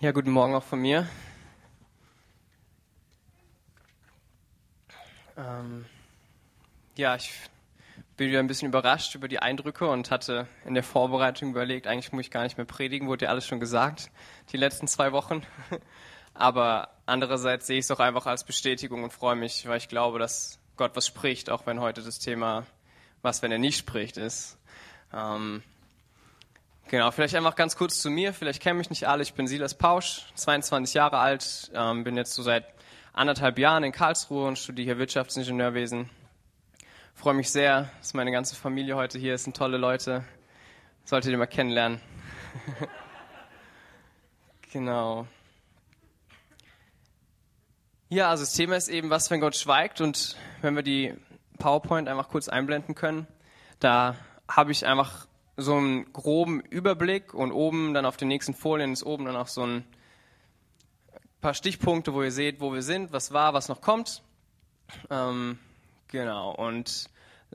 Ja, 0.00 0.12
guten 0.12 0.30
Morgen 0.30 0.54
auch 0.54 0.62
von 0.62 0.78
mir. 0.78 1.08
Ähm, 5.36 5.86
ja, 6.94 7.16
ich 7.16 7.32
bin 8.16 8.28
wieder 8.28 8.38
ein 8.38 8.46
bisschen 8.46 8.68
überrascht 8.68 9.16
über 9.16 9.26
die 9.26 9.40
Eindrücke 9.40 9.90
und 9.90 10.12
hatte 10.12 10.46
in 10.64 10.74
der 10.74 10.84
Vorbereitung 10.84 11.50
überlegt, 11.50 11.88
eigentlich 11.88 12.12
muss 12.12 12.20
ich 12.20 12.30
gar 12.30 12.44
nicht 12.44 12.56
mehr 12.56 12.64
predigen, 12.64 13.08
wurde 13.08 13.24
ja 13.24 13.32
alles 13.32 13.44
schon 13.44 13.58
gesagt, 13.58 14.12
die 14.52 14.56
letzten 14.56 14.86
zwei 14.86 15.10
Wochen. 15.10 15.42
Aber 16.32 16.90
andererseits 17.04 17.66
sehe 17.66 17.80
ich 17.80 17.86
es 17.86 17.90
auch 17.90 17.98
einfach 17.98 18.26
als 18.26 18.44
Bestätigung 18.44 19.02
und 19.02 19.12
freue 19.12 19.34
mich, 19.34 19.66
weil 19.66 19.78
ich 19.78 19.88
glaube, 19.88 20.20
dass 20.20 20.60
Gott 20.76 20.94
was 20.94 21.08
spricht, 21.08 21.50
auch 21.50 21.66
wenn 21.66 21.80
heute 21.80 22.04
das 22.04 22.20
Thema, 22.20 22.66
was 23.22 23.42
wenn 23.42 23.50
er 23.50 23.58
nicht 23.58 23.78
spricht, 23.78 24.16
ist. 24.16 24.58
Ähm, 25.12 25.64
Genau, 26.90 27.10
vielleicht 27.10 27.34
einfach 27.34 27.54
ganz 27.54 27.76
kurz 27.76 28.00
zu 28.00 28.08
mir. 28.08 28.32
Vielleicht 28.32 28.62
kennen 28.62 28.78
mich 28.78 28.88
nicht 28.88 29.06
alle. 29.06 29.22
Ich 29.22 29.34
bin 29.34 29.46
Silas 29.46 29.74
Pausch, 29.74 30.22
22 30.36 30.94
Jahre 30.94 31.18
alt, 31.18 31.70
ähm, 31.74 32.02
bin 32.02 32.16
jetzt 32.16 32.32
so 32.32 32.42
seit 32.42 32.64
anderthalb 33.12 33.58
Jahren 33.58 33.84
in 33.84 33.92
Karlsruhe 33.92 34.46
und 34.46 34.58
studiere 34.58 34.96
Wirtschaftsingenieurwesen. 34.96 36.08
Freue 37.12 37.34
mich 37.34 37.50
sehr, 37.50 37.90
dass 37.98 38.14
meine 38.14 38.32
ganze 38.32 38.56
Familie 38.56 38.96
heute 38.96 39.18
hier 39.18 39.34
ist. 39.34 39.44
Sind 39.44 39.54
tolle 39.54 39.76
Leute. 39.76 40.24
Solltet 41.04 41.30
ihr 41.30 41.36
mal 41.36 41.44
kennenlernen. 41.44 42.00
genau. 44.72 45.26
Ja, 48.08 48.30
also 48.30 48.44
das 48.44 48.54
Thema 48.54 48.76
ist 48.76 48.88
eben, 48.88 49.10
was, 49.10 49.30
wenn 49.30 49.40
Gott 49.40 49.56
schweigt 49.56 50.00
und 50.00 50.38
wenn 50.62 50.74
wir 50.74 50.82
die 50.82 51.14
PowerPoint 51.58 52.08
einfach 52.08 52.30
kurz 52.30 52.48
einblenden 52.48 52.94
können, 52.94 53.26
da 53.78 54.16
habe 54.48 54.72
ich 54.72 54.86
einfach 54.86 55.28
so 55.58 55.74
einen 55.74 56.12
groben 56.12 56.60
Überblick 56.60 57.34
und 57.34 57.50
oben 57.50 57.92
dann 57.92 58.06
auf 58.06 58.16
den 58.16 58.28
nächsten 58.28 58.54
Folien 58.54 58.92
ist 58.92 59.04
oben 59.04 59.24
dann 59.24 59.36
auch 59.36 59.48
so 59.48 59.66
ein 59.66 59.84
paar 61.40 61.52
Stichpunkte, 61.52 62.14
wo 62.14 62.22
ihr 62.22 62.30
seht, 62.30 62.60
wo 62.60 62.72
wir 62.72 62.82
sind, 62.82 63.12
was 63.12 63.32
war, 63.32 63.54
was 63.54 63.68
noch 63.68 63.80
kommt. 63.80 64.22
Ähm, 65.10 65.58
genau, 66.06 66.54
und 66.54 67.10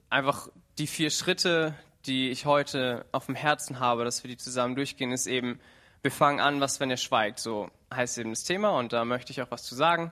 einfach 0.10 0.50
die 0.78 0.88
vier 0.88 1.12
Schritte, 1.12 1.76
die 2.06 2.30
ich 2.30 2.46
heute 2.46 3.06
auf 3.14 3.28
dem 3.28 3.36
Herzen 3.36 3.80
habe, 3.80 4.04
dass 4.04 4.22
wir 4.24 4.30
die 4.30 4.38
zusammen 4.38 4.76
durchgehen, 4.76 5.14
ist 5.14 5.26
eben, 5.26 5.60
wir 6.02 6.12
fangen 6.12 6.42
an, 6.42 6.60
was, 6.60 6.82
wenn 6.82 6.92
er 6.92 6.98
schweigt. 6.98 7.40
So 7.40 7.70
heißt 7.94 8.18
eben 8.18 8.32
das 8.32 8.44
Thema 8.44 8.78
und 8.78 8.92
da 8.92 9.06
möchte 9.06 9.32
ich 9.32 9.42
auch 9.42 9.50
was 9.50 9.64
zu 9.64 9.76
sagen. 9.76 10.12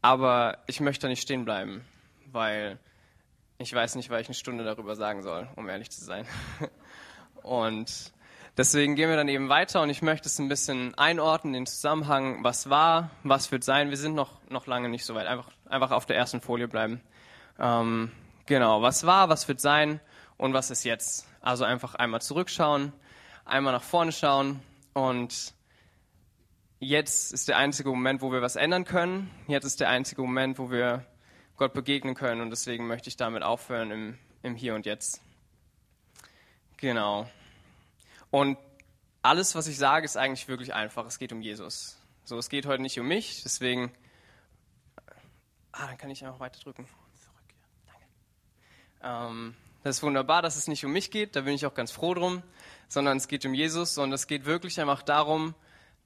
Aber 0.00 0.58
ich 0.66 0.80
möchte 0.80 1.02
da 1.02 1.08
nicht 1.08 1.20
stehen 1.20 1.44
bleiben, 1.44 1.84
weil 2.32 2.78
ich 3.58 3.74
weiß 3.74 3.96
nicht, 3.96 4.08
weil 4.08 4.22
ich 4.22 4.28
eine 4.28 4.34
Stunde 4.34 4.64
darüber 4.64 4.96
sagen 4.96 5.22
soll, 5.22 5.48
um 5.56 5.68
ehrlich 5.68 5.90
zu 5.90 6.02
sein. 6.02 6.26
Und 7.46 8.12
deswegen 8.56 8.96
gehen 8.96 9.08
wir 9.08 9.16
dann 9.16 9.28
eben 9.28 9.48
weiter 9.48 9.80
und 9.80 9.88
ich 9.88 10.02
möchte 10.02 10.28
es 10.28 10.38
ein 10.40 10.48
bisschen 10.48 10.94
einordnen, 10.98 11.52
den 11.52 11.66
Zusammenhang, 11.66 12.42
was 12.42 12.68
war, 12.68 13.10
was 13.22 13.52
wird 13.52 13.62
sein. 13.62 13.90
Wir 13.90 13.96
sind 13.96 14.16
noch, 14.16 14.40
noch 14.50 14.66
lange 14.66 14.88
nicht 14.88 15.04
so 15.04 15.14
weit. 15.14 15.28
Einfach, 15.28 15.48
einfach 15.66 15.92
auf 15.92 16.06
der 16.06 16.16
ersten 16.16 16.40
Folie 16.40 16.66
bleiben. 16.66 17.00
Ähm, 17.58 18.10
genau, 18.46 18.82
was 18.82 19.06
war, 19.06 19.28
was 19.28 19.46
wird 19.46 19.60
sein 19.60 20.00
und 20.36 20.54
was 20.54 20.70
ist 20.70 20.82
jetzt. 20.82 21.28
Also 21.40 21.64
einfach 21.64 21.94
einmal 21.94 22.20
zurückschauen, 22.20 22.92
einmal 23.44 23.72
nach 23.72 23.84
vorne 23.84 24.10
schauen 24.10 24.60
und 24.92 25.54
jetzt 26.80 27.32
ist 27.32 27.46
der 27.46 27.58
einzige 27.58 27.90
Moment, 27.90 28.22
wo 28.22 28.32
wir 28.32 28.42
was 28.42 28.56
ändern 28.56 28.84
können. 28.84 29.30
Jetzt 29.46 29.64
ist 29.64 29.78
der 29.78 29.88
einzige 29.88 30.20
Moment, 30.22 30.58
wo 30.58 30.72
wir 30.72 31.06
Gott 31.56 31.74
begegnen 31.74 32.16
können 32.16 32.40
und 32.40 32.50
deswegen 32.50 32.88
möchte 32.88 33.08
ich 33.08 33.16
damit 33.16 33.44
aufhören 33.44 33.92
im, 33.92 34.18
im 34.42 34.56
Hier 34.56 34.74
und 34.74 34.84
Jetzt. 34.84 35.22
Genau. 36.76 37.26
Und 38.30 38.58
alles, 39.22 39.54
was 39.54 39.66
ich 39.66 39.78
sage, 39.78 40.04
ist 40.04 40.16
eigentlich 40.16 40.48
wirklich 40.48 40.74
einfach. 40.74 41.06
Es 41.06 41.18
geht 41.18 41.32
um 41.32 41.40
Jesus. 41.40 41.98
So, 42.24 42.38
es 42.38 42.48
geht 42.48 42.66
heute 42.66 42.82
nicht 42.82 42.98
um 42.98 43.06
mich, 43.06 43.42
deswegen. 43.42 43.92
Ah, 45.72 45.86
dann 45.86 45.98
kann 45.98 46.10
ich 46.10 46.24
einfach 46.24 46.40
weiter 46.40 46.58
drücken. 46.60 46.88
Danke. 47.86 48.04
Ähm, 49.02 49.54
das 49.86 49.98
ist 49.98 50.02
wunderbar, 50.02 50.42
dass 50.42 50.56
es 50.56 50.66
nicht 50.66 50.84
um 50.84 50.92
mich 50.92 51.12
geht, 51.12 51.36
da 51.36 51.42
bin 51.42 51.54
ich 51.54 51.64
auch 51.64 51.74
ganz 51.74 51.92
froh 51.92 52.14
drum, 52.14 52.42
sondern 52.88 53.18
es 53.18 53.28
geht 53.28 53.46
um 53.46 53.54
Jesus 53.54 53.98
und 53.98 54.12
es 54.12 54.26
geht 54.26 54.44
wirklich 54.44 54.80
einfach 54.80 55.02
darum, 55.02 55.54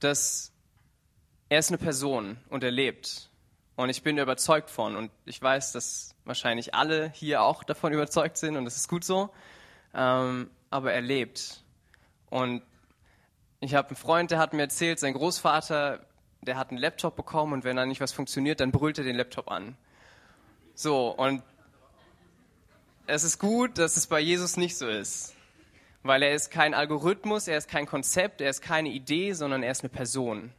dass 0.00 0.52
er 1.48 1.60
ist 1.60 1.70
eine 1.70 1.78
Person 1.78 2.36
und 2.50 2.62
er 2.62 2.70
lebt. 2.70 3.30
Und 3.76 3.88
ich 3.88 4.02
bin 4.02 4.18
überzeugt 4.18 4.68
von 4.68 4.96
und 4.96 5.10
ich 5.24 5.40
weiß, 5.40 5.72
dass 5.72 6.14
wahrscheinlich 6.26 6.74
alle 6.74 7.10
hier 7.14 7.42
auch 7.42 7.64
davon 7.64 7.92
überzeugt 7.94 8.36
sind 8.36 8.56
und 8.56 8.66
das 8.66 8.76
ist 8.76 8.88
gut 8.88 9.04
so. 9.04 9.30
Ähm, 9.94 10.50
aber 10.68 10.92
er 10.92 11.00
lebt. 11.00 11.59
Und 12.30 12.62
ich 13.60 13.74
habe 13.74 13.88
einen 13.88 13.96
Freund, 13.96 14.30
der 14.30 14.38
hat 14.38 14.54
mir 14.54 14.62
erzählt, 14.62 14.98
sein 14.98 15.12
Großvater, 15.12 16.00
der 16.40 16.56
hat 16.56 16.70
einen 16.70 16.78
Laptop 16.78 17.16
bekommen 17.16 17.52
und 17.52 17.64
wenn 17.64 17.76
da 17.76 17.84
nicht 17.84 18.00
was 18.00 18.12
funktioniert, 18.12 18.60
dann 18.60 18.72
brüllt 18.72 18.98
er 18.98 19.04
den 19.04 19.16
Laptop 19.16 19.50
an. 19.50 19.76
So, 20.74 21.10
und 21.10 21.42
es 23.06 23.24
ist 23.24 23.38
gut, 23.38 23.76
dass 23.76 23.96
es 23.96 24.06
bei 24.06 24.20
Jesus 24.20 24.56
nicht 24.56 24.78
so 24.78 24.88
ist. 24.88 25.34
Weil 26.02 26.22
er 26.22 26.32
ist 26.32 26.50
kein 26.50 26.72
Algorithmus, 26.72 27.48
er 27.48 27.58
ist 27.58 27.68
kein 27.68 27.84
Konzept, 27.84 28.40
er 28.40 28.48
ist 28.48 28.62
keine 28.62 28.88
Idee, 28.88 29.34
sondern 29.34 29.62
er 29.62 29.72
ist 29.72 29.82
eine 29.82 29.90
Person. 29.90 30.52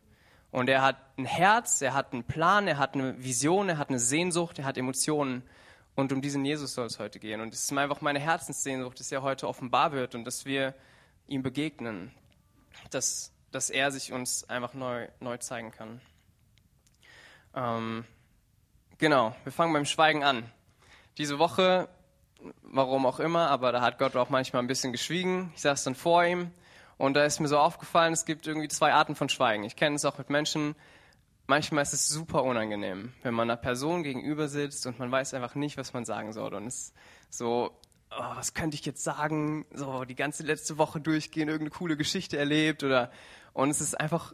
Und 0.51 0.69
er 0.69 0.83
hat 0.83 0.97
ein 1.17 1.25
Herz, 1.25 1.81
er 1.81 1.93
hat 1.93 2.13
einen 2.13 2.23
Plan, 2.23 2.67
er 2.67 2.77
hat 2.77 2.93
eine 2.93 3.23
Vision, 3.23 3.69
er 3.69 3.77
hat 3.77 3.89
eine 3.89 3.99
Sehnsucht, 3.99 4.59
er 4.59 4.65
hat 4.65 4.77
Emotionen. 4.77 5.43
Und 5.95 6.11
um 6.11 6.21
diesen 6.21 6.45
Jesus 6.45 6.73
soll 6.73 6.85
es 6.85 6.99
heute 6.99 7.19
gehen. 7.19 7.41
Und 7.41 7.53
es 7.53 7.63
ist 7.63 7.75
einfach 7.75 8.01
meine 8.01 8.19
Herzenssehnsucht, 8.19 8.99
dass 8.99 9.11
er 9.11 9.23
heute 9.23 9.47
offenbar 9.47 9.93
wird 9.93 10.13
und 10.13 10.25
dass 10.25 10.45
wir 10.45 10.75
ihm 11.31 11.43
begegnen. 11.43 12.11
Dass, 12.91 13.31
dass 13.51 13.69
er 13.69 13.91
sich 13.91 14.11
uns 14.11 14.49
einfach 14.49 14.73
neu, 14.73 15.07
neu 15.19 15.37
zeigen 15.37 15.71
kann. 15.71 16.01
Ähm, 17.55 18.05
genau, 18.97 19.35
wir 19.43 19.51
fangen 19.51 19.73
beim 19.73 19.85
Schweigen 19.85 20.23
an. 20.23 20.49
Diese 21.17 21.39
Woche, 21.39 21.89
warum 22.61 23.05
auch 23.05 23.19
immer, 23.19 23.49
aber 23.49 23.71
da 23.71 23.81
hat 23.81 23.97
Gott 23.97 24.15
auch 24.15 24.29
manchmal 24.29 24.61
ein 24.61 24.67
bisschen 24.67 24.91
geschwiegen. 24.91 25.51
Ich 25.55 25.61
saß 25.61 25.83
dann 25.83 25.95
vor 25.95 26.23
ihm 26.23 26.51
und 26.97 27.13
da 27.13 27.25
ist 27.25 27.39
mir 27.39 27.47
so 27.47 27.59
aufgefallen, 27.59 28.13
es 28.13 28.25
gibt 28.25 28.47
irgendwie 28.47 28.69
zwei 28.69 28.93
Arten 28.93 29.15
von 29.15 29.29
Schweigen. 29.29 29.63
Ich 29.63 29.75
kenne 29.75 29.95
es 29.95 30.05
auch 30.05 30.17
mit 30.17 30.29
Menschen, 30.29 30.75
manchmal 31.47 31.83
ist 31.83 31.93
es 31.93 32.07
super 32.07 32.43
unangenehm, 32.43 33.13
wenn 33.23 33.33
man 33.33 33.49
einer 33.49 33.57
Person 33.57 34.03
gegenüber 34.03 34.47
sitzt 34.47 34.85
und 34.87 34.99
man 34.99 35.11
weiß 35.11 35.33
einfach 35.33 35.55
nicht, 35.55 35.77
was 35.77 35.93
man 35.93 36.05
sagen 36.05 36.31
soll. 36.31 36.53
Und 36.53 36.67
es 36.67 36.93
ist 37.29 37.37
so, 37.37 37.71
oh, 38.11 38.35
was 38.35 38.53
könnte 38.53 38.75
ich 38.75 38.85
jetzt 38.85 39.03
sagen? 39.03 39.65
So 39.73 40.05
die 40.05 40.15
ganze 40.15 40.43
letzte 40.43 40.77
Woche 40.77 40.99
durchgehen, 40.99 41.47
irgendeine 41.47 41.77
coole 41.77 41.97
Geschichte 41.97 42.37
erlebt 42.37 42.83
oder 42.83 43.11
und 43.53 43.69
es 43.69 43.81
ist 43.81 43.99
einfach 43.99 44.33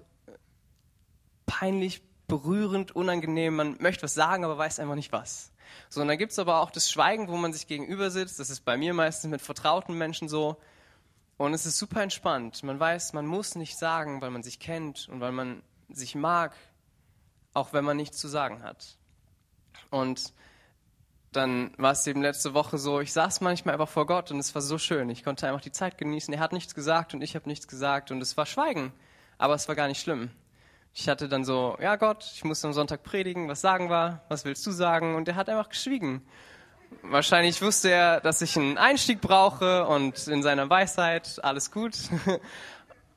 peinlich, 1.46 2.04
berührend, 2.28 2.96
unangenehm. 2.96 3.56
Man 3.56 3.78
möchte 3.80 4.04
was 4.04 4.14
sagen, 4.14 4.44
aber 4.44 4.58
weiß 4.58 4.80
einfach 4.80 4.96
nicht 4.96 5.12
was. 5.12 5.52
So, 5.90 6.02
und 6.02 6.08
dann 6.08 6.18
gibt 6.18 6.34
es 6.34 6.40
aber 6.40 6.60
auch 6.62 6.72
das 6.72 6.92
Schweigen, 6.92 7.30
wo 7.30 7.38
man 7.38 7.54
sich 7.54 7.68
gegenüber 7.68 8.12
sitzt. 8.12 8.40
Das 8.40 8.50
ist 8.50 8.66
bei 8.66 8.78
mir 8.78 8.94
meistens 8.94 9.32
mit 9.32 9.42
vertrauten 9.42 9.98
Menschen 9.98 10.28
so. 10.28 10.58
Und 11.38 11.54
es 11.54 11.66
ist 11.66 11.78
super 11.78 12.02
entspannt. 12.02 12.64
Man 12.64 12.80
weiß, 12.80 13.14
man 13.14 13.26
muss 13.26 13.56
nicht 13.56 13.78
sagen, 13.78 14.22
weil 14.22 14.32
man 14.32 14.44
sich 14.44 14.60
kennt 14.60 15.08
und 15.10 15.22
weil 15.22 15.32
man 15.32 15.64
sich 15.90 16.16
mag 16.16 16.54
auch 17.58 17.74
wenn 17.74 17.84
man 17.84 17.98
nichts 17.98 18.20
zu 18.20 18.28
sagen 18.28 18.62
hat. 18.62 18.98
Und 19.90 20.32
dann 21.38 21.72
war 21.78 21.94
es 21.94 22.06
eben 22.06 22.22
letzte 22.22 22.54
Woche 22.54 22.78
so, 22.78 23.00
ich 23.00 23.14
saß 23.14 23.42
manchmal 23.42 23.76
einfach 23.76 23.88
vor 23.88 24.06
Gott 24.06 24.32
und 24.32 24.40
es 24.40 24.54
war 24.54 24.62
so 24.62 24.78
schön. 24.78 25.10
Ich 25.10 25.24
konnte 25.24 25.48
einfach 25.48 25.62
die 25.62 25.72
Zeit 25.72 25.98
genießen. 25.98 26.34
Er 26.34 26.42
hat 26.42 26.52
nichts 26.52 26.76
gesagt 26.76 27.14
und 27.14 27.22
ich 27.22 27.36
habe 27.36 27.48
nichts 27.48 27.68
gesagt 27.68 28.12
und 28.12 28.22
es 28.22 28.36
war 28.36 28.46
Schweigen, 28.46 28.92
aber 29.38 29.54
es 29.54 29.68
war 29.68 29.76
gar 29.76 29.88
nicht 29.88 30.02
schlimm. 30.02 30.30
Ich 30.94 31.08
hatte 31.08 31.30
dann 31.30 31.46
so, 31.46 31.78
ja 31.80 31.96
Gott, 31.96 32.30
ich 32.34 32.44
muss 32.44 32.66
am 32.66 32.74
Sonntag 32.74 33.04
predigen, 33.04 33.48
was 33.48 33.62
sagen 33.62 33.90
war, 33.90 34.24
was 34.30 34.46
willst 34.46 34.66
du 34.66 34.72
sagen? 34.72 35.16
Und 35.16 35.28
er 35.28 35.36
hat 35.36 35.48
einfach 35.48 35.70
geschwiegen. 35.70 36.22
Wahrscheinlich 37.04 37.62
wusste 37.62 37.90
er, 37.90 38.20
dass 38.20 38.42
ich 38.42 38.58
einen 38.58 38.78
Einstieg 38.78 39.22
brauche 39.22 39.86
und 39.86 40.28
in 40.28 40.42
seiner 40.42 40.70
Weisheit 40.70 41.40
alles 41.44 41.72
gut. 41.72 41.96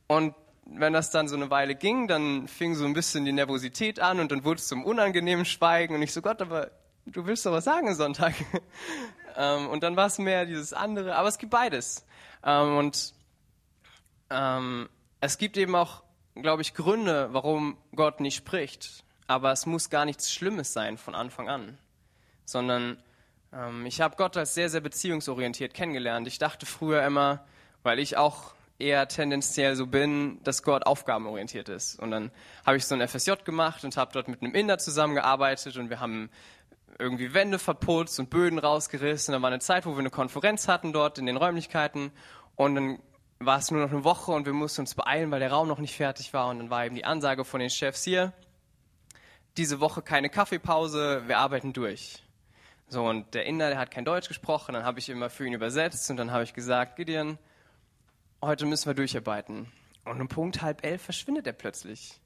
Und 0.08 0.34
wenn 0.66 0.92
das 0.92 1.10
dann 1.10 1.28
so 1.28 1.36
eine 1.36 1.50
Weile 1.50 1.74
ging, 1.74 2.08
dann 2.08 2.48
fing 2.48 2.74
so 2.74 2.84
ein 2.84 2.94
bisschen 2.94 3.24
die 3.24 3.32
Nervosität 3.32 4.00
an 4.00 4.20
und 4.20 4.32
dann 4.32 4.44
wurde 4.44 4.58
es 4.58 4.68
zum 4.68 4.84
unangenehmen 4.84 5.44
Schweigen 5.44 5.94
und 5.94 6.02
ich 6.02 6.12
so, 6.12 6.22
Gott, 6.22 6.42
aber 6.42 6.70
du 7.12 7.26
willst 7.26 7.46
doch 7.46 7.52
was 7.52 7.64
sagen 7.64 7.94
Sonntag. 7.94 8.34
ähm, 9.36 9.68
und 9.68 9.82
dann 9.82 9.96
war 9.96 10.06
es 10.06 10.18
mehr 10.18 10.46
dieses 10.46 10.72
andere, 10.72 11.16
aber 11.16 11.28
es 11.28 11.38
gibt 11.38 11.50
beides. 11.50 12.06
Ähm, 12.44 12.76
und 12.76 13.14
ähm, 14.30 14.88
es 15.20 15.38
gibt 15.38 15.56
eben 15.56 15.74
auch, 15.74 16.02
glaube 16.34 16.62
ich, 16.62 16.74
Gründe, 16.74 17.28
warum 17.32 17.76
Gott 17.94 18.20
nicht 18.20 18.36
spricht. 18.36 19.04
Aber 19.26 19.52
es 19.52 19.66
muss 19.66 19.90
gar 19.90 20.04
nichts 20.04 20.32
Schlimmes 20.32 20.72
sein 20.72 20.98
von 20.98 21.14
Anfang 21.14 21.48
an, 21.48 21.78
sondern 22.44 23.00
ähm, 23.52 23.86
ich 23.86 24.00
habe 24.00 24.16
Gott 24.16 24.36
als 24.36 24.54
sehr, 24.54 24.68
sehr 24.68 24.80
beziehungsorientiert 24.80 25.74
kennengelernt. 25.74 26.26
Ich 26.26 26.38
dachte 26.38 26.66
früher 26.66 27.04
immer, 27.04 27.44
weil 27.82 27.98
ich 27.98 28.16
auch 28.16 28.54
eher 28.80 29.06
tendenziell 29.08 29.76
so 29.76 29.86
bin, 29.86 30.42
dass 30.42 30.62
Gott 30.62 30.86
aufgabenorientiert 30.86 31.68
ist. 31.68 31.98
Und 32.00 32.10
dann 32.10 32.30
habe 32.64 32.78
ich 32.78 32.86
so 32.86 32.94
ein 32.94 33.06
FSJ 33.06 33.32
gemacht 33.44 33.84
und 33.84 33.96
habe 33.96 34.12
dort 34.12 34.26
mit 34.26 34.42
einem 34.42 34.54
Inder 34.54 34.78
zusammengearbeitet 34.78 35.76
und 35.76 35.90
wir 35.90 36.00
haben 36.00 36.30
irgendwie 36.98 37.32
Wände 37.34 37.58
verputzt 37.58 38.18
und 38.18 38.30
Böden 38.30 38.58
rausgerissen. 38.58 39.34
Und 39.34 39.40
da 39.40 39.42
war 39.42 39.50
eine 39.50 39.60
Zeit, 39.60 39.86
wo 39.86 39.92
wir 39.92 39.98
eine 39.98 40.10
Konferenz 40.10 40.68
hatten 40.68 40.92
dort 40.92 41.18
in 41.18 41.26
den 41.26 41.36
Räumlichkeiten 41.36 42.12
und 42.56 42.74
dann 42.74 42.98
war 43.38 43.58
es 43.58 43.70
nur 43.70 43.80
noch 43.80 43.90
eine 43.90 44.04
Woche 44.04 44.32
und 44.32 44.44
wir 44.44 44.52
mussten 44.52 44.82
uns 44.82 44.94
beeilen, 44.94 45.30
weil 45.30 45.40
der 45.40 45.50
Raum 45.50 45.66
noch 45.66 45.78
nicht 45.78 45.96
fertig 45.96 46.34
war. 46.34 46.48
Und 46.48 46.58
dann 46.58 46.70
war 46.70 46.84
eben 46.84 46.94
die 46.94 47.06
Ansage 47.06 47.44
von 47.44 47.60
den 47.60 47.70
Chefs 47.70 48.04
hier, 48.04 48.34
diese 49.56 49.80
Woche 49.80 50.02
keine 50.02 50.28
Kaffeepause, 50.28 51.22
wir 51.26 51.38
arbeiten 51.38 51.72
durch. 51.72 52.22
So, 52.88 53.08
und 53.08 53.34
der 53.34 53.46
Inder, 53.46 53.70
der 53.70 53.78
hat 53.78 53.90
kein 53.90 54.04
Deutsch 54.04 54.28
gesprochen, 54.28 54.74
dann 54.74 54.84
habe 54.84 54.98
ich 54.98 55.08
immer 55.08 55.30
für 55.30 55.46
ihn 55.46 55.54
übersetzt 55.54 56.10
und 56.10 56.16
dann 56.16 56.32
habe 56.32 56.44
ich 56.44 56.52
gesagt, 56.52 56.96
Gideon, 56.96 57.38
heute 58.42 58.66
müssen 58.66 58.86
wir 58.86 58.94
durcharbeiten. 58.94 59.72
Und 60.04 60.20
um 60.20 60.28
Punkt 60.28 60.60
halb 60.60 60.84
elf 60.84 61.02
verschwindet 61.02 61.46
er 61.46 61.52
plötzlich. 61.52 62.20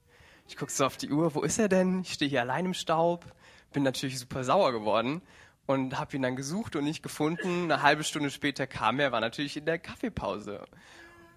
Ich 0.47 0.57
gucke 0.57 0.71
so 0.71 0.85
auf 0.85 0.97
die 0.97 1.09
Uhr, 1.09 1.33
wo 1.33 1.41
ist 1.41 1.59
er 1.59 1.69
denn? 1.69 2.01
Ich 2.01 2.13
stehe 2.13 2.29
hier 2.29 2.41
allein 2.41 2.65
im 2.65 2.73
Staub, 2.73 3.25
bin 3.75 3.83
natürlich 3.83 4.17
super 4.17 4.43
sauer 4.43 4.71
geworden 4.71 5.21
und 5.67 5.99
habe 5.99 6.15
ihn 6.15 6.21
dann 6.21 6.35
gesucht 6.35 6.75
und 6.75 6.85
nicht 6.85 7.03
gefunden. 7.03 7.71
Eine 7.71 7.81
halbe 7.81 8.03
Stunde 8.03 8.31
später 8.31 8.65
kam 8.67 8.99
er, 8.99 9.11
war 9.11 9.19
natürlich 9.19 9.57
in 9.57 9.65
der 9.65 9.77
Kaffeepause. 9.77 10.65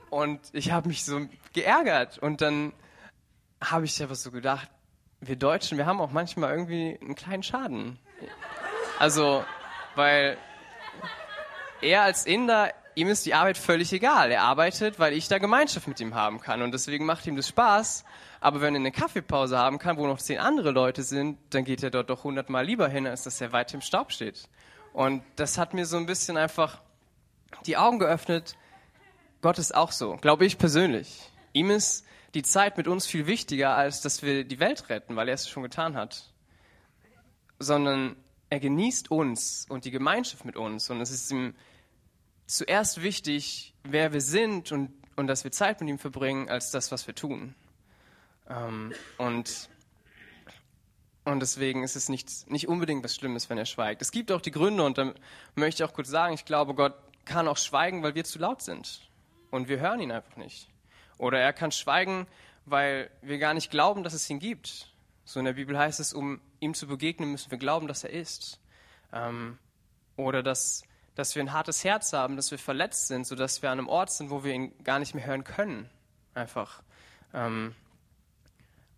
Und 0.09 0.41
ich 0.53 0.71
habe 0.71 0.89
mich 0.89 1.05
so 1.05 1.27
geärgert 1.53 2.19
und 2.19 2.41
dann 2.41 2.73
habe 3.63 3.85
ich 3.85 4.01
aber 4.03 4.15
so 4.15 4.31
gedacht, 4.31 4.71
wir 5.21 5.35
Deutschen, 5.35 5.79
wir 5.79 5.87
haben 5.87 6.01
auch 6.01 6.13
manchmal 6.13 6.53
irgendwie 6.53 6.97
einen 7.03 7.17
kleinen 7.17 7.43
Schaden. 7.43 7.99
Also, 9.01 9.45
weil 9.97 10.39
er 11.83 12.03
als 12.03 12.25
Inder, 12.25 12.73
ihm 12.95 13.09
ist 13.09 13.27
die 13.27 13.35
Arbeit 13.35 13.59
völlig 13.59 13.93
egal. 13.93 14.31
Er 14.31 14.43
arbeitet, 14.43 15.01
weil 15.01 15.13
ich 15.13 15.27
da 15.27 15.39
Gemeinschaft 15.39 15.89
mit 15.89 15.99
ihm 15.99 16.15
haben 16.15 16.41
kann 16.41 16.63
und 16.63 16.73
deswegen 16.73 17.05
macht 17.05 17.27
ihm 17.27 17.35
das 17.35 17.49
Spaß. 17.49 18.05
Aber 18.41 18.61
wenn 18.61 18.75
er 18.75 18.81
eine 18.81 18.93
Kaffeepause 18.93 19.59
haben 19.59 19.79
kann, 19.79 19.97
wo 19.97 20.07
noch 20.07 20.19
zehn 20.19 20.39
andere 20.39 20.71
Leute 20.71 21.03
sind, 21.03 21.39
dann 21.51 21.65
geht 21.65 21.83
er 21.83 21.91
dort 21.91 22.11
doch 22.11 22.25
hundertmal 22.25 22.65
lieber 22.65 22.89
hin, 22.89 23.07
als 23.07 23.25
dass 23.25 23.41
er 23.41 23.53
weit 23.53 23.75
im 23.75 23.81
Staub 23.81 24.13
steht. 24.13 24.49
Und 24.93 25.23
das 25.37 25.59
hat 25.59 25.75
mir 25.75 25.87
so 25.87 25.97
ein 25.97 26.07
bisschen 26.07 26.37
einfach 26.37 26.81
die 27.67 27.77
Augen 27.77 27.99
geöffnet. 27.99 28.57
Gott 29.41 29.59
ist 29.59 29.75
auch 29.75 29.93
so, 29.93 30.17
glaube 30.17 30.47
ich 30.47 30.59
persönlich. 30.59 31.31
Ihm 31.53 31.71
ist 31.71 32.05
die 32.35 32.43
Zeit 32.43 32.77
mit 32.77 32.89
uns 32.89 33.07
viel 33.07 33.27
wichtiger, 33.27 33.75
als 33.75 34.01
dass 34.01 34.23
wir 34.23 34.45
die 34.45 34.61
Welt 34.61 34.89
retten, 34.89 35.17
weil 35.17 35.29
er 35.29 35.35
es 35.35 35.49
schon 35.49 35.63
getan 35.63 35.97
hat. 35.97 36.33
Sondern 37.59 38.17
er 38.51 38.61
genießt 38.61 39.11
uns 39.11 39.67
und 39.69 39.85
die 39.85 39.91
Gemeinschaft 39.91 40.45
mit 40.45 40.57
uns. 40.57 40.91
Und 40.91 41.01
es 41.01 41.11
ist 41.11 41.31
ihm 41.31 41.55
zuerst 42.47 43.03
wichtig, 43.03 43.75
wer 43.85 44.13
wir 44.13 44.21
sind 44.21 44.73
und, 44.73 44.91
und 45.17 45.27
dass 45.27 45.45
wir 45.45 45.51
Zeit 45.51 45.81
mit 45.81 45.91
ihm 45.91 45.99
verbringen, 45.99 46.49
als 46.49 46.71
das, 46.71 46.93
was 46.93 47.07
wir 47.07 47.15
tun. 47.15 47.55
Ähm, 48.49 48.93
und, 49.19 49.69
und 51.25 51.41
deswegen 51.41 51.83
ist 51.83 51.97
es 51.97 52.09
nicht, 52.09 52.51
nicht 52.51 52.69
unbedingt 52.69 53.05
was 53.05 53.15
Schlimmes, 53.15 53.51
wenn 53.51 53.59
er 53.59 53.67
schweigt. 53.67 54.03
Es 54.03 54.11
gibt 54.11 54.33
auch 54.33 54.41
die 54.41 54.51
Gründe, 54.51 54.85
und 54.85 54.99
da 54.99 55.13
möchte 55.55 55.83
ich 55.83 55.89
auch 55.89 55.95
kurz 55.95 56.09
sagen, 56.09 56.35
ich 56.35 56.45
glaube, 56.45 56.75
Gott 56.75 56.95
kann 57.25 57.47
auch 57.47 57.59
schweigen, 57.59 58.03
weil 58.03 58.15
wir 58.15 58.25
zu 58.25 58.39
laut 58.39 58.63
sind. 58.63 59.09
Und 59.51 59.69
wir 59.69 59.81
hören 59.81 60.01
ihn 60.01 60.13
einfach 60.13 60.37
nicht. 60.37 60.69
Oder 61.19 61.39
er 61.39 61.53
kann 61.53 61.73
schweigen, 61.73 62.27
weil 62.65 63.11
wir 63.23 63.39
gar 63.39 63.55
nicht 63.55 63.71
glauben, 63.71 64.03
dass 64.03 64.15
es 64.15 64.29
ihn 64.31 64.39
gibt. 64.39 64.93
So 65.25 65.39
in 65.39 65.45
der 65.45 65.55
Bibel 65.55 65.79
heißt 65.79 66.01
es, 66.01 66.13
um 66.13 66.41
ihm 66.61 66.75
zu 66.75 66.87
begegnen, 66.87 67.33
müssen 67.33 67.51
wir 67.51 67.59
glauben, 67.59 67.87
dass 67.87 68.05
er 68.05 68.11
ist. 68.11 68.61
Ähm, 69.13 69.59
oder 70.17 70.43
dass, 70.43 70.83
dass 71.15 71.35
wir 71.35 71.43
ein 71.43 71.53
hartes 71.53 71.85
Herz 71.85 72.13
haben, 72.13 72.37
dass 72.37 72.51
wir 72.51 72.59
verletzt 72.59 73.09
sind, 73.09 73.27
sodass 73.27 73.63
wir 73.63 73.71
an 73.71 73.79
einem 73.79 73.89
Ort 73.89 74.11
sind, 74.11 74.31
wo 74.31 74.45
wir 74.45 74.53
ihn 74.53 74.73
gar 74.85 74.99
nicht 74.99 75.15
mehr 75.15 75.27
hören 75.27 75.45
können. 75.45 75.89
Einfach. 76.35 76.83
Ähm, 77.35 77.75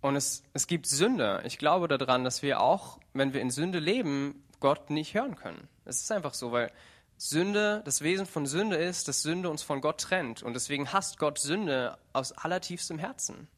und 0.01 0.17
es, 0.17 0.43
es 0.55 0.67
gibt 0.67 0.87
Sünde. 0.87 1.43
Ich 1.45 1.59
glaube 1.59 1.89
daran, 1.89 2.25
dass 2.25 2.43
wir 2.43 2.61
auch, 2.61 2.99
wenn 3.13 3.35
wir 3.35 3.41
in 3.41 3.51
Sünde 3.51 3.79
leben, 3.79 4.43
Gott 4.61 4.91
nicht 4.91 5.15
hören 5.15 5.37
können. 5.37 5.69
Es 5.85 6.01
ist 6.01 6.13
einfach 6.13 6.35
so, 6.35 6.53
weil 6.53 6.71
Sünde, 7.17 7.83
das 7.85 8.01
Wesen 8.01 8.27
von 8.27 8.47
Sünde 8.47 8.77
ist, 8.77 9.09
dass 9.09 9.23
Sünde 9.23 9.51
uns 9.51 9.63
von 9.63 9.81
Gott 9.81 10.01
trennt. 10.01 10.43
Und 10.43 10.55
deswegen 10.55 10.93
hasst 10.93 11.19
Gott 11.19 11.39
Sünde 11.39 11.99
aus 12.13 12.33
allertiefstem 12.33 12.99
Herzen. 12.99 13.49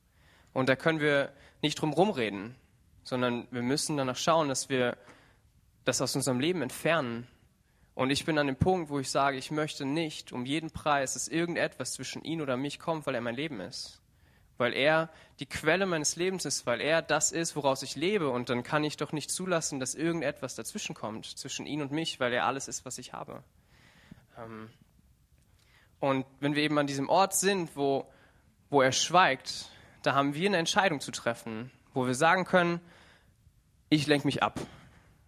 Und 0.52 0.68
da 0.68 0.76
können 0.76 1.00
wir 1.00 1.32
nicht 1.60 1.80
drum 1.80 1.92
rumreden, 1.92 2.56
sondern 3.04 3.46
wir 3.50 3.62
müssen 3.62 3.96
danach 3.96 4.16
schauen, 4.16 4.48
dass 4.48 4.68
wir 4.68 4.96
das 5.84 6.00
aus 6.00 6.16
unserem 6.16 6.40
Leben 6.40 6.62
entfernen. 6.62 7.28
Und 7.94 8.10
ich 8.10 8.24
bin 8.24 8.38
an 8.38 8.46
dem 8.48 8.56
Punkt, 8.56 8.90
wo 8.90 8.98
ich 8.98 9.10
sage, 9.10 9.36
ich 9.36 9.50
möchte 9.50 9.84
nicht 9.84 10.32
um 10.32 10.44
jeden 10.44 10.70
Preis, 10.70 11.14
dass 11.14 11.28
irgendetwas 11.28 11.92
zwischen 11.92 12.24
ihn 12.24 12.40
oder 12.40 12.56
mich 12.56 12.80
kommt, 12.80 13.06
weil 13.06 13.14
er 13.14 13.20
mein 13.20 13.36
Leben 13.36 13.60
ist 13.60 14.01
weil 14.58 14.74
er 14.74 15.08
die 15.40 15.46
Quelle 15.46 15.86
meines 15.86 16.16
Lebens 16.16 16.44
ist, 16.44 16.66
weil 16.66 16.80
er 16.80 17.02
das 17.02 17.32
ist, 17.32 17.56
woraus 17.56 17.82
ich 17.82 17.96
lebe. 17.96 18.30
Und 18.30 18.48
dann 18.48 18.62
kann 18.62 18.84
ich 18.84 18.96
doch 18.96 19.12
nicht 19.12 19.30
zulassen, 19.30 19.80
dass 19.80 19.94
irgendetwas 19.94 20.54
dazwischenkommt, 20.54 21.26
zwischen 21.26 21.66
ihn 21.66 21.82
und 21.82 21.92
mich, 21.92 22.20
weil 22.20 22.32
er 22.32 22.46
alles 22.46 22.68
ist, 22.68 22.84
was 22.84 22.98
ich 22.98 23.12
habe. 23.12 23.42
Ähm, 24.38 24.70
und 26.00 26.26
wenn 26.40 26.54
wir 26.54 26.62
eben 26.62 26.78
an 26.78 26.86
diesem 26.86 27.08
Ort 27.08 27.34
sind, 27.34 27.76
wo, 27.76 28.06
wo 28.70 28.82
er 28.82 28.92
schweigt, 28.92 29.68
da 30.02 30.14
haben 30.14 30.34
wir 30.34 30.48
eine 30.48 30.56
Entscheidung 30.56 31.00
zu 31.00 31.12
treffen, 31.12 31.70
wo 31.94 32.06
wir 32.06 32.14
sagen 32.14 32.44
können, 32.44 32.80
ich 33.88 34.06
lenke 34.06 34.26
mich 34.26 34.42
ab. 34.42 34.58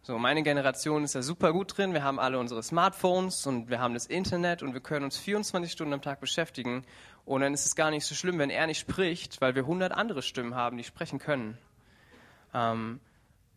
So, 0.06 0.18
meine 0.18 0.42
Generation 0.42 1.02
ist 1.02 1.14
da 1.14 1.22
super 1.22 1.54
gut 1.54 1.78
drin. 1.78 1.94
Wir 1.94 2.02
haben 2.02 2.20
alle 2.20 2.38
unsere 2.38 2.62
Smartphones 2.62 3.46
und 3.46 3.70
wir 3.70 3.80
haben 3.80 3.94
das 3.94 4.04
Internet 4.04 4.62
und 4.62 4.74
wir 4.74 4.82
können 4.82 5.06
uns 5.06 5.16
24 5.16 5.72
Stunden 5.72 5.94
am 5.94 6.02
Tag 6.02 6.20
beschäftigen. 6.20 6.84
Und 7.24 7.40
dann 7.40 7.54
ist 7.54 7.64
es 7.64 7.74
gar 7.74 7.90
nicht 7.90 8.04
so 8.04 8.14
schlimm, 8.14 8.38
wenn 8.38 8.50
er 8.50 8.66
nicht 8.66 8.80
spricht, 8.80 9.40
weil 9.40 9.54
wir 9.54 9.62
100 9.62 9.92
andere 9.92 10.20
Stimmen 10.20 10.54
haben, 10.54 10.76
die 10.76 10.84
sprechen 10.84 11.18
können. 11.18 11.56
Ähm, 12.52 13.00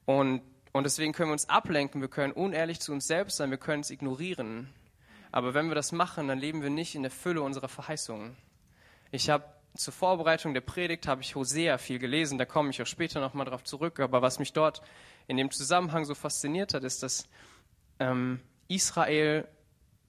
und, 0.06 0.42
und 0.72 0.86
deswegen 0.86 1.12
können 1.12 1.32
wir 1.32 1.34
uns 1.34 1.50
ablenken, 1.50 2.00
wir 2.00 2.08
können 2.08 2.32
unehrlich 2.32 2.80
zu 2.80 2.94
uns 2.94 3.08
selbst 3.08 3.36
sein, 3.36 3.52
wir 3.52 3.58
können 3.58 3.82
es 3.82 3.90
ignorieren. 3.90 4.74
Aber 5.34 5.54
wenn 5.54 5.68
wir 5.68 5.76
das 5.76 5.92
machen, 5.92 6.30
dann 6.30 6.40
leben 6.40 6.62
wir 6.62 6.70
nicht 6.70 6.96
in 6.96 7.02
der 7.02 7.12
Fülle 7.12 7.42
unserer 7.42 7.68
Verheißungen. 7.68 8.38
Ich 9.12 9.30
habe 9.30 9.44
zur 9.76 9.94
Vorbereitung 9.94 10.54
der 10.54 10.62
Predigt 10.62 11.08
habe 11.08 11.22
ich 11.22 11.36
Hosea 11.36 11.78
viel 11.78 12.00
gelesen, 12.00 12.38
da 12.38 12.46
komme 12.46 12.70
ich 12.70 12.82
auch 12.82 12.88
später 12.88 13.20
nochmal 13.20 13.46
drauf 13.46 13.64
zurück. 13.64 14.00
Aber 14.00 14.22
was 14.22 14.40
mich 14.40 14.54
dort 14.54 14.82
in 15.28 15.38
dem 15.38 15.52
Zusammenhang 15.52 16.06
so 16.06 16.16
fasziniert 16.16 16.74
hat, 16.74 16.84
ist, 16.84 17.04
dass 17.04 17.28
ähm, 18.00 18.40
Israel 18.68 19.48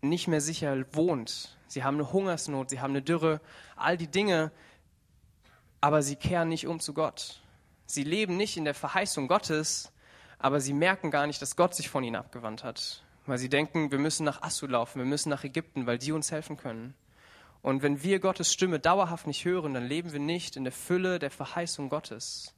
nicht 0.01 0.29
mehr 0.29 0.41
sicher 0.41 0.85
wohnt. 0.93 1.57
Sie 1.67 1.85
haben 1.85 1.97
eine 1.97 2.13
Hungersnot, 2.13 2.71
sie 2.71 2.81
haben 2.81 2.93
eine 2.93 3.03
Dürre, 3.03 3.41
all 3.77 3.97
die 3.97 4.07
Dinge, 4.07 4.53
aber 5.81 6.03
sie 6.03 6.17
kehren 6.17 6.49
nicht 6.49 6.67
um 6.67 6.81
zu 6.81 6.95
Gott. 6.95 7.41
Sie 7.87 8.05
leben 8.05 8.37
nicht 8.37 8.57
in 8.57 8.65
der 8.65 8.75
Verheißung 8.75 9.29
Gottes, 9.29 9.93
aber 10.39 10.61
sie 10.61 10.73
merken 10.73 11.11
gar 11.11 11.27
nicht, 11.27 11.43
dass 11.43 11.57
Gott 11.57 11.75
sich 11.75 11.89
von 11.89 12.05
ihnen 12.05 12.17
abgewandt 12.17 12.65
hat. 12.65 13.03
Weil 13.27 13.39
sie 13.39 13.49
denken, 13.49 13.91
wir 13.91 13.99
müssen 13.99 14.25
nach 14.25 14.43
Assur 14.43 14.69
laufen, 14.69 14.99
wir 14.99 15.07
müssen 15.07 15.29
nach 15.31 15.45
Ägypten, 15.45 15.87
weil 15.87 15.99
die 15.99 16.13
uns 16.13 16.31
helfen 16.31 16.57
können. 16.57 16.95
Und 17.61 17.83
wenn 17.83 18.03
wir 18.03 18.21
Gottes 18.21 18.53
Stimme 18.53 18.79
dauerhaft 18.79 19.27
nicht 19.27 19.45
hören, 19.45 19.75
dann 19.75 19.87
leben 19.87 20.13
wir 20.13 20.21
nicht 20.21 20.57
in 20.57 20.65
der 20.65 20.73
Fülle 20.73 21.19
der 21.19 21.31
Verheißung 21.31 21.89
Gottes. 21.89 22.55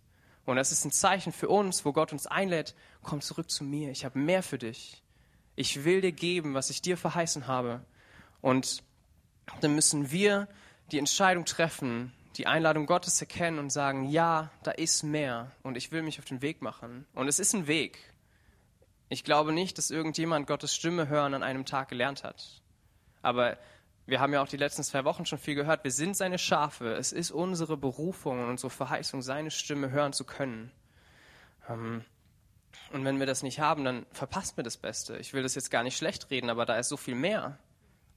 Und 0.50 0.56
das 0.56 0.72
ist 0.72 0.84
ein 0.84 0.90
Zeichen 0.90 1.32
für 1.32 1.48
uns, 1.48 1.84
wo 1.84 1.92
Gott 1.92 2.12
uns 2.12 2.26
einlädt, 2.26 2.74
komm 3.04 3.20
zurück 3.20 3.48
zu 3.52 3.62
mir, 3.62 3.92
ich 3.92 4.04
habe 4.04 4.18
mehr 4.18 4.42
für 4.42 4.58
dich. 4.58 5.00
Ich 5.54 5.84
will 5.84 6.00
dir 6.00 6.10
geben, 6.10 6.54
was 6.54 6.70
ich 6.70 6.82
dir 6.82 6.96
verheißen 6.96 7.46
habe. 7.46 7.84
Und 8.40 8.82
dann 9.60 9.76
müssen 9.76 10.10
wir 10.10 10.48
die 10.90 10.98
Entscheidung 10.98 11.44
treffen, 11.44 12.12
die 12.36 12.48
Einladung 12.48 12.86
Gottes 12.86 13.20
erkennen 13.20 13.60
und 13.60 13.70
sagen, 13.70 14.08
ja, 14.08 14.50
da 14.64 14.72
ist 14.72 15.04
mehr 15.04 15.52
und 15.62 15.76
ich 15.76 15.92
will 15.92 16.02
mich 16.02 16.18
auf 16.18 16.24
den 16.24 16.42
Weg 16.42 16.62
machen. 16.62 17.06
Und 17.14 17.28
es 17.28 17.38
ist 17.38 17.54
ein 17.54 17.68
Weg. 17.68 18.00
Ich 19.08 19.22
glaube 19.22 19.52
nicht, 19.52 19.78
dass 19.78 19.92
irgendjemand 19.92 20.48
Gottes 20.48 20.74
Stimme 20.74 21.06
hören 21.06 21.34
an 21.34 21.44
einem 21.44 21.64
Tag 21.64 21.90
gelernt 21.90 22.24
hat. 22.24 22.60
Aber 23.22 23.56
wir 24.10 24.20
haben 24.20 24.32
ja 24.32 24.42
auch 24.42 24.48
die 24.48 24.56
letzten 24.56 24.82
zwei 24.82 25.04
Wochen 25.04 25.24
schon 25.24 25.38
viel 25.38 25.54
gehört. 25.54 25.84
Wir 25.84 25.92
sind 25.92 26.16
seine 26.16 26.38
Schafe. 26.38 26.92
Es 26.92 27.12
ist 27.12 27.30
unsere 27.30 27.76
Berufung 27.76 28.42
und 28.42 28.48
unsere 28.48 28.70
Verheißung, 28.70 29.22
seine 29.22 29.50
Stimme 29.50 29.90
hören 29.90 30.12
zu 30.12 30.24
können. 30.24 30.70
Ähm, 31.68 32.04
und 32.92 33.04
wenn 33.04 33.20
wir 33.20 33.26
das 33.26 33.42
nicht 33.42 33.60
haben, 33.60 33.84
dann 33.84 34.06
verpasst 34.10 34.56
mir 34.56 34.64
das 34.64 34.76
Beste. 34.76 35.16
Ich 35.18 35.32
will 35.32 35.42
das 35.42 35.54
jetzt 35.54 35.70
gar 35.70 35.84
nicht 35.84 35.96
schlecht 35.96 36.30
reden, 36.30 36.50
aber 36.50 36.66
da 36.66 36.76
ist 36.76 36.88
so 36.88 36.96
viel 36.96 37.14
mehr. 37.14 37.58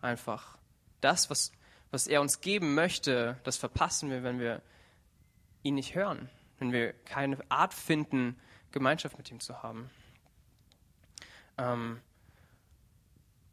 Einfach. 0.01 0.57
Das, 0.99 1.29
was, 1.29 1.51
was 1.91 2.07
er 2.07 2.21
uns 2.21 2.41
geben 2.41 2.73
möchte, 2.73 3.37
das 3.43 3.57
verpassen 3.57 4.09
wir, 4.09 4.23
wenn 4.23 4.39
wir 4.39 4.61
ihn 5.61 5.75
nicht 5.75 5.95
hören. 5.95 6.29
Wenn 6.57 6.71
wir 6.71 6.93
keine 7.05 7.37
Art 7.49 7.73
finden, 7.73 8.39
Gemeinschaft 8.71 9.17
mit 9.17 9.29
ihm 9.29 9.39
zu 9.39 9.61
haben. 9.61 9.89
Ähm, 11.57 12.01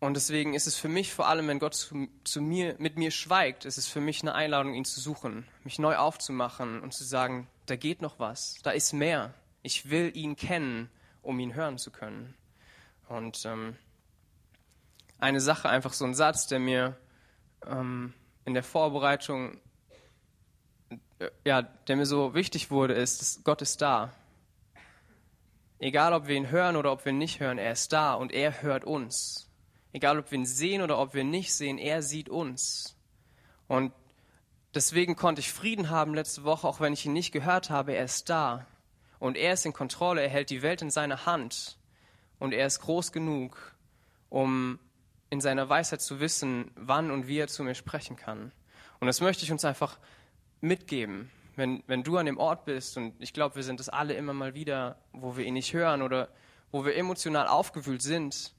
und 0.00 0.14
deswegen 0.14 0.54
ist 0.54 0.66
es 0.66 0.76
für 0.76 0.88
mich 0.88 1.12
vor 1.12 1.28
allem, 1.28 1.46
wenn 1.46 1.58
Gott 1.58 1.74
zu, 1.74 2.08
zu, 2.24 2.40
mir, 2.40 2.74
mit 2.78 2.96
mir 2.96 3.10
schweigt, 3.10 3.66
ist 3.66 3.76
es 3.76 3.86
für 3.86 4.00
mich 4.00 4.22
eine 4.22 4.34
Einladung, 4.34 4.72
ihn 4.72 4.86
zu 4.86 4.98
suchen, 4.98 5.46
mich 5.62 5.78
neu 5.78 5.96
aufzumachen 5.96 6.80
und 6.80 6.94
zu 6.94 7.04
sagen, 7.04 7.48
da 7.66 7.76
geht 7.76 8.00
noch 8.00 8.18
was, 8.18 8.56
da 8.62 8.70
ist 8.70 8.94
mehr. 8.94 9.34
Ich 9.62 9.90
will 9.90 10.10
ihn 10.16 10.36
kennen, 10.36 10.88
um 11.20 11.38
ihn 11.38 11.54
hören 11.54 11.76
zu 11.76 11.90
können. 11.90 12.34
Und 13.10 13.44
ähm, 13.44 13.76
eine 15.18 15.42
Sache, 15.42 15.68
einfach 15.68 15.92
so 15.92 16.06
ein 16.06 16.14
Satz, 16.14 16.46
der 16.46 16.60
mir 16.60 16.96
ähm, 17.66 18.14
in 18.46 18.54
der 18.54 18.62
Vorbereitung, 18.62 19.60
äh, 21.18 21.28
ja, 21.44 21.60
der 21.60 21.96
mir 21.96 22.06
so 22.06 22.32
wichtig 22.32 22.70
wurde, 22.70 22.94
ist, 22.94 23.20
dass 23.20 23.44
Gott 23.44 23.60
ist 23.60 23.82
da. 23.82 24.14
Egal, 25.78 26.14
ob 26.14 26.26
wir 26.26 26.36
ihn 26.36 26.50
hören 26.50 26.76
oder 26.76 26.90
ob 26.90 27.04
wir 27.04 27.12
ihn 27.12 27.18
nicht 27.18 27.38
hören, 27.38 27.58
er 27.58 27.72
ist 27.72 27.92
da 27.92 28.14
und 28.14 28.32
er 28.32 28.62
hört 28.62 28.84
uns. 28.84 29.49
Egal, 29.92 30.18
ob 30.18 30.30
wir 30.30 30.38
ihn 30.38 30.46
sehen 30.46 30.82
oder 30.82 30.98
ob 30.98 31.14
wir 31.14 31.22
ihn 31.22 31.30
nicht 31.30 31.52
sehen, 31.52 31.78
er 31.78 32.02
sieht 32.02 32.28
uns. 32.28 32.96
Und 33.66 33.92
deswegen 34.74 35.16
konnte 35.16 35.40
ich 35.40 35.52
Frieden 35.52 35.90
haben 35.90 36.14
letzte 36.14 36.44
Woche, 36.44 36.66
auch 36.66 36.80
wenn 36.80 36.92
ich 36.92 37.06
ihn 37.06 37.12
nicht 37.12 37.32
gehört 37.32 37.70
habe. 37.70 37.94
Er 37.94 38.04
ist 38.04 38.28
da. 38.30 38.66
Und 39.18 39.36
er 39.36 39.54
ist 39.54 39.66
in 39.66 39.72
Kontrolle. 39.72 40.22
Er 40.22 40.28
hält 40.28 40.50
die 40.50 40.62
Welt 40.62 40.82
in 40.82 40.90
seiner 40.90 41.26
Hand. 41.26 41.76
Und 42.38 42.54
er 42.54 42.66
ist 42.66 42.80
groß 42.80 43.12
genug, 43.12 43.74
um 44.28 44.78
in 45.28 45.40
seiner 45.40 45.68
Weisheit 45.68 46.00
zu 46.00 46.20
wissen, 46.20 46.70
wann 46.74 47.10
und 47.10 47.26
wie 47.26 47.38
er 47.38 47.48
zu 47.48 47.62
mir 47.64 47.74
sprechen 47.74 48.16
kann. 48.16 48.52
Und 49.00 49.06
das 49.06 49.20
möchte 49.20 49.44
ich 49.44 49.52
uns 49.52 49.64
einfach 49.64 49.98
mitgeben. 50.60 51.30
Wenn, 51.56 51.82
wenn 51.86 52.02
du 52.02 52.16
an 52.16 52.26
dem 52.26 52.38
Ort 52.38 52.64
bist, 52.64 52.96
und 52.96 53.14
ich 53.20 53.32
glaube, 53.32 53.56
wir 53.56 53.62
sind 53.62 53.80
es 53.80 53.88
alle 53.88 54.14
immer 54.14 54.32
mal 54.32 54.54
wieder, 54.54 54.98
wo 55.12 55.36
wir 55.36 55.44
ihn 55.44 55.54
nicht 55.54 55.72
hören 55.72 56.02
oder 56.02 56.28
wo 56.70 56.84
wir 56.84 56.96
emotional 56.96 57.48
aufgewühlt 57.48 58.02
sind 58.02 58.54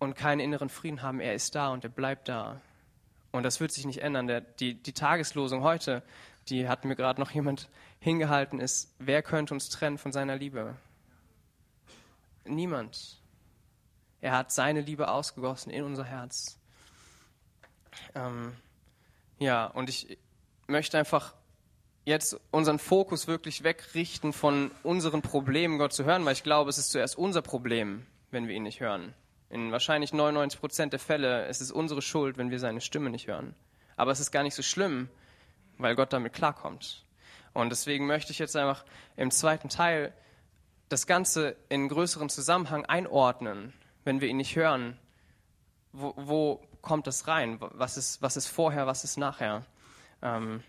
und 0.00 0.16
keinen 0.16 0.40
inneren 0.40 0.68
Frieden 0.68 1.02
haben, 1.02 1.20
er 1.20 1.34
ist 1.34 1.54
da 1.54 1.68
und 1.68 1.84
er 1.84 1.90
bleibt 1.90 2.28
da. 2.28 2.60
Und 3.30 3.44
das 3.44 3.60
wird 3.60 3.70
sich 3.70 3.84
nicht 3.84 4.02
ändern. 4.02 4.26
Der, 4.26 4.40
die, 4.40 4.74
die 4.74 4.92
Tageslosung 4.92 5.62
heute, 5.62 6.02
die 6.48 6.68
hat 6.68 6.84
mir 6.84 6.96
gerade 6.96 7.20
noch 7.20 7.30
jemand 7.30 7.68
hingehalten, 8.00 8.58
ist, 8.58 8.92
wer 8.98 9.22
könnte 9.22 9.54
uns 9.54 9.68
trennen 9.68 9.98
von 9.98 10.10
seiner 10.10 10.34
Liebe? 10.34 10.74
Niemand. 12.44 13.20
Er 14.20 14.32
hat 14.32 14.50
seine 14.50 14.80
Liebe 14.80 15.08
ausgegossen 15.08 15.70
in 15.70 15.84
unser 15.84 16.04
Herz. 16.04 16.58
Ähm, 18.14 18.56
ja, 19.38 19.66
und 19.66 19.88
ich 19.88 20.18
möchte 20.66 20.98
einfach 20.98 21.34
jetzt 22.04 22.40
unseren 22.50 22.78
Fokus 22.78 23.26
wirklich 23.26 23.62
wegrichten 23.62 24.32
von 24.32 24.70
unseren 24.82 25.22
Problemen, 25.22 25.78
Gott 25.78 25.92
zu 25.92 26.04
hören, 26.04 26.24
weil 26.24 26.32
ich 26.32 26.42
glaube, 26.42 26.70
es 26.70 26.78
ist 26.78 26.90
zuerst 26.90 27.16
unser 27.16 27.42
Problem, 27.42 28.06
wenn 28.30 28.48
wir 28.48 28.54
ihn 28.54 28.62
nicht 28.62 28.80
hören. 28.80 29.14
In 29.50 29.72
wahrscheinlich 29.72 30.12
99 30.12 30.60
Prozent 30.60 30.92
der 30.92 31.00
Fälle 31.00 31.46
ist 31.46 31.60
es 31.60 31.72
unsere 31.72 32.02
Schuld, 32.02 32.38
wenn 32.38 32.50
wir 32.50 32.60
seine 32.60 32.80
Stimme 32.80 33.10
nicht 33.10 33.26
hören. 33.26 33.54
Aber 33.96 34.12
es 34.12 34.20
ist 34.20 34.30
gar 34.30 34.44
nicht 34.44 34.54
so 34.54 34.62
schlimm, 34.62 35.10
weil 35.76 35.96
Gott 35.96 36.12
damit 36.12 36.32
klarkommt. 36.32 37.04
Und 37.52 37.70
deswegen 37.70 38.06
möchte 38.06 38.30
ich 38.30 38.38
jetzt 38.38 38.56
einfach 38.56 38.84
im 39.16 39.32
zweiten 39.32 39.68
Teil 39.68 40.12
das 40.88 41.06
Ganze 41.06 41.56
in 41.68 41.88
größeren 41.88 42.28
Zusammenhang 42.28 42.84
einordnen, 42.86 43.72
wenn 44.04 44.20
wir 44.20 44.28
ihn 44.28 44.36
nicht 44.36 44.54
hören. 44.54 44.96
Wo, 45.92 46.14
wo 46.16 46.62
kommt 46.80 47.08
das 47.08 47.26
rein? 47.26 47.58
Was 47.60 47.96
ist, 47.96 48.22
was 48.22 48.36
ist 48.36 48.46
vorher, 48.46 48.86
was 48.86 49.02
ist 49.02 49.16
nachher? 49.16 49.66
Ähm, 50.22 50.62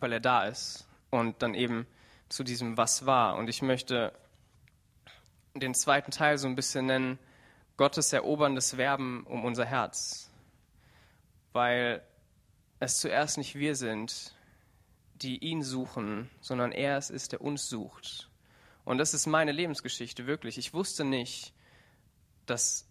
weil 0.00 0.12
er 0.12 0.20
da 0.20 0.44
ist. 0.44 0.86
Und 1.10 1.42
dann 1.42 1.54
eben 1.54 1.86
zu 2.28 2.44
diesem 2.44 2.76
Was 2.76 3.06
war. 3.06 3.36
Und 3.36 3.48
ich 3.48 3.62
möchte 3.62 4.12
den 5.54 5.74
zweiten 5.74 6.10
Teil 6.10 6.36
so 6.36 6.46
ein 6.46 6.54
bisschen 6.54 6.84
nennen, 6.84 7.18
Gottes 7.78 8.12
eroberndes 8.12 8.76
Werben 8.76 9.24
um 9.24 9.44
unser 9.44 9.64
Herz. 9.64 10.28
Weil 11.52 12.02
es 12.80 12.98
zuerst 12.98 13.38
nicht 13.38 13.54
wir 13.54 13.74
sind, 13.74 14.34
die 15.14 15.38
ihn 15.38 15.62
suchen, 15.62 16.28
sondern 16.40 16.72
er 16.72 16.98
es 16.98 17.08
ist, 17.08 17.32
der 17.32 17.40
uns 17.40 17.68
sucht. 17.68 18.28
Und 18.84 18.98
das 18.98 19.14
ist 19.14 19.26
meine 19.26 19.52
Lebensgeschichte, 19.52 20.26
wirklich. 20.26 20.58
Ich 20.58 20.74
wusste 20.74 21.04
nicht, 21.04 21.54
dass, 22.46 22.86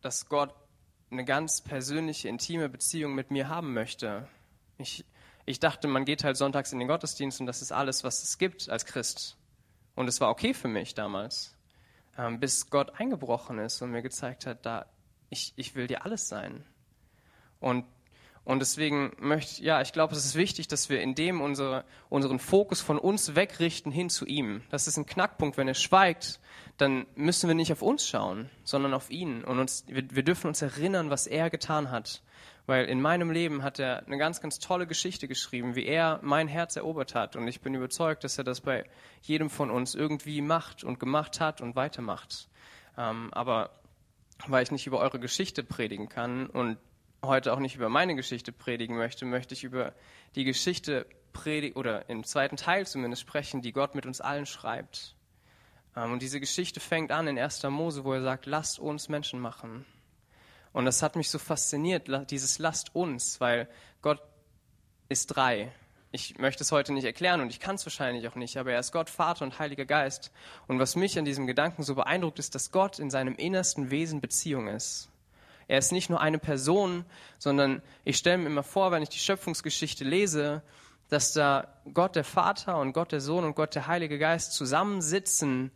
dass 0.00 0.28
Gott 0.28 0.54
eine 1.10 1.24
ganz 1.24 1.60
persönliche, 1.60 2.28
intime 2.28 2.68
Beziehung 2.68 3.14
mit 3.14 3.30
mir 3.30 3.48
haben 3.48 3.74
möchte. 3.74 4.26
Ich, 4.78 5.04
ich 5.44 5.60
dachte, 5.60 5.88
man 5.88 6.04
geht 6.04 6.24
halt 6.24 6.36
sonntags 6.36 6.72
in 6.72 6.78
den 6.78 6.88
Gottesdienst 6.88 7.40
und 7.40 7.46
das 7.46 7.62
ist 7.62 7.70
alles, 7.70 8.02
was 8.02 8.22
es 8.22 8.38
gibt 8.38 8.68
als 8.70 8.86
Christ. 8.86 9.36
Und 9.94 10.08
es 10.08 10.20
war 10.20 10.30
okay 10.30 10.54
für 10.54 10.68
mich 10.68 10.94
damals, 10.94 11.54
ähm, 12.18 12.40
bis 12.40 12.70
Gott 12.70 12.98
eingebrochen 12.98 13.58
ist 13.58 13.82
und 13.82 13.90
mir 13.90 14.02
gezeigt 14.02 14.46
hat, 14.46 14.64
da, 14.66 14.86
ich, 15.30 15.52
ich 15.56 15.74
will 15.74 15.86
dir 15.86 16.04
alles 16.04 16.28
sein. 16.28 16.64
Und, 17.60 17.84
und 18.44 18.58
deswegen 18.58 19.12
möchte, 19.18 19.62
ja, 19.62 19.80
ich 19.80 19.92
glaube, 19.92 20.14
es 20.14 20.24
ist 20.24 20.34
wichtig, 20.34 20.68
dass 20.68 20.88
wir 20.88 21.00
in 21.00 21.14
dem 21.14 21.40
unsere, 21.40 21.84
unseren 22.08 22.38
Fokus 22.38 22.80
von 22.80 22.98
uns 22.98 23.34
wegrichten 23.34 23.92
hin 23.92 24.10
zu 24.10 24.26
ihm. 24.26 24.62
Das 24.70 24.88
ist 24.88 24.96
ein 24.96 25.06
Knackpunkt. 25.06 25.56
Wenn 25.56 25.68
er 25.68 25.74
schweigt, 25.74 26.40
dann 26.76 27.06
müssen 27.14 27.48
wir 27.48 27.54
nicht 27.54 27.72
auf 27.72 27.82
uns 27.82 28.06
schauen, 28.06 28.50
sondern 28.64 28.94
auf 28.94 29.10
ihn. 29.10 29.44
Und 29.44 29.58
uns, 29.58 29.84
wir, 29.86 30.10
wir 30.10 30.24
dürfen 30.24 30.48
uns 30.48 30.60
erinnern, 30.60 31.10
was 31.10 31.26
er 31.26 31.50
getan 31.50 31.90
hat. 31.90 32.22
Weil 32.66 32.84
in 32.86 33.00
meinem 33.00 33.30
Leben 33.30 33.62
hat 33.62 33.78
er 33.78 34.06
eine 34.06 34.18
ganz, 34.18 34.40
ganz 34.40 34.58
tolle 34.58 34.86
Geschichte 34.86 35.26
geschrieben, 35.26 35.74
wie 35.74 35.84
er 35.84 36.20
mein 36.22 36.46
Herz 36.46 36.76
erobert 36.76 37.14
hat. 37.14 37.34
Und 37.34 37.48
ich 37.48 37.60
bin 37.60 37.74
überzeugt, 37.74 38.22
dass 38.22 38.38
er 38.38 38.44
das 38.44 38.60
bei 38.60 38.84
jedem 39.22 39.50
von 39.50 39.70
uns 39.70 39.94
irgendwie 39.94 40.40
macht 40.42 40.84
und 40.84 41.00
gemacht 41.00 41.40
hat 41.40 41.60
und 41.60 41.74
weitermacht. 41.74 42.48
Ähm, 42.96 43.32
aber 43.32 43.70
weil 44.46 44.62
ich 44.62 44.70
nicht 44.70 44.86
über 44.86 44.98
eure 44.98 45.18
Geschichte 45.18 45.62
predigen 45.62 46.08
kann 46.08 46.46
und 46.46 46.78
heute 47.24 47.52
auch 47.52 47.58
nicht 47.58 47.76
über 47.76 47.88
meine 47.88 48.14
Geschichte 48.16 48.52
predigen 48.52 48.96
möchte, 48.96 49.24
möchte 49.24 49.54
ich 49.54 49.64
über 49.64 49.92
die 50.34 50.44
Geschichte 50.44 51.06
predigen 51.32 51.76
oder 51.76 52.08
im 52.08 52.24
zweiten 52.24 52.56
Teil 52.56 52.86
zumindest 52.86 53.22
sprechen, 53.22 53.62
die 53.62 53.72
Gott 53.72 53.94
mit 53.94 54.06
uns 54.06 54.20
allen 54.20 54.46
schreibt. 54.46 55.16
Ähm, 55.96 56.12
und 56.12 56.22
diese 56.22 56.40
Geschichte 56.40 56.80
fängt 56.80 57.10
an 57.12 57.28
in 57.28 57.38
1. 57.38 57.62
Mose, 57.64 58.04
wo 58.04 58.12
er 58.12 58.22
sagt, 58.22 58.46
lasst 58.46 58.78
uns 58.78 59.08
Menschen 59.08 59.40
machen. 59.40 59.84
Und 60.72 60.84
das 60.84 61.02
hat 61.02 61.16
mich 61.16 61.30
so 61.30 61.38
fasziniert, 61.38 62.08
dieses 62.30 62.58
Lasst 62.58 62.94
uns, 62.94 63.40
weil 63.40 63.68
Gott 64.00 64.22
ist 65.08 65.26
drei. 65.26 65.72
Ich 66.10 66.38
möchte 66.38 66.62
es 66.62 66.72
heute 66.72 66.92
nicht 66.92 67.04
erklären 67.04 67.40
und 67.40 67.50
ich 67.50 67.60
kann 67.60 67.76
es 67.76 67.86
wahrscheinlich 67.86 68.28
auch 68.28 68.34
nicht, 68.34 68.56
aber 68.58 68.72
er 68.72 68.80
ist 68.80 68.92
Gott, 68.92 69.08
Vater 69.08 69.44
und 69.44 69.58
Heiliger 69.58 69.84
Geist. 69.84 70.30
Und 70.66 70.78
was 70.78 70.96
mich 70.96 71.18
an 71.18 71.24
diesem 71.24 71.46
Gedanken 71.46 71.82
so 71.82 71.94
beeindruckt, 71.94 72.38
ist, 72.38 72.54
dass 72.54 72.70
Gott 72.70 72.98
in 72.98 73.10
seinem 73.10 73.34
innersten 73.34 73.90
Wesen 73.90 74.20
Beziehung 74.20 74.68
ist. 74.68 75.08
Er 75.68 75.78
ist 75.78 75.92
nicht 75.92 76.10
nur 76.10 76.20
eine 76.20 76.38
Person, 76.38 77.04
sondern 77.38 77.80
ich 78.04 78.18
stelle 78.18 78.38
mir 78.38 78.46
immer 78.46 78.62
vor, 78.62 78.90
wenn 78.90 79.02
ich 79.02 79.08
die 79.08 79.18
Schöpfungsgeschichte 79.18 80.04
lese, 80.04 80.62
dass 81.08 81.32
da 81.32 81.68
Gott 81.92 82.16
der 82.16 82.24
Vater 82.24 82.78
und 82.78 82.92
Gott 82.92 83.12
der 83.12 83.20
Sohn 83.20 83.44
und 83.44 83.54
Gott 83.54 83.74
der 83.74 83.86
Heilige 83.86 84.18
Geist 84.18 84.52
zusammensitzen 84.52 85.70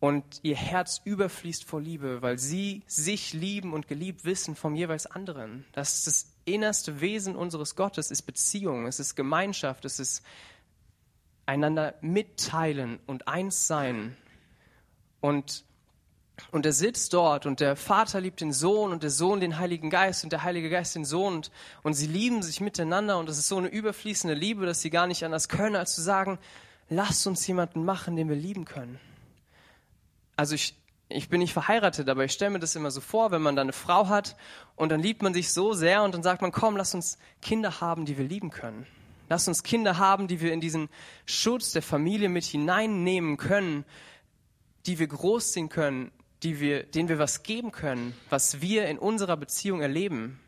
und 0.00 0.40
ihr 0.42 0.56
Herz 0.56 1.00
überfließt 1.04 1.64
vor 1.64 1.80
Liebe, 1.80 2.22
weil 2.22 2.38
sie 2.38 2.82
sich 2.86 3.32
lieben 3.32 3.72
und 3.72 3.88
geliebt 3.88 4.24
wissen 4.24 4.54
vom 4.54 4.76
jeweils 4.76 5.06
anderen. 5.06 5.64
Das 5.72 5.94
ist 5.94 6.06
das 6.06 6.26
innerste 6.44 7.00
Wesen 7.00 7.34
unseres 7.34 7.74
Gottes, 7.74 8.10
ist 8.10 8.22
Beziehung, 8.22 8.86
es 8.86 9.00
ist 9.00 9.16
Gemeinschaft, 9.16 9.84
es 9.84 9.98
ist 9.98 10.22
einander 11.46 11.94
mitteilen 12.00 13.00
und 13.06 13.26
eins 13.26 13.66
sein. 13.66 14.16
Und, 15.20 15.64
und 16.52 16.64
er 16.64 16.72
sitzt 16.72 17.12
dort 17.12 17.44
und 17.44 17.58
der 17.58 17.74
Vater 17.74 18.20
liebt 18.20 18.40
den 18.40 18.52
Sohn 18.52 18.92
und 18.92 19.02
der 19.02 19.10
Sohn 19.10 19.40
den 19.40 19.58
Heiligen 19.58 19.90
Geist 19.90 20.22
und 20.22 20.30
der 20.30 20.44
Heilige 20.44 20.70
Geist 20.70 20.94
den 20.94 21.04
Sohn 21.04 21.34
und, 21.34 21.50
und 21.82 21.94
sie 21.94 22.06
lieben 22.06 22.42
sich 22.42 22.60
miteinander 22.60 23.18
und 23.18 23.28
es 23.28 23.38
ist 23.38 23.48
so 23.48 23.56
eine 23.56 23.68
überfließende 23.68 24.34
Liebe, 24.34 24.64
dass 24.64 24.80
sie 24.80 24.90
gar 24.90 25.08
nicht 25.08 25.24
anders 25.24 25.48
können, 25.48 25.74
als 25.74 25.96
zu 25.96 26.02
sagen, 26.02 26.38
lasst 26.88 27.26
uns 27.26 27.44
jemanden 27.48 27.84
machen, 27.84 28.14
den 28.14 28.28
wir 28.28 28.36
lieben 28.36 28.64
können 28.64 29.00
also 30.38 30.54
ich, 30.54 30.76
ich 31.08 31.28
bin 31.28 31.40
nicht 31.40 31.52
verheiratet, 31.52 32.08
aber 32.08 32.24
ich 32.24 32.32
stelle 32.32 32.52
mir 32.52 32.58
das 32.60 32.76
immer 32.76 32.92
so 32.92 33.00
vor, 33.00 33.32
wenn 33.32 33.42
man 33.42 33.56
da 33.56 33.62
eine 33.62 33.72
Frau 33.72 34.08
hat 34.08 34.36
und 34.76 34.90
dann 34.90 35.02
liebt 35.02 35.20
man 35.20 35.34
sich 35.34 35.52
so 35.52 35.72
sehr 35.74 36.04
und 36.04 36.14
dann 36.14 36.22
sagt 36.22 36.42
man, 36.42 36.52
komm, 36.52 36.76
lass 36.76 36.94
uns 36.94 37.18
Kinder 37.42 37.80
haben, 37.80 38.06
die 38.06 38.16
wir 38.16 38.24
lieben 38.24 38.50
können. 38.50 38.86
Lass 39.28 39.48
uns 39.48 39.64
Kinder 39.64 39.98
haben, 39.98 40.28
die 40.28 40.40
wir 40.40 40.52
in 40.52 40.60
diesen 40.60 40.90
Schutz 41.26 41.72
der 41.72 41.82
Familie 41.82 42.28
mit 42.28 42.44
hineinnehmen 42.44 43.36
können, 43.36 43.84
die 44.86 45.00
wir 45.00 45.08
großziehen 45.08 45.68
können, 45.68 46.12
die 46.44 46.60
wir, 46.60 46.84
denen 46.84 47.08
wir 47.08 47.18
was 47.18 47.42
geben 47.42 47.72
können, 47.72 48.14
was 48.30 48.60
wir 48.60 48.86
in 48.86 48.96
unserer 48.96 49.36
Beziehung 49.36 49.80
erleben, 49.80 50.38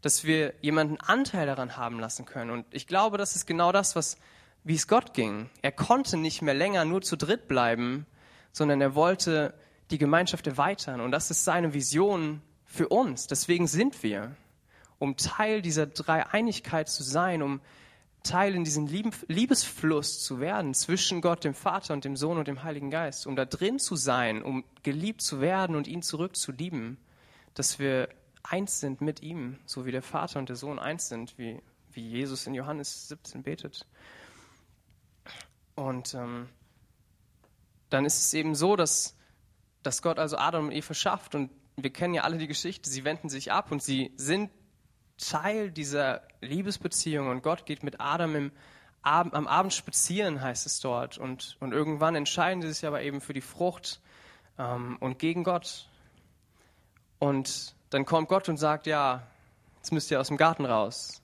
dass 0.00 0.24
wir 0.24 0.54
jemanden 0.62 0.98
Anteil 0.98 1.46
daran 1.46 1.76
haben 1.76 2.00
lassen 2.00 2.24
können. 2.24 2.50
Und 2.50 2.64
ich 2.70 2.86
glaube, 2.86 3.18
das 3.18 3.36
ist 3.36 3.44
genau 3.44 3.70
das, 3.70 3.96
was, 3.96 4.16
wie 4.64 4.76
es 4.76 4.88
Gott 4.88 5.12
ging. 5.12 5.50
Er 5.60 5.72
konnte 5.72 6.16
nicht 6.16 6.40
mehr 6.40 6.54
länger 6.54 6.86
nur 6.86 7.02
zu 7.02 7.16
dritt 7.16 7.48
bleiben, 7.48 8.06
sondern 8.56 8.80
er 8.80 8.94
wollte 8.94 9.52
die 9.90 9.98
Gemeinschaft 9.98 10.46
erweitern. 10.46 11.02
Und 11.02 11.10
das 11.10 11.30
ist 11.30 11.44
seine 11.44 11.74
Vision 11.74 12.40
für 12.64 12.88
uns. 12.88 13.26
Deswegen 13.26 13.66
sind 13.66 14.02
wir, 14.02 14.34
um 14.98 15.18
Teil 15.18 15.60
dieser 15.60 15.86
Dreieinigkeit 15.86 16.88
zu 16.88 17.02
sein, 17.02 17.42
um 17.42 17.60
Teil 18.22 18.54
in 18.54 18.64
diesem 18.64 18.86
Liebesfluss 18.86 20.24
zu 20.24 20.40
werden 20.40 20.72
zwischen 20.72 21.20
Gott, 21.20 21.44
dem 21.44 21.52
Vater 21.52 21.92
und 21.92 22.06
dem 22.06 22.16
Sohn 22.16 22.38
und 22.38 22.48
dem 22.48 22.62
Heiligen 22.62 22.90
Geist, 22.90 23.26
um 23.26 23.36
da 23.36 23.44
drin 23.44 23.78
zu 23.78 23.94
sein, 23.94 24.42
um 24.42 24.64
geliebt 24.82 25.20
zu 25.20 25.42
werden 25.42 25.76
und 25.76 25.86
ihn 25.86 26.00
zurückzulieben, 26.00 26.96
dass 27.52 27.78
wir 27.78 28.08
eins 28.42 28.80
sind 28.80 29.02
mit 29.02 29.22
ihm, 29.22 29.58
so 29.66 29.84
wie 29.84 29.92
der 29.92 30.02
Vater 30.02 30.38
und 30.38 30.48
der 30.48 30.56
Sohn 30.56 30.78
eins 30.78 31.08
sind, 31.08 31.36
wie, 31.36 31.60
wie 31.92 32.08
Jesus 32.08 32.46
in 32.46 32.54
Johannes 32.54 33.08
17 33.08 33.42
betet. 33.42 33.86
Und 35.74 36.14
ähm, 36.14 36.48
dann 37.96 38.04
ist 38.04 38.18
es 38.18 38.34
eben 38.34 38.54
so, 38.54 38.76
dass, 38.76 39.16
dass 39.82 40.02
Gott 40.02 40.18
also 40.18 40.36
Adam 40.36 40.66
und 40.66 40.72
Eva 40.72 40.92
schafft 40.92 41.34
und 41.34 41.50
wir 41.76 41.90
kennen 41.90 42.12
ja 42.12 42.22
alle 42.22 42.36
die 42.36 42.46
Geschichte, 42.46 42.90
sie 42.90 43.04
wenden 43.04 43.30
sich 43.30 43.52
ab 43.52 43.72
und 43.72 43.82
sie 43.82 44.12
sind 44.16 44.50
Teil 45.16 45.70
dieser 45.70 46.22
Liebesbeziehung 46.42 47.28
und 47.28 47.42
Gott 47.42 47.64
geht 47.64 47.82
mit 47.82 48.00
Adam 48.00 48.36
im 48.36 48.52
Ab 49.00 49.28
am 49.32 49.46
Abend 49.46 49.72
spazieren, 49.72 50.40
heißt 50.40 50.66
es 50.66 50.80
dort. 50.80 51.16
Und, 51.16 51.56
und 51.60 51.72
irgendwann 51.72 52.16
entscheiden 52.16 52.60
sie 52.60 52.72
sich 52.72 52.84
aber 52.84 53.02
eben 53.02 53.20
für 53.20 53.32
die 53.32 53.40
Frucht 53.40 54.00
ähm, 54.58 54.96
und 54.98 55.20
gegen 55.20 55.44
Gott. 55.44 55.88
Und 57.20 57.76
dann 57.90 58.04
kommt 58.04 58.28
Gott 58.28 58.48
und 58.48 58.56
sagt, 58.56 58.86
ja, 58.86 59.22
jetzt 59.76 59.92
müsst 59.92 60.10
ihr 60.10 60.20
aus 60.20 60.26
dem 60.26 60.36
Garten 60.36 60.64
raus. 60.64 61.22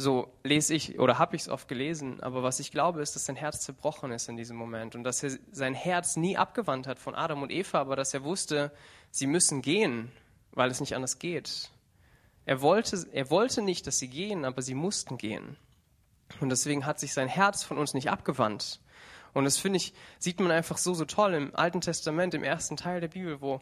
So 0.00 0.32
lese 0.44 0.76
ich 0.76 1.00
oder 1.00 1.18
habe 1.18 1.34
ich 1.34 1.42
es 1.42 1.48
oft 1.48 1.66
gelesen, 1.66 2.20
aber 2.22 2.44
was 2.44 2.60
ich 2.60 2.70
glaube, 2.70 3.02
ist, 3.02 3.16
dass 3.16 3.26
sein 3.26 3.34
Herz 3.34 3.62
zerbrochen 3.62 4.12
ist 4.12 4.28
in 4.28 4.36
diesem 4.36 4.56
Moment 4.56 4.94
und 4.94 5.02
dass 5.02 5.24
er 5.24 5.32
sein 5.50 5.74
Herz 5.74 6.14
nie 6.14 6.36
abgewandt 6.36 6.86
hat 6.86 7.00
von 7.00 7.16
Adam 7.16 7.42
und 7.42 7.50
Eva, 7.50 7.80
aber 7.80 7.96
dass 7.96 8.14
er 8.14 8.22
wusste, 8.22 8.70
sie 9.10 9.26
müssen 9.26 9.60
gehen, 9.60 10.12
weil 10.52 10.70
es 10.70 10.78
nicht 10.78 10.94
anders 10.94 11.18
geht. 11.18 11.70
Er 12.44 12.62
wollte, 12.62 13.08
er 13.10 13.28
wollte 13.28 13.60
nicht, 13.60 13.88
dass 13.88 13.98
sie 13.98 14.06
gehen, 14.06 14.44
aber 14.44 14.62
sie 14.62 14.74
mussten 14.74 15.18
gehen. 15.18 15.56
Und 16.38 16.50
deswegen 16.50 16.86
hat 16.86 17.00
sich 17.00 17.12
sein 17.12 17.26
Herz 17.26 17.64
von 17.64 17.76
uns 17.76 17.92
nicht 17.92 18.08
abgewandt. 18.08 18.78
Und 19.34 19.46
das 19.46 19.58
finde 19.58 19.78
ich, 19.78 19.94
sieht 20.20 20.38
man 20.38 20.52
einfach 20.52 20.78
so, 20.78 20.94
so 20.94 21.06
toll 21.06 21.34
im 21.34 21.56
Alten 21.56 21.80
Testament, 21.80 22.34
im 22.34 22.44
ersten 22.44 22.76
Teil 22.76 23.00
der 23.00 23.08
Bibel, 23.08 23.40
wo, 23.40 23.60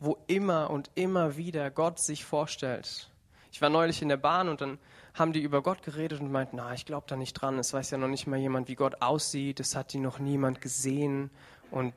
wo 0.00 0.18
immer 0.26 0.68
und 0.68 0.90
immer 0.96 1.36
wieder 1.36 1.70
Gott 1.70 2.00
sich 2.00 2.24
vorstellt. 2.24 3.08
Ich 3.52 3.62
war 3.62 3.70
neulich 3.70 4.02
in 4.02 4.08
der 4.08 4.18
Bahn 4.18 4.48
und 4.48 4.60
dann 4.60 4.78
haben 5.16 5.32
die 5.32 5.40
über 5.40 5.62
Gott 5.62 5.82
geredet 5.82 6.20
und 6.20 6.30
meinten, 6.30 6.56
na, 6.56 6.74
ich 6.74 6.84
glaube 6.84 7.06
da 7.08 7.16
nicht 7.16 7.32
dran. 7.32 7.58
Es 7.58 7.72
weiß 7.72 7.90
ja 7.90 7.98
noch 7.98 8.08
nicht 8.08 8.26
mal 8.26 8.38
jemand, 8.38 8.68
wie 8.68 8.74
Gott 8.74 9.00
aussieht. 9.00 9.60
Es 9.60 9.74
hat 9.74 9.92
die 9.94 9.98
noch 9.98 10.18
niemand 10.18 10.60
gesehen. 10.60 11.30
Und 11.70 11.94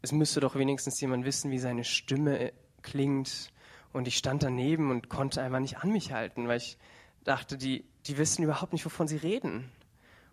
es 0.00 0.12
müsste 0.12 0.40
doch 0.40 0.54
wenigstens 0.54 0.98
jemand 1.00 1.26
wissen, 1.26 1.50
wie 1.50 1.58
seine 1.58 1.84
Stimme 1.84 2.52
klingt. 2.82 3.52
Und 3.92 4.08
ich 4.08 4.16
stand 4.16 4.42
daneben 4.42 4.90
und 4.90 5.10
konnte 5.10 5.42
einfach 5.42 5.60
nicht 5.60 5.78
an 5.78 5.90
mich 5.90 6.12
halten, 6.12 6.48
weil 6.48 6.56
ich 6.56 6.78
dachte, 7.22 7.58
die, 7.58 7.84
die 8.06 8.16
wissen 8.16 8.42
überhaupt 8.42 8.72
nicht, 8.72 8.84
wovon 8.84 9.08
sie 9.08 9.18
reden. 9.18 9.70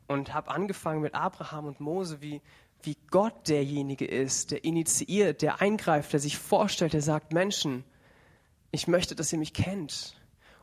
Und 0.08 0.34
habe 0.34 0.52
angefangen 0.52 1.02
mit 1.02 1.14
Abraham 1.14 1.66
und 1.66 1.82
Mose, 1.82 2.22
wie, 2.22 2.42
wie 2.82 2.98
Gott 3.10 3.50
derjenige 3.50 4.06
ist, 4.06 4.52
der 4.52 4.64
initiiert, 4.64 5.42
der 5.42 5.62
eingreift, 5.62 6.14
der 6.14 6.22
sich 6.22 6.38
vorstellt, 6.38 6.94
der 6.94 7.02
sagt, 7.02 7.34
Menschen, 7.34 7.84
ich 8.72 8.88
möchte, 8.88 9.16
dass 9.16 9.34
ihr 9.34 9.40
mich 9.40 9.54
kennt. 9.54 10.16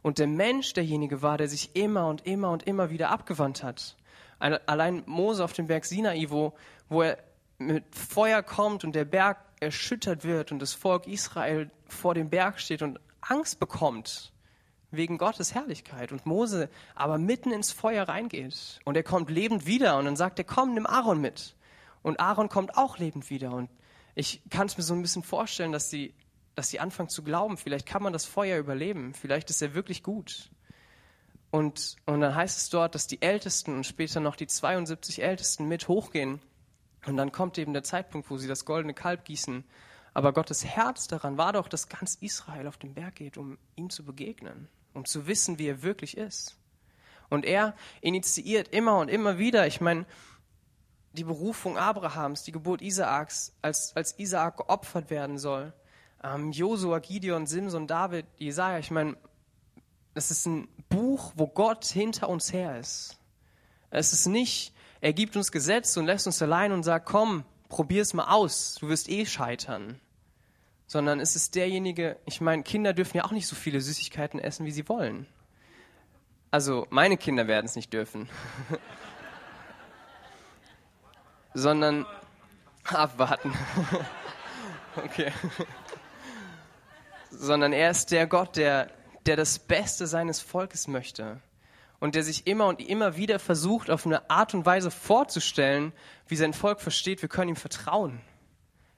Und 0.03 0.19
der 0.19 0.27
Mensch 0.27 0.73
derjenige 0.73 1.23
war, 1.23 1.39
der 1.39 1.49
sich 1.49 1.75
immer 1.75 2.07
und 2.09 2.27
immer 2.27 2.51
und 2.51 2.65
immer 2.65 2.91
wieder 2.91 3.11
abgewandt 3.11 3.63
hat. 3.63 3.97
Allein 4.39 5.03
Mose 5.07 5.43
auf 5.43 5.53
dem 5.53 5.67
Berg 5.67 5.85
Sinai, 5.85 6.27
wo, 6.29 6.55
wo 6.89 7.03
er 7.03 7.19
mit 7.59 7.85
Feuer 7.95 8.43
kommt 8.43 8.85
und 8.85 8.95
der 8.95 9.05
Berg 9.05 9.39
erschüttert 9.61 10.25
wird 10.25 10.53
und 10.53 10.61
das 10.61 10.75
Volk 10.75 11.07
Israel 11.09 11.71
vor 11.89 12.15
dem 12.15 12.31
Berg 12.31 12.61
steht 12.61 12.83
und 12.83 13.01
Angst 13.21 13.59
bekommt 13.59 14.33
wegen 14.91 15.19
Gottes 15.19 15.55
Herrlichkeit 15.55 16.13
und 16.13 16.25
Mose 16.25 16.71
aber 16.95 17.19
mitten 17.19 17.51
ins 17.51 17.73
Feuer 17.73 18.09
reingeht 18.09 18.79
und 18.85 18.97
er 18.97 19.03
kommt 19.03 19.29
lebend 19.31 19.67
wieder 19.67 19.99
und 19.99 20.05
dann 20.05 20.17
sagt 20.17 20.39
er, 20.39 20.45
komm, 20.45 20.75
nimm 20.75 20.87
Aaron 20.87 21.21
mit. 21.21 21.57
Und 22.03 22.21
Aaron 22.21 22.49
kommt 22.49 22.77
auch 22.77 22.99
lebend 22.99 23.29
wieder 23.29 23.53
und 23.53 23.69
ich 24.15 24.41
kann 24.51 24.67
es 24.67 24.77
mir 24.77 24.85
so 24.85 24.95
ein 24.95 25.03
bisschen 25.03 25.23
vorstellen, 25.23 25.73
dass 25.73 25.91
sie, 25.91 26.15
dass 26.59 26.69
sie 26.69 26.81
anfangen 26.81 27.09
zu 27.09 27.23
glauben, 27.23 27.57
vielleicht 27.57 27.87
kann 27.87 28.03
man 28.03 28.13
das 28.13 28.25
Feuer 28.25 28.59
überleben, 28.59 29.15
vielleicht 29.15 29.49
ist 29.51 29.63
er 29.63 29.75
wirklich 29.75 30.03
gut. 30.03 30.51
Und, 31.51 31.97
und 32.05 32.21
dann 32.21 32.35
heißt 32.35 32.59
es 32.59 32.69
dort, 32.69 32.95
dass 32.95 33.07
die 33.07 33.23
Ältesten 33.23 33.75
und 33.75 33.87
später 33.87 34.21
noch 34.21 34.37
die 34.37 34.47
72 34.47 35.23
Ältesten 35.23 35.67
mit 35.67 35.89
hochgehen. 35.89 36.41
Und 37.07 37.17
dann 37.17 37.33
kommt 37.33 37.57
eben 37.57 37.73
der 37.73 37.85
Zeitpunkt, 37.85 38.29
wo 38.29 38.37
sie 38.37 38.49
das 38.49 38.67
goldene 38.67 38.93
Kalb 38.93 39.25
gießen. 39.25 39.65
Aber 40.13 40.35
Gottes 40.35 40.65
Herz 40.67 41.07
daran 41.07 41.39
war 41.39 41.55
doch, 41.55 41.69
dass 41.69 41.89
ganz 41.89 42.17
Israel 42.17 42.67
auf 42.67 42.77
den 42.77 42.93
Berg 42.93 43.15
geht, 43.15 43.39
um 43.39 43.57
ihm 43.77 43.89
zu 43.89 44.05
begegnen 44.05 44.69
um 44.99 45.05
zu 45.05 45.27
wissen, 45.27 45.59
wie 45.59 45.69
er 45.69 45.83
wirklich 45.83 46.17
ist. 46.17 46.59
Und 47.31 47.45
er 47.45 47.75
initiiert 48.01 48.69
immer 48.69 48.99
und 48.99 49.09
immer 49.09 49.39
wieder, 49.39 49.67
ich 49.67 49.81
meine, 49.81 50.07
die 51.13 51.25
Berufung 51.25 51.79
Abrahams, 51.79 52.43
die 52.43 52.53
Geburt 52.53 52.83
Isaaks, 52.83 53.55
als, 53.63 53.95
als 53.97 54.19
Isaak 54.19 54.59
geopfert 54.59 55.11
werden 55.11 55.39
soll. 55.39 55.73
Ähm, 56.23 56.53
Josua, 56.53 56.99
Gideon, 56.99 57.47
Simson, 57.47 57.87
David, 57.87 58.27
Jesaja, 58.39 58.79
ich 58.79 58.91
meine, 58.91 59.17
das 60.15 60.31
ist 60.31 60.47
ein 60.47 60.69
Buch, 60.89 61.33
wo 61.37 61.47
Gott 61.47 61.85
hinter 61.85 62.29
uns 62.29 62.53
her 62.53 62.79
ist. 62.79 63.19
Es 63.91 64.13
ist 64.13 64.27
nicht, 64.27 64.75
er 65.01 65.13
gibt 65.13 65.37
uns 65.37 65.53
Gesetz 65.53 65.97
und 65.97 66.07
lässt 66.07 66.27
uns 66.27 66.43
allein 66.43 66.73
und 66.73 66.83
sagt, 66.83 67.07
komm, 67.07 67.45
probier's 67.69 68.15
mal 68.15 68.33
aus, 68.33 68.77
du 68.81 68.89
wirst 68.89 69.09
eh 69.09 69.27
scheitern 69.27 70.01
sondern 70.89 71.21
es 71.21 71.37
ist 71.37 71.55
derjenige, 71.55 72.19
ich 72.25 72.41
meine, 72.41 72.63
Kinder 72.63 72.95
dürfen 72.95 73.19
ja 73.19 73.25
auch 73.25 73.31
nicht 73.31 73.47
so 73.47 73.55
viele 73.55 73.81
Süßigkeiten 73.81 74.41
essen, 74.41 74.65
wie 74.65 74.71
sie 74.71 74.89
wollen. 74.89 75.27
Also 76.51 76.87
meine 76.89 77.19
Kinder 77.19 77.47
werden 77.47 77.67
es 77.67 77.77
nicht 77.77 77.93
dürfen. 77.93 78.27
sondern 81.55 82.07
abwarten. 82.85 83.53
okay. 84.97 85.31
Sondern 87.31 87.73
er 87.73 87.91
ist 87.91 88.11
der 88.11 88.27
Gott, 88.27 88.57
der, 88.57 88.91
der 89.27 89.37
das 89.37 89.59
Beste 89.59 90.07
seines 90.07 90.41
Volkes 90.41 90.89
möchte 90.89 91.41
und 92.01 92.15
der 92.15 92.23
sich 92.23 92.47
immer 92.47 92.67
und 92.67 92.81
immer 92.81 93.17
wieder 93.17 93.39
versucht, 93.39 93.91
auf 93.91 94.07
eine 94.07 94.31
Art 94.31 94.55
und 94.55 94.65
Weise 94.67 94.91
vorzustellen, 94.91 95.93
wie 96.27 96.37
sein 96.37 96.53
Volk 96.53 96.81
versteht, 96.81 97.23
wir 97.23 97.29
können 97.29 97.51
ihm 97.51 97.57
vertrauen. 97.57 98.21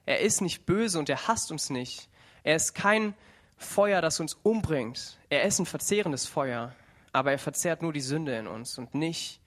Er 0.05 0.19
ist 0.19 0.41
nicht 0.41 0.65
böse 0.65 0.99
und 0.99 1.09
er 1.09 1.27
hasst 1.27 1.51
uns 1.51 1.69
nicht. 1.69 2.09
Er 2.43 2.55
ist 2.55 2.73
kein 2.73 3.13
Feuer, 3.57 4.01
das 4.01 4.19
uns 4.19 4.33
umbringt. 4.33 5.17
Er 5.29 5.43
ist 5.43 5.59
ein 5.59 5.65
verzehrendes 5.65 6.25
Feuer, 6.25 6.75
aber 7.13 7.31
er 7.31 7.39
verzehrt 7.39 7.81
nur 7.81 7.93
die 7.93 8.01
Sünde 8.01 8.35
in 8.35 8.47
uns 8.47 8.77
und 8.77 8.95
nicht 8.95 9.39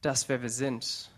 das, 0.00 0.28
wer 0.28 0.42
wir 0.42 0.50
sind. 0.50 1.10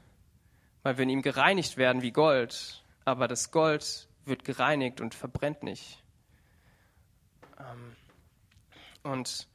Weil 0.83 0.97
wir 0.99 1.05
in 1.05 1.11
ihm 1.11 1.23
gereinigt 1.23 1.77
werden 1.77 2.03
wie 2.03 2.11
Gold, 2.11 2.83
aber 3.05 3.29
das 3.29 3.51
Gold 3.51 4.09
wird 4.25 4.45
gereinigt 4.45 5.01
und 5.01 5.15
verbrennt 5.15 5.63
nicht. 5.63 6.02
Ähm, 7.63 7.97
und, 9.03 9.49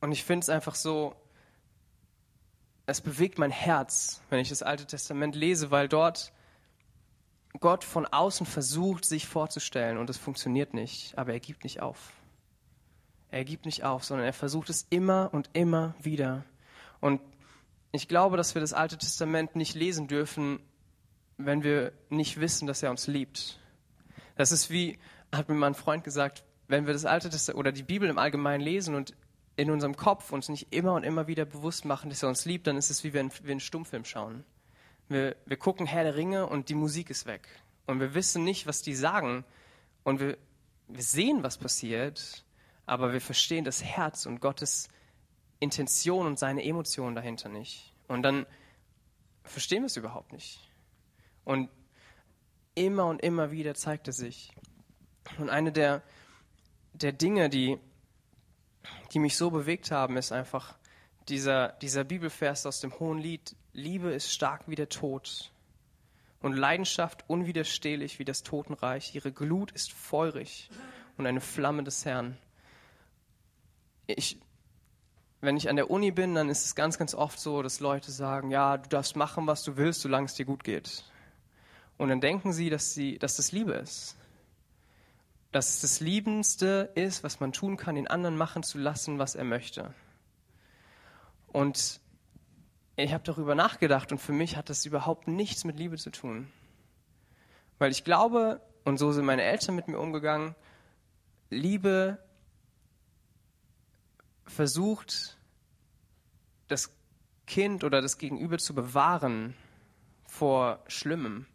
und 0.00 0.12
ich 0.12 0.24
finde 0.24 0.44
es 0.44 0.48
einfach 0.48 0.74
so, 0.74 1.14
es 2.86 3.00
bewegt 3.00 3.38
mein 3.38 3.50
Herz, 3.50 4.22
wenn 4.30 4.40
ich 4.40 4.48
das 4.48 4.62
Alte 4.62 4.86
Testament 4.86 5.34
lese, 5.34 5.70
weil 5.70 5.88
dort 5.88 6.32
Gott 7.60 7.84
von 7.84 8.06
außen 8.06 8.46
versucht, 8.46 9.04
sich 9.04 9.26
vorzustellen 9.26 9.98
und 9.98 10.08
es 10.10 10.16
funktioniert 10.16 10.74
nicht, 10.74 11.16
aber 11.18 11.32
er 11.32 11.40
gibt 11.40 11.64
nicht 11.64 11.80
auf. 11.80 12.12
Er 13.30 13.44
gibt 13.44 13.66
nicht 13.66 13.84
auf, 13.84 14.04
sondern 14.04 14.26
er 14.26 14.32
versucht 14.32 14.70
es 14.70 14.86
immer 14.88 15.30
und 15.32 15.50
immer 15.52 15.94
wieder. 16.00 16.44
Und 17.00 17.20
ich 17.92 18.08
glaube, 18.08 18.36
dass 18.36 18.54
wir 18.54 18.60
das 18.60 18.72
Alte 18.72 18.96
Testament 18.96 19.56
nicht 19.56 19.74
lesen 19.74 20.08
dürfen, 20.08 20.60
wenn 21.36 21.62
wir 21.62 21.92
nicht 22.08 22.40
wissen, 22.40 22.66
dass 22.66 22.82
er 22.82 22.90
uns 22.90 23.06
liebt. 23.06 23.60
Das 24.36 24.52
ist 24.52 24.70
wie, 24.70 24.98
hat 25.32 25.48
mir 25.48 25.54
mein 25.54 25.74
Freund 25.74 26.04
gesagt, 26.04 26.44
wenn 26.68 26.86
wir 26.86 26.92
das 26.92 27.04
Alte 27.04 27.30
Testament 27.30 27.58
oder 27.58 27.72
die 27.72 27.82
Bibel 27.82 28.08
im 28.08 28.18
Allgemeinen 28.18 28.62
lesen 28.62 28.94
und 28.94 29.14
in 29.56 29.70
unserem 29.70 29.96
Kopf 29.96 30.32
uns 30.32 30.48
nicht 30.48 30.72
immer 30.72 30.94
und 30.94 31.02
immer 31.02 31.26
wieder 31.26 31.44
bewusst 31.44 31.84
machen, 31.84 32.10
dass 32.10 32.22
er 32.22 32.28
uns 32.28 32.44
liebt, 32.44 32.66
dann 32.66 32.76
ist 32.76 32.90
es 32.90 33.02
wie 33.02 33.12
wenn 33.12 33.32
wir 33.42 33.50
einen 33.50 33.60
Stummfilm 33.60 34.04
schauen. 34.04 34.44
Wir, 35.08 35.36
wir 35.46 35.56
gucken 35.56 35.86
Herr 35.86 36.04
der 36.04 36.14
Ringe 36.16 36.46
und 36.46 36.68
die 36.68 36.74
Musik 36.74 37.10
ist 37.10 37.26
weg. 37.26 37.48
Und 37.86 38.00
wir 38.00 38.14
wissen 38.14 38.44
nicht, 38.44 38.66
was 38.66 38.82
die 38.82 38.94
sagen. 38.94 39.44
Und 40.04 40.20
wir, 40.20 40.38
wir 40.86 41.02
sehen, 41.02 41.42
was 41.42 41.58
passiert, 41.58 42.44
aber 42.86 43.12
wir 43.12 43.20
verstehen 43.20 43.64
das 43.64 43.82
Herz 43.82 44.26
und 44.26 44.40
Gottes 44.40 44.88
Intention 45.60 46.26
und 46.26 46.38
seine 46.38 46.62
Emotionen 46.64 47.14
dahinter 47.14 47.48
nicht. 47.48 47.92
Und 48.06 48.22
dann 48.22 48.46
verstehen 49.42 49.82
wir 49.82 49.86
es 49.86 49.96
überhaupt 49.96 50.32
nicht. 50.32 50.60
Und 51.44 51.68
immer 52.74 53.06
und 53.06 53.22
immer 53.22 53.50
wieder 53.50 53.74
zeigt 53.74 54.06
er 54.06 54.12
sich. 54.12 54.52
Und 55.36 55.50
eine 55.50 55.72
der, 55.72 56.02
der 56.94 57.12
Dinge, 57.12 57.48
die, 57.48 57.78
die 59.12 59.18
mich 59.18 59.36
so 59.36 59.50
bewegt 59.50 59.90
haben, 59.90 60.16
ist 60.16 60.32
einfach 60.32 60.76
dieser, 61.28 61.68
dieser 61.82 62.04
Bibelvers 62.04 62.66
aus 62.66 62.80
dem 62.80 62.98
Hohen 62.98 63.18
Lied, 63.18 63.54
Liebe 63.72 64.10
ist 64.10 64.32
stark 64.32 64.62
wie 64.66 64.74
der 64.74 64.88
Tod 64.88 65.52
und 66.40 66.52
Leidenschaft 66.52 67.24
unwiderstehlich 67.28 68.18
wie 68.18 68.24
das 68.24 68.42
Totenreich. 68.42 69.14
Ihre 69.14 69.32
Glut 69.32 69.72
ist 69.72 69.92
feurig 69.92 70.70
und 71.16 71.26
eine 71.26 71.40
Flamme 71.40 71.84
des 71.84 72.04
Herrn. 72.04 72.36
Ich, 74.06 74.38
wenn 75.40 75.56
ich 75.56 75.68
an 75.68 75.76
der 75.76 75.90
Uni 75.90 76.10
bin, 76.10 76.34
dann 76.34 76.48
ist 76.48 76.64
es 76.64 76.74
ganz, 76.74 76.98
ganz 76.98 77.14
oft 77.14 77.38
so, 77.38 77.62
dass 77.62 77.80
Leute 77.80 78.10
sagen, 78.10 78.50
ja, 78.50 78.76
du 78.76 78.88
darfst 78.88 79.16
machen, 79.16 79.46
was 79.46 79.62
du 79.62 79.76
willst, 79.76 80.00
solange 80.00 80.26
es 80.26 80.34
dir 80.34 80.46
gut 80.46 80.64
geht. 80.64 81.04
Und 81.98 82.08
dann 82.08 82.20
denken 82.20 82.52
sie, 82.52 82.70
dass, 82.70 82.94
sie, 82.94 83.18
dass 83.18 83.36
das 83.36 83.52
Liebe 83.52 83.72
ist. 83.72 84.16
Dass 85.52 85.70
es 85.70 85.80
das 85.80 86.00
Liebendste 86.00 86.90
ist, 86.94 87.24
was 87.24 87.40
man 87.40 87.52
tun 87.52 87.76
kann, 87.76 87.94
den 87.94 88.08
anderen 88.08 88.36
machen 88.36 88.62
zu 88.62 88.78
lassen, 88.78 89.18
was 89.18 89.34
er 89.34 89.44
möchte. 89.44 89.94
Und 91.46 92.00
ich 92.96 93.12
habe 93.12 93.24
darüber 93.24 93.54
nachgedacht 93.54 94.12
und 94.12 94.18
für 94.18 94.32
mich 94.32 94.56
hat 94.56 94.68
das 94.68 94.84
überhaupt 94.84 95.28
nichts 95.28 95.64
mit 95.64 95.78
Liebe 95.78 95.96
zu 95.96 96.10
tun. 96.10 96.50
Weil 97.78 97.92
ich 97.92 98.04
glaube, 98.04 98.60
und 98.84 98.98
so 98.98 99.12
sind 99.12 99.24
meine 99.24 99.42
Eltern 99.42 99.76
mit 99.76 99.88
mir 99.88 99.98
umgegangen, 99.98 100.54
Liebe 101.48 102.18
versucht, 104.44 105.38
das 106.66 106.92
Kind 107.46 107.84
oder 107.84 108.02
das 108.02 108.18
Gegenüber 108.18 108.58
zu 108.58 108.74
bewahren 108.74 109.54
vor 110.26 110.82
Schlimmem 110.88 111.46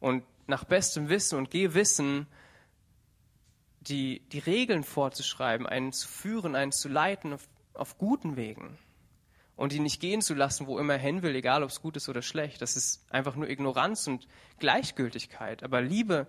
und 0.00 0.24
nach 0.46 0.64
bestem 0.64 1.08
Wissen 1.08 1.38
und 1.38 1.50
Gewissen 1.50 2.26
die, 3.88 4.20
die 4.28 4.38
Regeln 4.38 4.84
vorzuschreiben, 4.84 5.66
einen 5.66 5.92
zu 5.92 6.08
führen, 6.08 6.54
einen 6.54 6.72
zu 6.72 6.88
leiten 6.88 7.32
auf, 7.32 7.48
auf 7.74 7.98
guten 7.98 8.36
Wegen 8.36 8.78
und 9.56 9.72
ihn 9.72 9.82
nicht 9.82 10.00
gehen 10.00 10.20
zu 10.20 10.34
lassen, 10.34 10.66
wo 10.66 10.78
immer 10.78 10.94
er 10.94 10.98
hin 10.98 11.22
will, 11.22 11.34
egal 11.34 11.62
ob 11.62 11.70
es 11.70 11.80
gut 11.80 11.96
ist 11.96 12.08
oder 12.08 12.22
schlecht. 12.22 12.60
Das 12.60 12.76
ist 12.76 13.04
einfach 13.10 13.36
nur 13.36 13.48
Ignoranz 13.48 14.06
und 14.06 14.28
Gleichgültigkeit. 14.58 15.62
Aber 15.62 15.80
Liebe, 15.80 16.26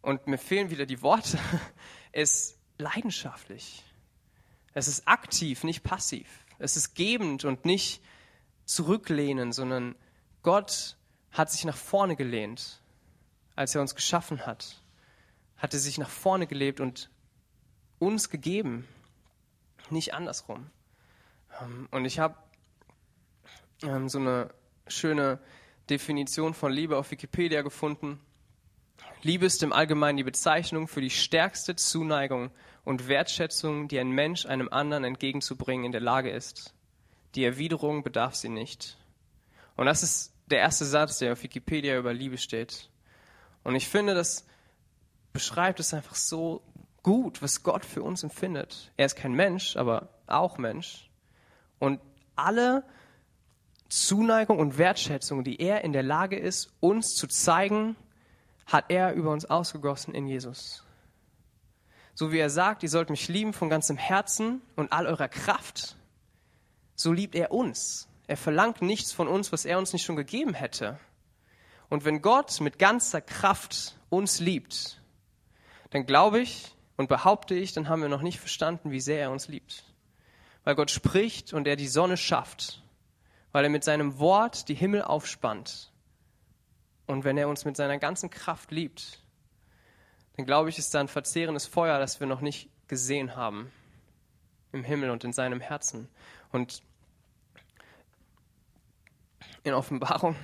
und 0.00 0.26
mir 0.26 0.38
fehlen 0.38 0.70
wieder 0.70 0.86
die 0.86 1.02
Worte, 1.02 1.38
ist 2.12 2.58
leidenschaftlich. 2.78 3.82
Es 4.74 4.86
ist 4.86 5.08
aktiv, 5.08 5.64
nicht 5.64 5.82
passiv. 5.82 6.28
Es 6.58 6.76
ist 6.76 6.94
gebend 6.94 7.44
und 7.44 7.64
nicht 7.64 8.00
zurücklehnen, 8.64 9.52
sondern 9.52 9.96
Gott 10.42 10.96
hat 11.32 11.50
sich 11.50 11.64
nach 11.64 11.76
vorne 11.76 12.14
gelehnt, 12.14 12.80
als 13.56 13.74
er 13.74 13.80
uns 13.80 13.94
geschaffen 13.94 14.46
hat. 14.46 14.82
Hat 15.58 15.74
er 15.74 15.80
sich 15.80 15.98
nach 15.98 16.08
vorne 16.08 16.46
gelebt 16.46 16.80
und 16.80 17.10
uns 17.98 18.30
gegeben, 18.30 18.86
nicht 19.90 20.14
andersrum. 20.14 20.70
Ähm, 21.60 21.88
und 21.90 22.04
ich 22.04 22.18
habe 22.18 22.36
ähm, 23.82 24.08
so 24.08 24.18
eine 24.18 24.50
schöne 24.86 25.40
Definition 25.90 26.54
von 26.54 26.72
Liebe 26.72 26.96
auf 26.96 27.10
Wikipedia 27.10 27.62
gefunden. 27.62 28.20
Liebe 29.22 29.46
ist 29.46 29.62
im 29.62 29.72
Allgemeinen 29.72 30.16
die 30.16 30.24
Bezeichnung 30.24 30.86
für 30.86 31.00
die 31.00 31.10
stärkste 31.10 31.76
Zuneigung 31.76 32.50
und 32.84 33.08
Wertschätzung, 33.08 33.88
die 33.88 33.98
ein 33.98 34.10
Mensch 34.10 34.46
einem 34.46 34.68
anderen 34.68 35.04
entgegenzubringen 35.04 35.86
in 35.86 35.92
der 35.92 36.00
Lage 36.00 36.30
ist. 36.30 36.74
Die 37.34 37.44
Erwiderung 37.44 38.02
bedarf 38.02 38.34
sie 38.34 38.48
nicht. 38.48 38.96
Und 39.76 39.86
das 39.86 40.02
ist 40.02 40.32
der 40.46 40.60
erste 40.60 40.84
Satz, 40.84 41.18
der 41.18 41.32
auf 41.32 41.42
Wikipedia 41.42 41.98
über 41.98 42.12
Liebe 42.12 42.38
steht. 42.38 42.88
Und 43.64 43.74
ich 43.74 43.88
finde, 43.88 44.14
das 44.14 44.46
beschreibt 45.38 45.78
es 45.78 45.94
einfach 45.94 46.16
so 46.16 46.62
gut, 47.04 47.42
was 47.42 47.62
Gott 47.62 47.84
für 47.84 48.02
uns 48.02 48.24
empfindet. 48.24 48.90
Er 48.96 49.06
ist 49.06 49.14
kein 49.14 49.34
Mensch, 49.34 49.76
aber 49.76 50.08
auch 50.26 50.58
Mensch. 50.58 51.08
Und 51.78 52.00
alle 52.34 52.82
Zuneigung 53.88 54.58
und 54.58 54.78
Wertschätzung, 54.78 55.44
die 55.44 55.60
er 55.60 55.84
in 55.84 55.92
der 55.92 56.02
Lage 56.02 56.36
ist, 56.36 56.72
uns 56.80 57.14
zu 57.14 57.28
zeigen, 57.28 57.94
hat 58.66 58.86
er 58.88 59.12
über 59.12 59.30
uns 59.30 59.44
ausgegossen 59.44 60.12
in 60.12 60.26
Jesus. 60.26 60.82
So 62.14 62.32
wie 62.32 62.40
er 62.40 62.50
sagt, 62.50 62.82
ihr 62.82 62.88
sollt 62.88 63.08
mich 63.08 63.28
lieben 63.28 63.52
von 63.52 63.70
ganzem 63.70 63.96
Herzen 63.96 64.60
und 64.74 64.92
all 64.92 65.06
eurer 65.06 65.28
Kraft, 65.28 65.94
so 66.96 67.12
liebt 67.12 67.36
er 67.36 67.52
uns. 67.52 68.08
Er 68.26 68.36
verlangt 68.36 68.82
nichts 68.82 69.12
von 69.12 69.28
uns, 69.28 69.52
was 69.52 69.64
er 69.64 69.78
uns 69.78 69.92
nicht 69.92 70.04
schon 70.04 70.16
gegeben 70.16 70.54
hätte. 70.54 70.98
Und 71.88 72.04
wenn 72.04 72.22
Gott 72.22 72.60
mit 72.60 72.80
ganzer 72.80 73.20
Kraft 73.20 73.94
uns 74.10 74.40
liebt, 74.40 74.98
dann 75.90 76.06
glaube 76.06 76.40
ich 76.40 76.74
und 76.96 77.08
behaupte 77.08 77.54
ich, 77.54 77.72
dann 77.72 77.88
haben 77.88 78.02
wir 78.02 78.08
noch 78.08 78.22
nicht 78.22 78.40
verstanden, 78.40 78.90
wie 78.90 79.00
sehr 79.00 79.20
er 79.20 79.30
uns 79.30 79.48
liebt. 79.48 79.84
Weil 80.64 80.74
Gott 80.74 80.90
spricht 80.90 81.52
und 81.52 81.66
er 81.66 81.76
die 81.76 81.88
Sonne 81.88 82.16
schafft 82.16 82.82
weil 83.52 83.64
er 83.64 83.70
mit 83.70 83.84
seinem 83.84 84.18
Wort 84.18 84.68
die 84.68 84.74
Himmel 84.74 85.02
aufspannt. 85.02 85.90
Und 87.06 87.24
wenn 87.24 87.38
er 87.38 87.48
uns 87.48 87.64
mit 87.64 87.76
seiner 87.76 87.98
ganzen 87.98 88.30
Kraft 88.30 88.70
liebt, 88.70 89.22
dann 90.36 90.46
glaube 90.46 90.68
ich, 90.68 90.78
ist 90.78 90.94
da 90.94 91.00
ein 91.00 91.08
verzehrendes 91.08 91.66
Feuer, 91.66 91.98
das 91.98 92.20
wir 92.20 92.26
noch 92.26 92.40
nicht 92.40 92.68
gesehen 92.86 93.34
haben 93.34 93.72
im 94.72 94.84
Himmel 94.84 95.10
und 95.10 95.24
in 95.24 95.32
seinem 95.32 95.60
Herzen. 95.60 96.08
Und 96.52 96.82
in 99.64 99.72
Offenbarung, 99.72 100.36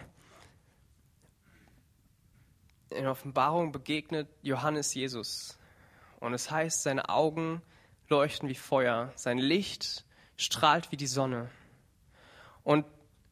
in 2.95 3.07
Offenbarung 3.07 3.73
begegnet 3.73 4.29
Johannes 4.43 4.95
Jesus. 4.95 5.59
Und 6.21 6.35
es 6.35 6.51
heißt, 6.51 6.83
seine 6.83 7.09
Augen 7.09 7.63
leuchten 8.09 8.49
wie 8.49 8.55
Feuer, 8.55 9.13
sein 9.15 9.39
Licht 9.39 10.05
strahlt 10.37 10.91
wie 10.93 10.97
die 10.97 11.07
Sonne. 11.07 11.51
Und 12.63 12.87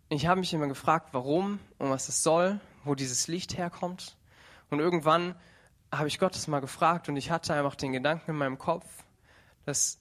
ich 0.09 0.27
habe 0.27 0.40
mich 0.40 0.53
immer 0.53 0.68
gefragt, 0.68 1.09
warum 1.12 1.59
und 1.79 1.90
was 1.90 2.09
es 2.09 2.22
soll, 2.22 2.61
wo 2.85 2.94
dieses 2.94 3.29
Licht 3.29 3.57
herkommt. 3.57 4.16
Und 4.70 4.81
irgendwann 4.81 5.35
habe 5.90 6.09
ich 6.09 6.18
Gottes 6.18 6.48
mal 6.48 6.61
gefragt 6.61 7.09
und 7.09 7.16
ich 7.16 7.31
hatte 7.31 7.55
einfach 7.55 7.77
den 7.77 7.92
Gedanken 7.92 8.33
in 8.33 8.37
meinem 8.37 8.59
Kopf, 8.59 8.87
das 9.64 9.98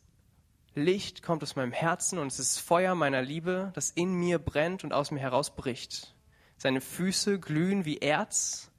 Licht 0.74 1.22
kommt 1.22 1.44
aus 1.44 1.56
meinem 1.56 1.74
Herzen 1.74 2.18
und 2.18 2.28
es 2.28 2.40
ist 2.40 2.60
Feuer 2.60 2.96
meiner 2.96 3.22
Liebe, 3.22 3.72
das 3.74 3.92
in 3.92 4.14
mir 4.14 4.40
brennt 4.40 4.84
und 4.84 4.94
aus 4.94 5.12
mir 5.12 5.20
herausbricht. 5.20 6.16
Seine 6.58 6.80
Füße 6.80 7.40
glühen 7.40 7.86
wie 7.86 7.98
Erz 7.98 8.71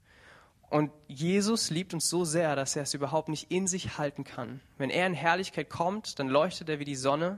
und 0.73 0.91
Jesus 1.07 1.69
liebt 1.69 1.93
uns 1.93 2.09
so 2.09 2.25
sehr, 2.25 2.55
dass 2.55 2.75
er 2.75 2.81
es 2.81 2.95
überhaupt 2.95 3.29
nicht 3.29 3.51
in 3.51 3.67
sich 3.67 3.99
halten 3.99 4.23
kann. 4.23 4.59
Wenn 4.79 4.89
er 4.89 5.05
in 5.05 5.13
Herrlichkeit 5.13 5.69
kommt, 5.69 6.17
dann 6.17 6.29
leuchtet 6.29 6.67
er 6.67 6.79
wie 6.79 6.83
die 6.83 6.95
Sonne 6.95 7.37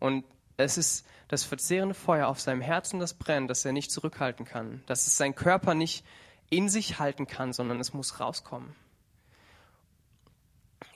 und 0.00 0.24
es 0.56 0.76
ist 0.76 1.06
das 1.28 1.44
verzehrende 1.44 1.94
Feuer 1.94 2.26
auf 2.26 2.40
seinem 2.40 2.60
Herzen, 2.60 2.98
das 2.98 3.14
brennt, 3.14 3.48
das 3.48 3.64
er 3.64 3.70
nicht 3.70 3.92
zurückhalten 3.92 4.44
kann. 4.44 4.82
Dass 4.86 5.06
es 5.06 5.16
sein 5.16 5.36
Körper 5.36 5.74
nicht 5.74 6.04
in 6.50 6.68
sich 6.68 6.98
halten 6.98 7.28
kann, 7.28 7.52
sondern 7.52 7.78
es 7.78 7.94
muss 7.94 8.18
rauskommen. 8.18 8.74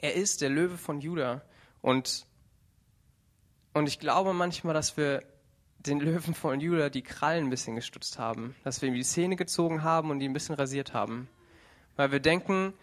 Er 0.00 0.14
ist 0.14 0.40
der 0.40 0.50
Löwe 0.50 0.78
von 0.78 1.00
Juda. 1.00 1.42
Und, 1.80 2.26
und 3.72 3.86
ich 3.86 4.00
glaube 4.00 4.32
manchmal, 4.32 4.74
dass 4.74 4.96
wir 4.96 5.22
den 5.78 6.00
Löwen 6.00 6.34
von 6.34 6.58
Juda 6.58 6.90
die 6.90 7.02
Krallen 7.02 7.44
ein 7.44 7.50
bisschen 7.50 7.76
gestutzt 7.76 8.18
haben. 8.18 8.56
Dass 8.64 8.82
wir 8.82 8.88
ihm 8.88 8.96
die 8.96 9.04
Zähne 9.04 9.36
gezogen 9.36 9.84
haben 9.84 10.10
und 10.10 10.20
ihn 10.20 10.32
ein 10.32 10.34
bisschen 10.34 10.56
rasiert 10.56 10.92
haben. 10.92 11.28
Weil 11.98 12.12
wir 12.12 12.20
denken, 12.20 12.74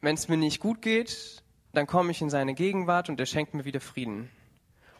wenn 0.00 0.14
es 0.14 0.28
mir 0.28 0.38
nicht 0.38 0.60
gut 0.60 0.80
geht, 0.80 1.42
dann 1.74 1.86
komme 1.86 2.10
ich 2.10 2.22
in 2.22 2.30
seine 2.30 2.54
Gegenwart 2.54 3.10
und 3.10 3.20
er 3.20 3.26
schenkt 3.26 3.52
mir 3.52 3.66
wieder 3.66 3.82
Frieden. 3.82 4.30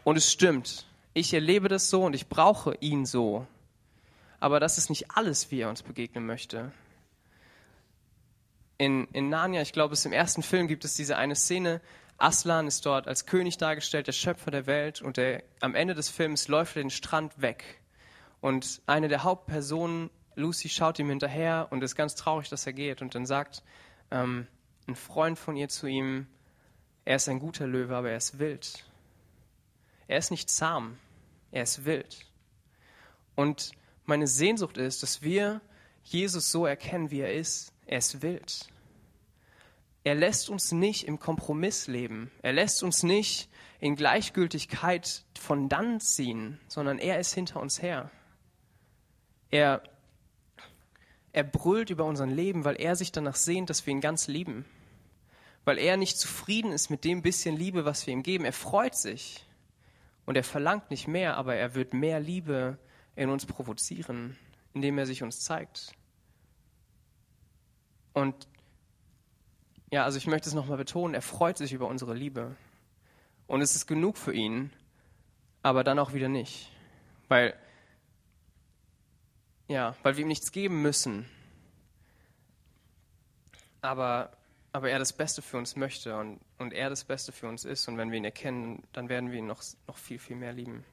Und 0.05 0.19
es 0.19 0.31
stimmt. 0.31 0.85
Ich 1.15 1.33
erlebe 1.33 1.69
das 1.69 1.89
so 1.89 2.05
und 2.05 2.15
ich 2.15 2.29
brauche 2.29 2.77
ihn 2.81 3.07
so. 3.07 3.47
Aber 4.41 4.61
das 4.61 4.77
ist 4.77 4.91
nicht 4.91 5.11
alles, 5.13 5.51
wie 5.51 5.61
er 5.61 5.71
uns 5.71 5.83
begegnen 5.83 6.27
möchte. 6.27 6.71
In, 8.77 9.09
in 9.15 9.31
Narnia, 9.31 9.63
ich 9.63 9.73
glaube, 9.73 9.95
es 9.95 10.05
im 10.05 10.13
ersten 10.13 10.43
Film 10.43 10.69
gibt 10.69 10.85
es 10.85 10.95
diese 10.95 11.17
eine 11.17 11.35
Szene. 11.35 11.81
Aslan 12.19 12.67
ist 12.67 12.85
dort 12.85 13.09
als 13.09 13.25
König 13.25 13.57
dargestellt, 13.57 14.07
der 14.07 14.13
Schöpfer 14.13 14.51
der 14.51 14.67
Welt, 14.67 15.01
und 15.01 15.17
der, 15.17 15.45
am 15.61 15.75
Ende 15.75 15.95
des 15.95 16.11
Films 16.11 16.47
läuft 16.49 16.77
er 16.77 16.83
den 16.83 16.91
Strand 16.91 17.41
weg. 17.41 17.81
Und 18.43 18.83
eine 18.85 19.09
der 19.09 19.23
Hauptpersonen, 19.23 20.11
Lucy, 20.39 20.69
schaut 20.69 20.99
ihm 20.99 21.09
hinterher 21.09 21.69
und 21.71 21.83
ist 21.83 21.97
ganz 21.97 22.15
traurig, 22.15 22.49
dass 22.49 22.67
er 22.67 22.73
geht. 22.73 23.03
Und 23.03 23.15
dann 23.15 23.27
sagt 23.27 23.63
ähm, 24.11 24.47
ein 24.87 24.95
Freund 24.95 25.39
von 25.39 25.57
ihr 25.57 25.69
zu 25.69 25.87
ihm, 25.87 26.27
er 27.05 27.17
ist 27.17 27.29
ein 27.29 27.41
guter 27.41 27.67
Löwe, 27.67 27.97
aber 27.97 28.11
er 28.11 28.17
ist 28.17 28.39
wild. 28.39 28.85
Er 30.07 30.19
ist 30.19 30.31
nicht 30.31 30.49
zahm, 30.49 30.99
er 31.51 31.63
ist 31.65 31.85
wild. 31.85 32.27
Und 33.35 33.73
meine 34.05 34.27
Sehnsucht 34.27 34.79
ist, 34.79 35.03
dass 35.03 35.23
wir 35.23 35.61
Jesus 36.03 36.51
so 36.51 36.67
erkennen, 36.67 37.11
wie 37.11 37.21
er 37.21 37.35
ist. 37.35 37.73
Er 37.87 37.99
ist 37.99 38.23
wild. 38.23 38.69
Er 40.05 40.15
lässt 40.15 40.49
uns 40.49 40.73
nicht 40.73 41.07
im 41.07 41.19
Kompromiss 41.19 41.87
leben. 41.87 42.31
Er 42.43 42.53
lässt 42.53 42.83
uns 42.83 43.03
nicht 43.03 43.51
in 43.81 43.97
Gleichgültigkeit 43.97 45.25
von 45.39 45.69
dann 45.69 46.01
ziehen, 46.01 46.59
sondern 46.69 46.99
er 46.99 47.21
ist 47.21 47.35
hinter 47.35 47.61
uns 47.61 47.83
her. 47.83 48.11
Er, 49.51 49.83
er 51.33 51.45
brüllt 51.45 51.91
über 51.91 52.05
unser 52.05 52.27
Leben, 52.27 52.65
weil 52.65 52.81
er 52.81 52.97
sich 52.97 53.13
danach 53.13 53.37
sehnt, 53.37 53.71
dass 53.71 53.87
wir 53.87 53.93
ihn 53.93 54.01
ganz 54.01 54.29
lieben. 54.29 54.65
Weil 55.65 55.79
er 55.79 55.97
nicht 55.97 56.19
zufrieden 56.19 56.73
ist 56.73 56.91
mit 56.91 57.05
dem 57.05 57.23
bisschen 57.23 57.57
Liebe, 57.57 57.85
was 57.85 58.07
wir 58.07 58.15
ihm 58.15 58.23
geben. 58.23 58.45
Er 58.45 58.53
freut 58.53 58.95
sich. 58.95 59.45
Und 60.25 60.37
er 60.37 60.45
verlangt 60.45 60.91
nicht 60.91 61.09
mehr, 61.09 61.37
aber 61.37 61.55
er 61.55 61.75
wird 61.75 61.95
mehr 61.95 62.21
Liebe 62.21 62.79
in 63.17 63.31
uns 63.31 63.47
provozieren, 63.47 64.37
indem 64.75 64.99
er 64.99 65.07
sich 65.07 65.23
uns 65.23 65.41
zeigt. 65.41 65.93
Und 68.13 68.49
ja, 69.91 70.05
also 70.05 70.19
ich 70.19 70.27
möchte 70.27 70.49
es 70.49 70.55
nochmal 70.55 70.77
betonen, 70.77 71.15
er 71.15 71.23
freut 71.23 71.57
sich 71.57 71.73
über 71.73 71.87
unsere 71.87 72.15
Liebe. 72.15 72.57
Und 73.47 73.63
es 73.63 73.75
ist 73.75 73.87
genug 73.87 74.19
für 74.19 74.35
ihn, 74.35 74.71
aber 75.63 75.83
dann 75.83 75.99
auch 75.99 76.13
wieder 76.13 76.29
nicht. 76.29 76.71
Weil, 77.29 77.55
ja, 79.69 79.97
weil 80.03 80.17
wir 80.17 80.23
ihm 80.23 80.29
nichts 80.29 80.51
geben 80.51 80.83
müssen. 80.83 81.29
Aber 83.81 84.33
aber 84.73 84.91
er 84.91 84.99
das 84.99 85.13
Beste 85.13 85.43
für 85.43 85.57
uns 85.57 85.77
möchte 85.77 86.17
und, 86.17 86.41
und 86.59 86.73
er 86.73 86.91
das 86.91 87.05
Beste 87.05 87.33
für 87.33 87.49
uns 87.49 87.65
ist. 87.65 87.89
Und 87.89 87.97
wenn 87.97 88.11
wir 88.11 88.19
ihn 88.19 88.25
erkennen, 88.25 88.83
dann 88.93 89.09
werden 89.09 89.33
wir 89.33 89.39
ihn 89.39 89.47
noch, 89.47 89.63
noch 89.87 89.97
viel, 89.97 90.19
viel 90.19 90.37
mehr 90.37 90.53
lieben. 90.53 90.85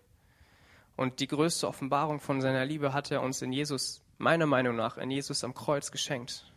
Und 0.96 1.20
die 1.20 1.28
größte 1.28 1.68
Offenbarung 1.68 2.20
von 2.20 2.42
seiner 2.42 2.66
Liebe 2.66 2.94
hat 2.94 3.12
er 3.12 3.22
uns 3.22 3.42
in 3.42 3.52
Jesus, 3.52 4.02
meiner 4.18 4.46
Meinung 4.46 4.76
nach, 4.76 4.98
in 4.98 5.12
Jesus 5.12 5.44
am 5.44 5.54
Kreuz 5.54 5.92
geschenkt. 5.92 6.52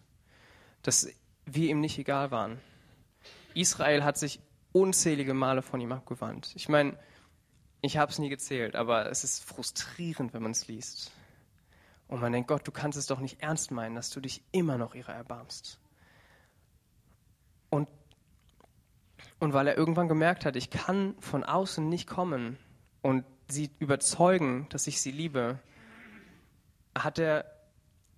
Dass 0.82 1.08
wir 1.44 1.68
ihm 1.68 1.80
nicht 1.80 1.98
egal 1.98 2.30
waren. 2.30 2.60
Israel 3.54 4.04
hat 4.04 4.16
sich 4.16 4.40
unzählige 4.72 5.34
Male 5.34 5.62
von 5.62 5.80
ihm 5.80 5.90
abgewandt. 5.90 6.52
Ich 6.54 6.68
meine, 6.68 6.96
ich 7.80 7.96
habe 7.96 8.12
es 8.12 8.18
nie 8.18 8.28
gezählt, 8.28 8.76
aber 8.76 9.10
es 9.10 9.24
ist 9.24 9.42
frustrierend, 9.44 10.34
wenn 10.34 10.42
man 10.42 10.52
es 10.52 10.68
liest. 10.68 11.10
Und 12.08 12.20
man 12.20 12.32
denkt, 12.32 12.48
Gott, 12.48 12.66
du 12.66 12.72
kannst 12.72 12.98
es 12.98 13.06
doch 13.06 13.20
nicht 13.20 13.42
ernst 13.42 13.70
meinen, 13.70 13.94
dass 13.94 14.10
du 14.10 14.20
dich 14.20 14.42
immer 14.50 14.78
noch 14.78 14.94
ihrer 14.94 15.12
erbarmst. 15.14 15.78
Und 17.70 17.88
Und 19.40 19.52
weil 19.52 19.68
er 19.68 19.76
irgendwann 19.76 20.08
gemerkt 20.08 20.44
hat, 20.44 20.56
ich 20.56 20.70
kann 20.70 21.14
von 21.20 21.44
außen 21.44 21.88
nicht 21.88 22.08
kommen 22.08 22.58
und 23.02 23.24
sie 23.48 23.70
überzeugen, 23.78 24.66
dass 24.70 24.86
ich 24.86 25.00
sie 25.00 25.12
liebe, 25.12 25.58
hat 26.96 27.18
er, 27.18 27.44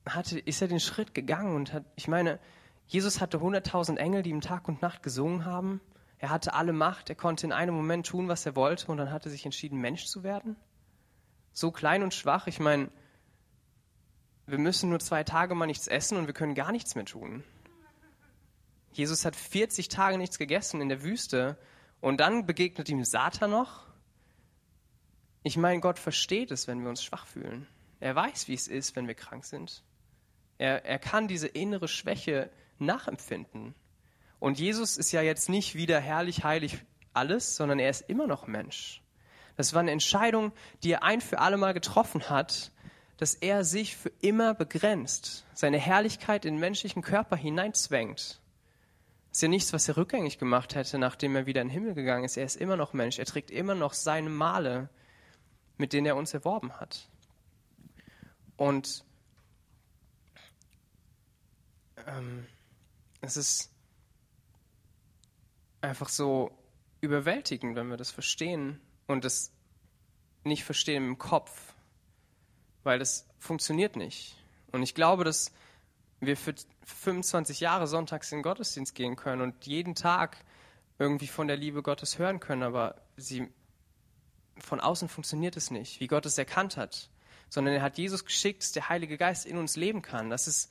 hatte, 0.08 0.38
ist 0.38 0.62
er 0.62 0.68
den 0.68 0.80
Schritt 0.80 1.14
gegangen 1.14 1.54
und 1.56 1.72
hat, 1.72 1.84
ich 1.96 2.08
meine, 2.08 2.38
Jesus 2.86 3.20
hatte 3.20 3.38
100.000 3.38 3.96
Engel, 3.96 4.22
die 4.22 4.30
ihm 4.30 4.40
Tag 4.40 4.66
und 4.66 4.82
Nacht 4.82 5.02
gesungen 5.02 5.44
haben. 5.44 5.80
Er 6.18 6.30
hatte 6.30 6.54
alle 6.54 6.72
Macht, 6.72 7.08
er 7.10 7.16
konnte 7.16 7.46
in 7.46 7.52
einem 7.52 7.74
Moment 7.74 8.06
tun, 8.06 8.28
was 8.28 8.46
er 8.46 8.56
wollte 8.56 8.90
und 8.90 8.96
dann 8.96 9.10
hat 9.10 9.24
er 9.26 9.30
sich 9.30 9.44
entschieden, 9.44 9.80
Mensch 9.80 10.06
zu 10.06 10.22
werden. 10.22 10.56
So 11.52 11.70
klein 11.70 12.02
und 12.02 12.14
schwach, 12.14 12.46
ich 12.46 12.60
meine, 12.60 12.90
wir 14.50 14.58
müssen 14.58 14.90
nur 14.90 15.00
zwei 15.00 15.24
Tage 15.24 15.54
mal 15.54 15.66
nichts 15.66 15.86
essen 15.86 16.18
und 16.18 16.26
wir 16.26 16.34
können 16.34 16.54
gar 16.54 16.72
nichts 16.72 16.94
mehr 16.94 17.04
tun. 17.04 17.44
Jesus 18.92 19.24
hat 19.24 19.36
40 19.36 19.88
Tage 19.88 20.18
nichts 20.18 20.38
gegessen 20.38 20.80
in 20.80 20.88
der 20.88 21.02
Wüste 21.02 21.56
und 22.00 22.18
dann 22.18 22.46
begegnet 22.46 22.88
ihm 22.88 23.04
Satan 23.04 23.50
noch. 23.50 23.86
Ich 25.42 25.56
meine, 25.56 25.80
Gott 25.80 25.98
versteht 25.98 26.50
es, 26.50 26.66
wenn 26.66 26.82
wir 26.82 26.90
uns 26.90 27.02
schwach 27.02 27.26
fühlen. 27.26 27.66
Er 28.00 28.14
weiß, 28.14 28.48
wie 28.48 28.54
es 28.54 28.68
ist, 28.68 28.96
wenn 28.96 29.06
wir 29.06 29.14
krank 29.14 29.44
sind. 29.44 29.82
Er, 30.58 30.84
er 30.84 30.98
kann 30.98 31.28
diese 31.28 31.46
innere 31.46 31.88
Schwäche 31.88 32.50
nachempfinden. 32.78 33.74
Und 34.38 34.58
Jesus 34.58 34.96
ist 34.96 35.12
ja 35.12 35.22
jetzt 35.22 35.48
nicht 35.48 35.74
wieder 35.74 36.00
herrlich, 36.00 36.44
heilig 36.44 36.78
alles, 37.12 37.56
sondern 37.56 37.78
er 37.78 37.90
ist 37.90 38.08
immer 38.08 38.26
noch 38.26 38.46
Mensch. 38.46 39.02
Das 39.56 39.74
war 39.74 39.80
eine 39.80 39.90
Entscheidung, 39.90 40.52
die 40.82 40.92
er 40.92 41.02
ein 41.02 41.20
für 41.20 41.38
alle 41.38 41.56
Mal 41.56 41.74
getroffen 41.74 42.30
hat, 42.30 42.72
dass 43.20 43.34
er 43.34 43.64
sich 43.64 43.98
für 43.98 44.10
immer 44.22 44.54
begrenzt, 44.54 45.44
seine 45.52 45.76
Herrlichkeit 45.76 46.46
in 46.46 46.54
den 46.54 46.60
menschlichen 46.60 47.02
Körper 47.02 47.36
hineinzwängt. 47.36 48.40
Das 49.28 49.36
ist 49.36 49.42
ja 49.42 49.48
nichts, 49.48 49.74
was 49.74 49.86
er 49.88 49.98
rückgängig 49.98 50.38
gemacht 50.38 50.74
hätte, 50.74 50.96
nachdem 50.98 51.36
er 51.36 51.44
wieder 51.44 51.60
in 51.60 51.68
den 51.68 51.74
Himmel 51.74 51.92
gegangen 51.92 52.24
ist. 52.24 52.38
Er 52.38 52.46
ist 52.46 52.56
immer 52.56 52.78
noch 52.78 52.94
Mensch. 52.94 53.18
Er 53.18 53.26
trägt 53.26 53.50
immer 53.50 53.74
noch 53.74 53.92
seine 53.92 54.30
Male, 54.30 54.88
mit 55.76 55.92
denen 55.92 56.06
er 56.06 56.16
uns 56.16 56.32
erworben 56.32 56.72
hat. 56.80 57.10
Und 58.56 59.04
ähm, 62.06 62.46
es 63.20 63.36
ist 63.36 63.70
einfach 65.82 66.08
so 66.08 66.56
überwältigend, 67.02 67.76
wenn 67.76 67.88
wir 67.88 67.98
das 67.98 68.10
verstehen 68.10 68.80
und 69.06 69.26
das 69.26 69.52
nicht 70.42 70.64
verstehen 70.64 71.04
im 71.04 71.18
Kopf, 71.18 71.69
weil 72.82 72.98
das 72.98 73.26
funktioniert 73.38 73.96
nicht. 73.96 74.36
Und 74.72 74.82
ich 74.82 74.94
glaube, 74.94 75.24
dass 75.24 75.52
wir 76.20 76.36
für 76.36 76.54
25 76.84 77.60
Jahre 77.60 77.86
sonntags 77.86 78.30
in 78.32 78.38
den 78.38 78.42
Gottesdienst 78.42 78.94
gehen 78.94 79.16
können 79.16 79.42
und 79.42 79.66
jeden 79.66 79.94
Tag 79.94 80.36
irgendwie 80.98 81.26
von 81.26 81.48
der 81.48 81.56
Liebe 81.56 81.82
Gottes 81.82 82.18
hören 82.18 82.40
können, 82.40 82.62
aber 82.62 82.96
sie, 83.16 83.48
von 84.58 84.80
außen 84.80 85.08
funktioniert 85.08 85.56
es 85.56 85.70
nicht, 85.70 86.00
wie 86.00 86.06
Gott 86.06 86.26
es 86.26 86.36
erkannt 86.36 86.76
hat, 86.76 87.08
sondern 87.48 87.74
er 87.74 87.82
hat 87.82 87.96
Jesus 87.96 88.24
geschickt, 88.24 88.62
dass 88.62 88.72
der 88.72 88.88
Heilige 88.90 89.16
Geist 89.16 89.46
in 89.46 89.56
uns 89.56 89.76
leben 89.76 90.02
kann. 90.02 90.28
Das 90.28 90.46
ist 90.46 90.70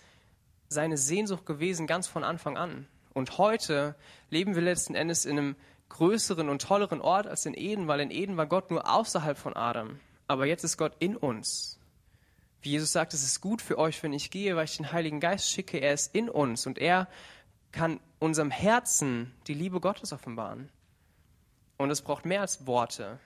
seine 0.69 0.97
Sehnsucht 0.97 1.45
gewesen, 1.45 1.87
ganz 1.87 2.07
von 2.07 2.23
Anfang 2.23 2.57
an. 2.57 2.87
Und 3.13 3.39
heute 3.39 3.95
leben 4.29 4.53
wir 4.53 4.61
letzten 4.61 4.93
Endes 4.93 5.25
in 5.25 5.37
einem 5.37 5.55
größeren 5.89 6.47
und 6.47 6.61
tolleren 6.61 7.01
Ort 7.01 7.25
als 7.25 7.47
in 7.47 7.55
Eden, 7.55 7.87
weil 7.87 7.99
in 7.99 8.11
Eden 8.11 8.37
war 8.37 8.45
Gott 8.45 8.69
nur 8.69 8.87
außerhalb 8.87 9.37
von 9.37 9.55
Adam. 9.55 9.99
Aber 10.27 10.45
jetzt 10.45 10.63
ist 10.63 10.77
Gott 10.77 10.93
in 10.99 11.17
uns. 11.17 11.78
Wie 12.61 12.71
Jesus 12.71 12.91
sagt, 12.91 13.13
es 13.13 13.23
ist 13.23 13.41
gut 13.41 13.61
für 13.61 13.77
euch, 13.77 14.01
wenn 14.03 14.13
ich 14.13 14.31
gehe, 14.31 14.55
weil 14.55 14.65
ich 14.65 14.77
den 14.77 14.91
Heiligen 14.91 15.19
Geist 15.19 15.49
schicke. 15.49 15.77
Er 15.77 15.93
ist 15.93 16.13
in 16.13 16.29
uns 16.29 16.65
und 16.65 16.77
er 16.77 17.07
kann 17.71 17.99
unserem 18.19 18.51
Herzen 18.51 19.33
die 19.47 19.53
Liebe 19.53 19.79
Gottes 19.79 20.11
offenbaren. 20.11 20.69
Und 21.77 21.91
es 21.91 22.01
braucht 22.01 22.25
mehr 22.25 22.41
als 22.41 22.67
Worte. 22.67 23.19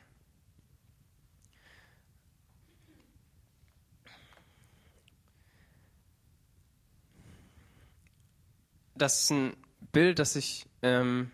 das 8.95 9.23
ist 9.23 9.31
ein 9.31 9.55
Bild, 9.91 10.19
das 10.19 10.35
ich 10.35 10.65
ähm, 10.81 11.31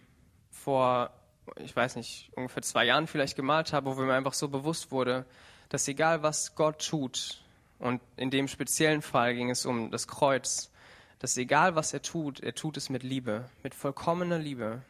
vor, 0.49 1.11
ich 1.57 1.75
weiß 1.75 1.95
nicht, 1.95 2.31
ungefähr 2.35 2.63
zwei 2.63 2.85
Jahren 2.85 3.07
vielleicht 3.07 3.35
gemalt 3.35 3.73
habe, 3.73 3.95
wo 3.95 4.01
mir 4.01 4.13
einfach 4.13 4.33
so 4.33 4.47
bewusst 4.47 4.91
wurde, 4.91 5.25
dass 5.69 5.87
egal 5.87 6.23
was 6.23 6.55
Gott 6.55 6.87
tut, 6.87 7.43
und 7.79 8.01
in 8.17 8.29
dem 8.29 8.47
speziellen 8.47 9.01
Fall 9.01 9.33
ging 9.33 9.49
es 9.49 9.65
um 9.65 9.89
das 9.89 10.07
Kreuz, 10.07 10.71
dass 11.19 11.37
egal 11.37 11.75
was 11.75 11.93
er 11.93 12.01
tut, 12.01 12.39
er 12.41 12.53
tut 12.53 12.77
es 12.77 12.89
mit 12.89 13.03
Liebe, 13.03 13.49
mit 13.63 13.73
vollkommener 13.73 14.37
Liebe. 14.37 14.81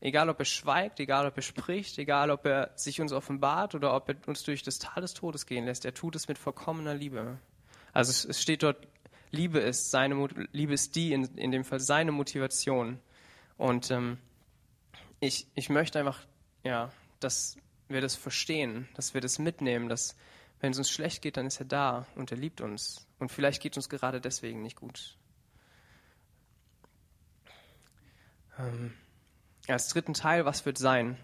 Egal 0.00 0.28
ob 0.28 0.40
er 0.40 0.44
schweigt, 0.44 0.98
egal 0.98 1.26
ob 1.26 1.36
er 1.36 1.42
spricht, 1.42 1.98
egal 1.98 2.30
ob 2.30 2.44
er 2.44 2.72
sich 2.74 3.00
uns 3.00 3.12
offenbart 3.12 3.76
oder 3.76 3.94
ob 3.94 4.08
er 4.08 4.16
uns 4.26 4.42
durch 4.42 4.64
das 4.64 4.80
Tal 4.80 5.00
des 5.00 5.14
Todes 5.14 5.46
gehen 5.46 5.64
lässt, 5.64 5.84
er 5.84 5.94
tut 5.94 6.16
es 6.16 6.26
mit 6.26 6.38
vollkommener 6.38 6.94
Liebe. 6.94 7.38
Also 7.92 8.10
es, 8.10 8.24
es 8.24 8.42
steht 8.42 8.64
dort 8.64 8.88
Liebe 9.30 9.60
ist, 9.60 9.90
seine 9.90 10.28
Liebe 10.52 10.74
ist 10.74 10.94
die, 10.94 11.12
in, 11.12 11.24
in 11.36 11.52
dem 11.52 11.64
Fall 11.64 11.80
seine 11.80 12.12
Motivation. 12.12 12.98
Und 13.56 13.90
ähm, 13.90 14.18
ich, 15.20 15.46
ich 15.54 15.70
möchte 15.70 15.98
einfach, 15.98 16.18
ja, 16.64 16.92
dass 17.20 17.56
wir 17.88 18.00
das 18.00 18.16
verstehen, 18.16 18.88
dass 18.94 19.14
wir 19.14 19.20
das 19.20 19.38
mitnehmen, 19.38 19.88
dass 19.88 20.16
wenn 20.62 20.70
es 20.70 20.78
uns 20.78 20.90
schlecht 20.90 21.22
geht, 21.22 21.36
dann 21.36 21.46
ist 21.46 21.58
er 21.58 21.66
da 21.66 22.06
und 22.14 22.30
er 22.30 22.38
liebt 22.38 22.60
uns. 22.60 23.04
Und 23.18 23.32
vielleicht 23.32 23.60
geht 23.60 23.72
es 23.72 23.78
uns 23.78 23.88
gerade 23.88 24.20
deswegen 24.20 24.62
nicht 24.62 24.76
gut. 24.76 25.18
Ähm, 28.58 28.94
als 29.66 29.88
dritten 29.88 30.14
Teil, 30.14 30.44
was 30.44 30.64
wird 30.64 30.78
sein? 30.78 31.18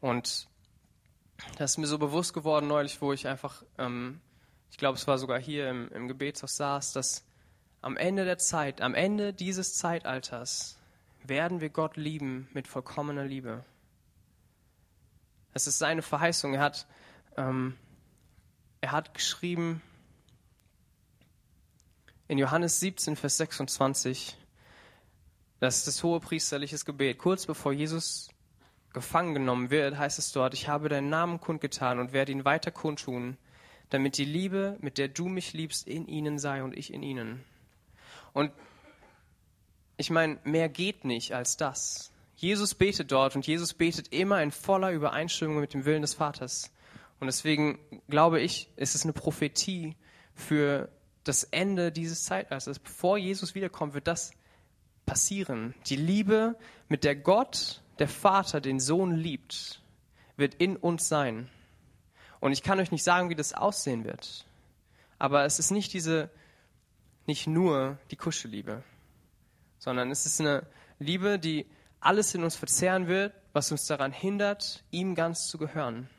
Und 0.00 0.48
das 1.56 1.72
ist 1.72 1.78
mir 1.78 1.86
so 1.86 1.98
bewusst 1.98 2.34
geworden 2.34 2.66
neulich, 2.66 3.00
wo 3.00 3.12
ich 3.12 3.28
einfach, 3.28 3.62
ähm, 3.78 4.20
ich 4.72 4.76
glaube, 4.76 4.98
es 4.98 5.06
war 5.06 5.18
sogar 5.18 5.38
hier 5.38 5.70
im, 5.70 5.88
im 5.92 6.08
Gebetshaus 6.08 6.56
saß, 6.56 6.92
dass 6.94 7.24
am 7.80 7.96
Ende 7.96 8.24
der 8.24 8.38
Zeit, 8.38 8.80
am 8.80 8.94
Ende 8.94 9.32
dieses 9.32 9.76
Zeitalters, 9.76 10.80
werden 11.22 11.60
wir 11.60 11.70
Gott 11.70 11.96
lieben 11.96 12.48
mit 12.52 12.66
vollkommener 12.66 13.24
Liebe. 13.24 13.64
Es 15.52 15.68
ist 15.68 15.78
seine 15.78 16.02
Verheißung. 16.02 16.54
Er 16.54 16.60
hat, 16.60 16.88
ähm, 17.36 17.76
er 18.84 18.92
hat 18.92 19.14
geschrieben 19.14 19.80
in 22.28 22.36
Johannes 22.36 22.80
17, 22.80 23.16
Vers 23.16 23.38
26, 23.38 24.36
das 25.58 25.78
ist 25.78 25.86
das 25.86 26.02
hohe 26.02 26.20
priesterliches 26.20 26.84
Gebet. 26.84 27.16
Kurz 27.16 27.46
bevor 27.46 27.72
Jesus 27.72 28.28
gefangen 28.92 29.32
genommen 29.32 29.70
wird, 29.70 29.96
heißt 29.96 30.18
es 30.18 30.32
dort, 30.32 30.52
ich 30.52 30.68
habe 30.68 30.90
deinen 30.90 31.08
Namen 31.08 31.40
kundgetan 31.40 31.98
und 31.98 32.12
werde 32.12 32.32
ihn 32.32 32.44
weiter 32.44 32.70
kundtun, 32.70 33.38
damit 33.88 34.18
die 34.18 34.26
Liebe, 34.26 34.76
mit 34.82 34.98
der 34.98 35.08
du 35.08 35.28
mich 35.28 35.54
liebst, 35.54 35.88
in 35.88 36.06
ihnen 36.06 36.38
sei 36.38 36.62
und 36.62 36.76
ich 36.76 36.92
in 36.92 37.02
ihnen. 37.02 37.42
Und 38.34 38.52
ich 39.96 40.10
meine, 40.10 40.38
mehr 40.44 40.68
geht 40.68 41.06
nicht 41.06 41.32
als 41.32 41.56
das. 41.56 42.12
Jesus 42.36 42.74
betet 42.74 43.12
dort 43.12 43.34
und 43.34 43.46
Jesus 43.46 43.72
betet 43.72 44.12
immer 44.12 44.42
in 44.42 44.50
voller 44.50 44.90
Übereinstimmung 44.90 45.60
mit 45.60 45.72
dem 45.72 45.86
Willen 45.86 46.02
des 46.02 46.12
Vaters. 46.12 46.73
Und 47.24 47.28
deswegen 47.28 47.78
glaube 48.10 48.38
ich, 48.38 48.68
ist 48.76 48.94
es 48.94 49.04
eine 49.04 49.14
Prophetie 49.14 49.96
für 50.34 50.90
das 51.24 51.44
Ende 51.44 51.90
dieses 51.90 52.24
Zeitalters. 52.24 52.78
Bevor 52.78 53.16
Jesus 53.16 53.54
wiederkommt, 53.54 53.94
wird 53.94 54.06
das 54.06 54.32
passieren. 55.06 55.74
Die 55.86 55.96
Liebe, 55.96 56.54
mit 56.86 57.02
der 57.02 57.16
Gott, 57.16 57.80
der 57.98 58.08
Vater, 58.08 58.60
den 58.60 58.78
Sohn 58.78 59.12
liebt, 59.12 59.80
wird 60.36 60.52
in 60.56 60.76
uns 60.76 61.08
sein. 61.08 61.48
Und 62.40 62.52
ich 62.52 62.62
kann 62.62 62.78
euch 62.78 62.92
nicht 62.92 63.04
sagen, 63.04 63.30
wie 63.30 63.34
das 63.34 63.54
aussehen 63.54 64.04
wird. 64.04 64.44
Aber 65.18 65.46
es 65.46 65.58
ist 65.58 65.70
nicht 65.70 65.94
diese 65.94 66.28
nicht 67.24 67.46
nur 67.46 67.96
die 68.10 68.16
Kuschelliebe, 68.16 68.82
sondern 69.78 70.10
es 70.10 70.26
ist 70.26 70.42
eine 70.42 70.66
Liebe, 70.98 71.38
die 71.38 71.64
alles 72.00 72.34
in 72.34 72.44
uns 72.44 72.54
verzehren 72.54 73.06
wird, 73.06 73.32
was 73.54 73.72
uns 73.72 73.86
daran 73.86 74.12
hindert, 74.12 74.84
ihm 74.90 75.14
ganz 75.14 75.48
zu 75.48 75.56
gehören. 75.56 76.10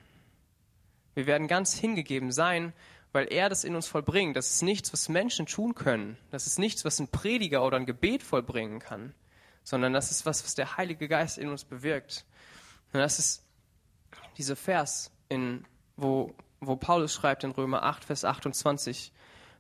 Wir 1.16 1.26
werden 1.26 1.48
ganz 1.48 1.74
hingegeben 1.74 2.32
sein, 2.32 2.74
weil 3.12 3.32
er 3.32 3.48
das 3.48 3.64
in 3.64 3.76
uns 3.76 3.88
vollbringt. 3.88 4.36
Das 4.36 4.52
ist 4.52 4.62
nichts, 4.62 4.92
was 4.92 5.10
Menschen 5.10 5.46
tun 5.46 5.74
können. 5.74 6.18
Das 6.32 6.48
ist 6.48 6.60
nichts, 6.60 6.84
was 6.84 7.00
ein 7.00 7.08
Prediger 7.08 7.66
oder 7.66 7.78
ein 7.78 7.86
Gebet 7.86 8.22
vollbringen 8.22 8.80
kann, 8.80 9.16
sondern 9.64 9.94
das 9.94 10.12
ist 10.12 10.26
was, 10.26 10.44
was 10.44 10.54
der 10.54 10.78
Heilige 10.78 11.08
Geist 11.08 11.38
in 11.38 11.48
uns 11.48 11.64
bewirkt. 11.64 12.26
Und 12.92 13.00
das 13.00 13.18
ist 13.18 13.44
dieser 14.38 14.58
Vers, 14.58 15.12
in, 15.30 15.66
wo, 15.96 16.36
wo 16.60 16.76
Paulus 16.76 17.14
schreibt 17.14 17.46
in 17.46 17.52
Römer 17.52 17.84
8, 17.84 18.04
Vers 18.04 18.26
28. 18.26 19.14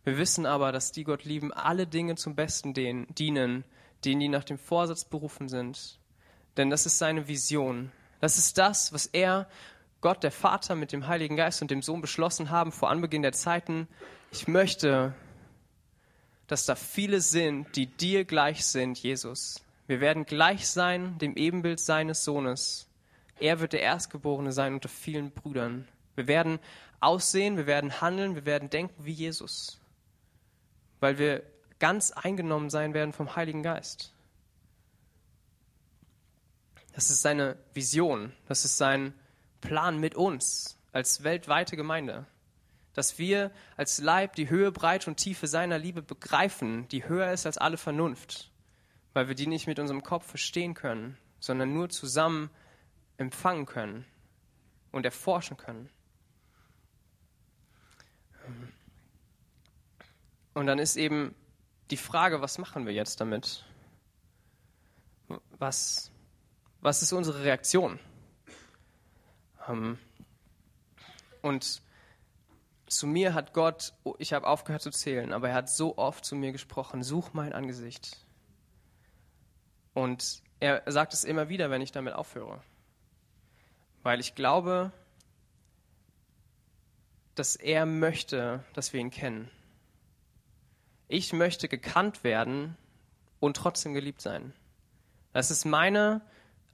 Wir 0.04 0.18
wissen 0.18 0.46
aber, 0.46 0.72
dass 0.72 0.91
die 0.91 1.06
Gott 1.06 1.24
lieben, 1.24 1.54
alle 1.54 1.88
Dinge 1.88 2.15
zum 2.15 2.36
Besten 2.36 2.74
dienen, 2.74 3.08
denen, 3.18 3.63
die 4.04 4.28
nach 4.28 4.44
dem 4.44 4.58
Vorsatz 4.58 5.06
berufen 5.06 5.48
sind. 5.48 6.00
Denn 6.58 6.70
das 6.70 6.86
ist 6.86 6.98
seine 6.98 7.28
Vision. 7.28 7.91
Das 8.22 8.38
ist 8.38 8.58
das, 8.58 8.94
was 8.94 9.08
er, 9.08 9.48
Gott, 10.01 10.23
der 10.23 10.31
Vater, 10.31 10.75
mit 10.75 10.91
dem 10.91 11.08
Heiligen 11.08 11.36
Geist 11.36 11.62
und 11.62 11.71
dem 11.71 11.81
Sohn 11.81 12.01
beschlossen 12.01 12.49
haben 12.49 12.71
vor 12.71 12.89
Anbeginn 12.89 13.21
der 13.21 13.34
Zeiten. 13.34 13.88
Ich 14.31 14.47
möchte, 14.47 15.13
dass 16.47 16.65
da 16.65 16.75
viele 16.75 17.21
sind, 17.21 17.75
die 17.75 17.88
dir 17.88 18.25
gleich 18.25 18.65
sind, 18.65 18.97
Jesus. 18.99 19.62
Wir 19.88 19.99
werden 19.99 20.25
gleich 20.25 20.67
sein 20.67 21.17
dem 21.19 21.36
Ebenbild 21.36 21.79
seines 21.79 22.23
Sohnes. 22.23 22.88
Er 23.39 23.60
wird 23.60 23.73
der 23.73 23.81
Erstgeborene 23.81 24.51
sein 24.51 24.73
unter 24.73 24.89
vielen 24.89 25.31
Brüdern. 25.31 25.88
Wir 26.15 26.27
werden 26.27 26.60
aussehen, 26.99 27.58
wir 27.58 27.67
werden 27.67 28.01
handeln, 28.01 28.36
wir 28.36 28.45
werden 28.45 28.69
denken 28.69 29.05
wie 29.05 29.12
Jesus, 29.12 29.79
weil 30.99 31.17
wir 31.17 31.43
ganz 31.79 32.12
eingenommen 32.12 32.69
sein 32.69 32.93
werden 32.93 33.13
vom 33.13 33.36
Heiligen 33.36 33.63
Geist. 33.63 34.13
Das 36.93 37.10
ist 37.10 37.21
seine 37.21 37.58
Vision, 37.73 38.31
das 38.47 38.63
ist 38.63 38.77
sein 38.77 39.13
Plan 39.65 39.99
mit 39.99 40.15
uns 40.15 40.78
als 40.91 41.23
weltweite 41.23 41.75
Gemeinde. 41.75 42.25
Dass 42.93 43.17
wir 43.17 43.51
als 43.75 43.99
Leib 43.99 44.36
die 44.36 44.49
Höhe, 44.49 44.71
Breite 44.71 45.10
und 45.10 45.17
Tiefe 45.17 45.47
seiner 45.47 45.78
Liebe 45.78 46.01
begreifen, 46.01 46.88
die 46.88 47.08
höher 47.08 47.32
ist 47.32 47.45
als 47.45 47.58
alle 47.58 47.78
Vernunft, 47.78 48.51
weil 49.13 49.28
wir 49.28 49.36
die 49.36 49.47
nicht 49.47 49.67
mit 49.67 49.80
unserem 49.80 50.04
Kopf 50.04 50.25
verstehen 50.25 50.73
können, 50.73 51.17
sondern 51.39 51.73
nur 51.73 51.89
zusammen 51.89 52.49
empfangen 53.17 53.65
können 53.65 54.06
und 54.91 55.04
erforschen 55.04 55.58
können. 55.58 55.89
Und 60.54 60.67
dann 60.67 60.80
ist 60.80 60.95
eben 60.95 61.36
die 61.91 61.97
Frage, 61.97 62.41
was 62.41 62.58
machen 62.58 62.86
wir 62.86 62.93
jetzt 62.93 63.19
damit? 63.19 63.65
Was, 65.58 66.12
was 66.80 67.01
ist 67.01 67.12
unsere 67.12 67.43
Reaktion? 67.43 67.99
Ähm, 69.67 69.97
und 71.41 71.82
zu 72.88 73.08
mir 73.08 73.34
hat 73.34 73.54
Gott, 73.54 73.93
oh, 74.04 74.15
ich 74.19 74.34
habe 74.34 74.47
aufgehört 74.47 74.82
zu 74.82 74.91
zählen, 74.91 75.34
aber 75.34 75.49
er 75.49 75.56
hat 75.56 75.69
so 75.69 75.97
oft 75.97 76.23
zu 76.23 76.36
mir 76.36 76.51
gesprochen, 76.51 77.04
such 77.04 77.34
mein 77.34 77.54
Angesicht. 77.54 78.25
Und 79.93 80.41
er 80.60 80.84
sagt 80.91 81.13
es 81.13 81.23
immer 81.23 81.49
wieder, 81.49 81.69
wenn 81.69 81.82
ich 81.82 81.91
damit 81.91 82.13
aufhöre. 82.13 82.62
Weil 84.04 84.19
ich 84.19 84.36
glaube, 84.36 84.91
dass 87.34 87.56
er 87.56 87.86
möchte, 87.86 88.63
dass 88.73 88.93
wir 88.93 88.99
ihn 88.99 89.12
kennen. 89.12 89.49
Ich 91.08 91.34
möchte 91.34 91.67
gekannt 91.67 92.23
werden 92.23 92.78
und 93.39 93.58
trotzdem 93.58 93.93
geliebt 93.93 94.21
sein. 94.21 94.54
Das 95.34 95.51
ist 95.51 95.65
meine 95.65 96.21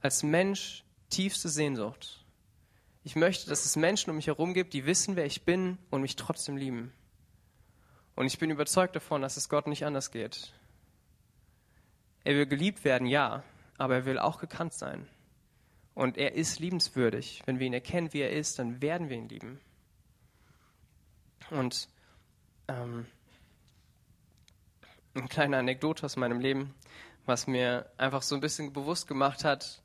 als 0.00 0.22
Mensch 0.22 0.84
tiefste 1.10 1.48
Sehnsucht. 1.48 2.21
Ich 3.04 3.16
möchte, 3.16 3.48
dass 3.48 3.64
es 3.64 3.76
Menschen 3.76 4.10
um 4.10 4.16
mich 4.16 4.28
herum 4.28 4.54
gibt, 4.54 4.74
die 4.74 4.86
wissen, 4.86 5.16
wer 5.16 5.26
ich 5.26 5.44
bin 5.44 5.78
und 5.90 6.02
mich 6.02 6.16
trotzdem 6.16 6.56
lieben. 6.56 6.92
Und 8.14 8.26
ich 8.26 8.38
bin 8.38 8.50
überzeugt 8.50 8.94
davon, 8.94 9.22
dass 9.22 9.36
es 9.36 9.48
Gott 9.48 9.66
nicht 9.66 9.84
anders 9.84 10.10
geht. 10.10 10.52
Er 12.24 12.34
will 12.36 12.46
geliebt 12.46 12.84
werden, 12.84 13.06
ja, 13.06 13.42
aber 13.78 13.96
er 13.96 14.04
will 14.04 14.18
auch 14.18 14.38
gekannt 14.38 14.72
sein. 14.72 15.08
Und 15.94 16.16
er 16.16 16.34
ist 16.34 16.60
liebenswürdig. 16.60 17.42
Wenn 17.44 17.58
wir 17.58 17.66
ihn 17.66 17.72
erkennen, 17.72 18.12
wie 18.12 18.20
er 18.20 18.30
ist, 18.30 18.58
dann 18.58 18.80
werden 18.80 19.08
wir 19.08 19.16
ihn 19.16 19.28
lieben. 19.28 19.60
Und 21.50 21.88
ähm, 22.68 23.06
eine 25.14 25.28
kleine 25.28 25.58
Anekdote 25.58 26.06
aus 26.06 26.16
meinem 26.16 26.40
Leben, 26.40 26.74
was 27.26 27.46
mir 27.46 27.90
einfach 27.98 28.22
so 28.22 28.36
ein 28.36 28.40
bisschen 28.40 28.72
bewusst 28.72 29.08
gemacht 29.08 29.44
hat, 29.44 29.82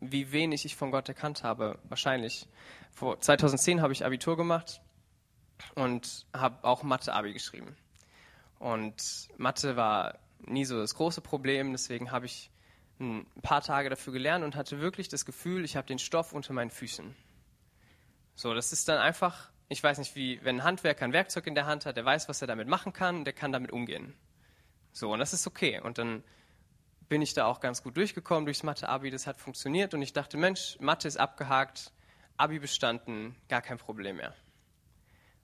wie 0.00 0.32
wenig 0.32 0.64
ich 0.64 0.76
von 0.76 0.90
Gott 0.90 1.08
erkannt 1.08 1.42
habe. 1.42 1.78
Wahrscheinlich. 1.84 2.48
Vor 2.92 3.20
2010 3.20 3.82
habe 3.82 3.92
ich 3.92 4.04
Abitur 4.04 4.36
gemacht 4.36 4.80
und 5.74 6.26
habe 6.32 6.64
auch 6.64 6.82
Mathe-Abi 6.82 7.32
geschrieben. 7.32 7.76
Und 8.58 9.28
Mathe 9.36 9.76
war 9.76 10.18
nie 10.40 10.64
so 10.64 10.78
das 10.78 10.94
große 10.94 11.20
Problem, 11.20 11.72
deswegen 11.72 12.10
habe 12.10 12.26
ich 12.26 12.50
ein 12.98 13.26
paar 13.42 13.60
Tage 13.60 13.90
dafür 13.90 14.12
gelernt 14.12 14.44
und 14.44 14.56
hatte 14.56 14.80
wirklich 14.80 15.08
das 15.08 15.26
Gefühl, 15.26 15.64
ich 15.64 15.76
habe 15.76 15.86
den 15.86 15.98
Stoff 15.98 16.32
unter 16.32 16.52
meinen 16.52 16.70
Füßen. 16.70 17.14
So, 18.34 18.54
das 18.54 18.72
ist 18.72 18.88
dann 18.88 18.98
einfach, 18.98 19.50
ich 19.68 19.82
weiß 19.82 19.98
nicht, 19.98 20.16
wie, 20.16 20.42
wenn 20.42 20.56
ein 20.56 20.64
Handwerker 20.64 21.04
ein 21.04 21.12
Werkzeug 21.12 21.46
in 21.46 21.54
der 21.54 21.66
Hand 21.66 21.84
hat, 21.84 21.96
der 21.96 22.04
weiß, 22.04 22.28
was 22.28 22.40
er 22.40 22.46
damit 22.46 22.68
machen 22.68 22.92
kann, 22.92 23.24
der 23.24 23.34
kann 23.34 23.52
damit 23.52 23.72
umgehen. 23.72 24.14
So, 24.92 25.12
und 25.12 25.18
das 25.18 25.34
ist 25.34 25.46
okay. 25.46 25.80
Und 25.80 25.98
dann 25.98 26.22
bin 27.08 27.22
ich 27.22 27.34
da 27.34 27.46
auch 27.46 27.60
ganz 27.60 27.82
gut 27.82 27.96
durchgekommen 27.96 28.44
durchs 28.44 28.62
Mathe-Abi, 28.62 29.10
das 29.10 29.26
hat 29.26 29.38
funktioniert 29.38 29.94
und 29.94 30.02
ich 30.02 30.12
dachte, 30.12 30.36
Mensch, 30.36 30.76
Mathe 30.80 31.08
ist 31.08 31.16
abgehakt, 31.16 31.92
Abi 32.36 32.58
bestanden, 32.58 33.36
gar 33.48 33.62
kein 33.62 33.78
Problem 33.78 34.16
mehr. 34.16 34.34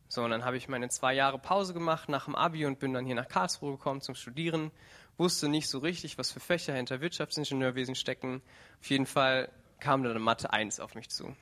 So, 0.09 0.23
und 0.23 0.31
dann 0.31 0.45
habe 0.45 0.59
ich 0.59 0.69
meine 0.69 0.91
zwei 0.91 1.15
Jahre 1.15 1.39
Pause 1.39 1.73
gemacht 1.73 2.11
nach 2.11 2.27
dem 2.27 2.35
Abi 2.35 2.67
und 2.67 2.79
bin 2.79 2.93
dann 2.93 3.07
hier 3.07 3.15
nach 3.15 3.29
Karlsruhe 3.29 3.73
gekommen 3.73 4.03
zum 4.03 4.15
Studieren. 4.15 4.71
Wusste 5.17 5.49
nicht 5.49 5.71
so 5.71 5.79
richtig, 5.79 6.19
was 6.19 6.31
für 6.31 6.41
Fächer 6.41 6.75
hinter 6.75 7.01
Wirtschaftsingenieurwesen 7.01 7.95
stecken. 7.95 8.43
Auf 8.81 8.91
jeden 8.91 9.07
Fall 9.07 9.51
kam 9.81 10.03
dann 10.03 10.21
Mathe 10.21 10.53
1 10.53 10.81
auf 10.81 10.95
mich 10.95 11.09
zu. 11.09 11.35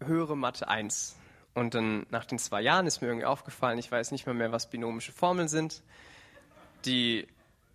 Höhere 0.00 0.36
Mathe 0.36 0.68
1. 0.68 1.16
Und 1.54 1.74
dann 1.74 2.06
nach 2.10 2.26
den 2.26 2.38
zwei 2.38 2.60
Jahren 2.60 2.86
ist 2.86 3.00
mir 3.00 3.08
irgendwie 3.08 3.26
aufgefallen, 3.26 3.78
ich 3.78 3.90
weiß 3.90 4.10
nicht 4.10 4.26
mehr 4.26 4.34
mehr, 4.34 4.52
was 4.52 4.68
binomische 4.68 5.12
Formeln 5.12 5.48
sind, 5.48 5.82
die 6.84 7.26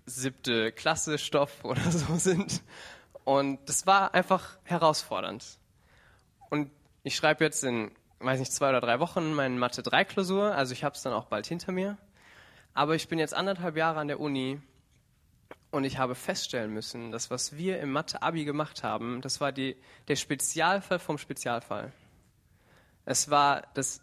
siebte 0.06 0.72
Klasse 0.72 1.18
Stoff 1.18 1.52
oder 1.64 1.92
so 1.92 2.16
sind. 2.16 2.62
Und 3.24 3.60
das 3.70 3.88
war 3.88 4.14
einfach 4.14 4.58
herausfordernd. 4.64 5.58
Und 6.50 6.70
ich 7.04 7.16
schreibe 7.16 7.44
jetzt 7.44 7.64
in, 7.64 7.92
weiß 8.20 8.40
nicht, 8.40 8.52
zwei 8.52 8.70
oder 8.70 8.82
drei 8.82 9.00
Wochen 9.00 9.34
meine 9.34 9.56
Mathe 9.56 9.82
3 9.82 10.06
Klausur, 10.06 10.54
also 10.56 10.74
ich 10.74 10.84
habe 10.84 10.96
es 10.96 11.02
dann 11.02 11.14
auch 11.14 11.26
bald 11.26 11.48
hinter 11.48 11.72
mir. 11.72 11.98
Aber 12.74 12.96
ich 12.96 13.08
bin 13.08 13.20
jetzt 13.20 13.34
anderthalb 13.34 13.78
Jahre 13.78 14.00
an 14.00 14.08
der 14.08 14.20
Uni 14.20 14.60
und 15.72 15.84
ich 15.84 15.98
habe 15.98 16.16
feststellen 16.16 16.72
müssen, 16.72 17.12
dass 17.12 17.32
was 17.32 17.58
wir 17.58 17.80
im 17.80 17.92
Mathe-Abi 17.92 18.46
gemacht 18.46 18.84
haben, 18.84 19.22
das 19.22 19.42
war 19.42 19.52
die, 19.52 19.76
der 20.08 20.16
Spezialfall 20.16 21.00
vom 21.00 21.18
Spezialfall. 21.18 21.92
Es 23.06 23.30
war 23.30 23.64
das, 23.74 24.02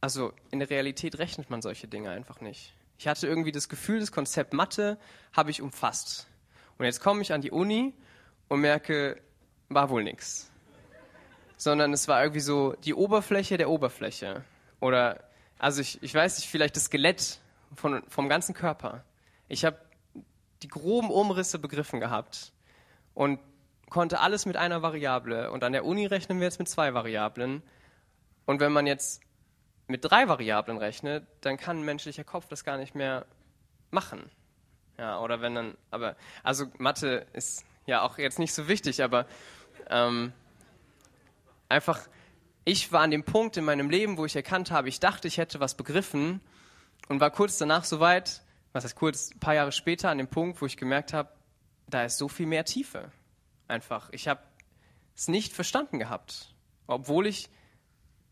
also 0.00 0.32
in 0.50 0.58
der 0.58 0.70
Realität 0.70 1.18
rechnet 1.18 1.50
man 1.50 1.62
solche 1.62 1.88
Dinge 1.88 2.10
einfach 2.10 2.40
nicht. 2.40 2.75
Ich 2.98 3.08
hatte 3.08 3.26
irgendwie 3.26 3.52
das 3.52 3.68
Gefühl, 3.68 4.00
das 4.00 4.12
Konzept 4.12 4.52
Mathe 4.52 4.98
habe 5.32 5.50
ich 5.50 5.60
umfasst. 5.60 6.28
Und 6.78 6.84
jetzt 6.84 7.00
komme 7.00 7.22
ich 7.22 7.32
an 7.32 7.40
die 7.40 7.50
Uni 7.50 7.94
und 8.48 8.60
merke, 8.60 9.20
war 9.68 9.90
wohl 9.90 10.02
nichts. 10.02 10.50
Sondern 11.56 11.92
es 11.92 12.08
war 12.08 12.22
irgendwie 12.22 12.40
so 12.40 12.74
die 12.84 12.94
Oberfläche 12.94 13.56
der 13.56 13.70
Oberfläche. 13.70 14.44
Oder, 14.80 15.24
also 15.58 15.80
ich, 15.80 16.02
ich 16.02 16.14
weiß 16.14 16.38
nicht, 16.38 16.48
vielleicht 16.48 16.76
das 16.76 16.84
Skelett 16.84 17.40
von, 17.74 18.02
vom 18.08 18.28
ganzen 18.28 18.54
Körper. 18.54 19.04
Ich 19.48 19.64
habe 19.64 19.78
die 20.62 20.68
groben 20.68 21.10
Umrisse 21.10 21.58
begriffen 21.58 22.00
gehabt 22.00 22.52
und 23.14 23.40
konnte 23.90 24.20
alles 24.20 24.46
mit 24.46 24.56
einer 24.56 24.82
Variable. 24.82 25.50
Und 25.50 25.64
an 25.64 25.72
der 25.72 25.84
Uni 25.84 26.06
rechnen 26.06 26.38
wir 26.38 26.44
jetzt 26.44 26.58
mit 26.58 26.68
zwei 26.68 26.94
Variablen. 26.94 27.62
Und 28.44 28.60
wenn 28.60 28.72
man 28.72 28.86
jetzt 28.86 29.22
mit 29.86 30.04
drei 30.04 30.28
Variablen 30.28 30.78
rechnet, 30.78 31.26
dann 31.40 31.56
kann 31.56 31.78
ein 31.78 31.84
menschlicher 31.84 32.24
Kopf 32.24 32.48
das 32.48 32.64
gar 32.64 32.76
nicht 32.76 32.94
mehr 32.94 33.26
machen. 33.90 34.30
Ja, 34.98 35.20
oder 35.20 35.40
wenn 35.40 35.54
dann, 35.54 35.76
aber, 35.90 36.16
also 36.42 36.66
Mathe 36.78 37.26
ist 37.32 37.64
ja 37.86 38.02
auch 38.02 38.18
jetzt 38.18 38.38
nicht 38.38 38.54
so 38.54 38.66
wichtig, 38.68 39.02
aber 39.02 39.26
ähm, 39.88 40.32
einfach, 41.68 42.00
ich 42.64 42.90
war 42.92 43.02
an 43.02 43.10
dem 43.10 43.24
Punkt 43.24 43.56
in 43.56 43.64
meinem 43.64 43.90
Leben, 43.90 44.16
wo 44.16 44.24
ich 44.24 44.34
erkannt 44.34 44.70
habe, 44.70 44.88
ich 44.88 44.98
dachte, 44.98 45.28
ich 45.28 45.38
hätte 45.38 45.60
was 45.60 45.76
begriffen 45.76 46.40
und 47.08 47.20
war 47.20 47.30
kurz 47.30 47.58
danach 47.58 47.84
so 47.84 48.00
weit, 48.00 48.42
was 48.72 48.84
heißt 48.84 48.96
kurz, 48.96 49.30
ein 49.32 49.38
paar 49.38 49.54
Jahre 49.54 49.72
später 49.72 50.10
an 50.10 50.18
dem 50.18 50.28
Punkt, 50.28 50.60
wo 50.60 50.66
ich 50.66 50.76
gemerkt 50.76 51.12
habe, 51.12 51.30
da 51.88 52.04
ist 52.04 52.18
so 52.18 52.28
viel 52.28 52.46
mehr 52.46 52.64
Tiefe. 52.64 53.12
Einfach, 53.68 54.10
ich 54.10 54.28
habe 54.28 54.40
es 55.14 55.28
nicht 55.28 55.52
verstanden 55.52 55.98
gehabt, 55.98 56.54
obwohl 56.86 57.26
ich 57.26 57.48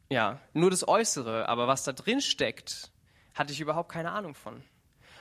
ja, 0.09 0.41
nur 0.53 0.71
das 0.71 0.87
Äußere, 0.87 1.49
aber 1.49 1.67
was 1.67 1.85
da 1.85 1.93
drin 1.93 2.21
steckt, 2.21 2.91
hatte 3.35 3.53
ich 3.53 3.61
überhaupt 3.61 3.91
keine 3.91 4.13
Ahnung 4.13 4.35
von. 4.35 4.63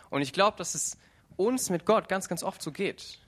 Und 0.09 0.21
ich 0.21 0.33
glaube, 0.33 0.57
dass 0.57 0.75
es 0.75 0.97
uns 1.37 1.69
mit 1.69 1.85
Gott 1.85 2.09
ganz, 2.09 2.27
ganz 2.27 2.43
oft 2.43 2.61
so 2.61 2.71
geht. 2.71 3.19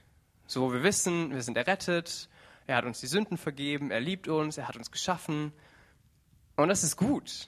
So, 0.47 0.71
wir 0.71 0.83
wissen, 0.83 1.33
wir 1.33 1.41
sind 1.41 1.57
errettet, 1.57 2.29
er 2.67 2.77
hat 2.77 2.85
uns 2.85 2.99
die 2.99 3.07
Sünden 3.07 3.37
vergeben, 3.37 3.89
er 3.89 3.99
liebt 3.99 4.27
uns, 4.27 4.57
er 4.57 4.67
hat 4.67 4.75
uns 4.75 4.91
geschaffen. 4.91 5.53
Und 6.55 6.67
das 6.67 6.83
ist 6.83 6.97
gut. 6.97 7.47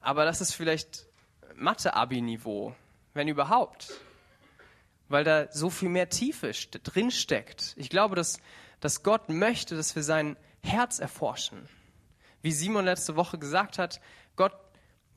Aber 0.00 0.24
das 0.24 0.40
ist 0.40 0.52
vielleicht 0.52 1.06
Mathe-Abi-Niveau, 1.54 2.74
wenn 3.14 3.28
überhaupt. 3.28 3.92
Weil 5.08 5.24
da 5.24 5.50
so 5.50 5.70
viel 5.70 5.88
mehr 5.88 6.08
Tiefe 6.08 6.50
drin 6.82 7.10
steckt. 7.10 7.74
Ich 7.76 7.88
glaube, 7.88 8.16
dass, 8.16 8.40
dass 8.80 9.02
Gott 9.02 9.28
möchte, 9.28 9.76
dass 9.76 9.94
wir 9.96 10.02
sein 10.02 10.36
Herz 10.62 10.98
erforschen 10.98 11.68
wie 12.44 12.52
Simon 12.52 12.84
letzte 12.84 13.16
Woche 13.16 13.38
gesagt 13.38 13.78
hat, 13.78 14.00
Gott, 14.36 14.52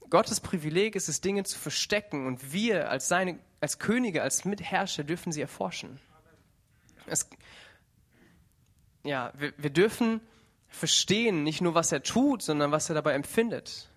Gottes 0.10 0.40
Privileg 0.40 0.96
ist 0.96 1.10
es, 1.10 1.20
Dinge 1.20 1.44
zu 1.44 1.60
verstecken 1.60 2.26
und 2.26 2.54
wir 2.54 2.90
als, 2.90 3.10
seine, 3.10 3.38
als 3.60 3.78
Könige, 3.78 4.24
als 4.24 4.46
Mitherrscher 4.46 5.04
dürfen 5.04 5.34
sie 5.34 5.42
erforschen. 5.42 6.00
Es, 7.06 7.30
ja, 9.04 9.34
wir, 9.38 9.54
wir 9.58 9.70
dürfen 9.70 10.22
verstehen, 10.70 11.44
nicht 11.44 11.60
nur 11.60 11.76
was 11.76 11.92
er 11.92 12.02
tut, 12.02 12.42
sondern 12.42 12.72
was 12.72 12.88
er 12.88 12.96
dabei 12.96 13.14
empfindet. 13.14 13.90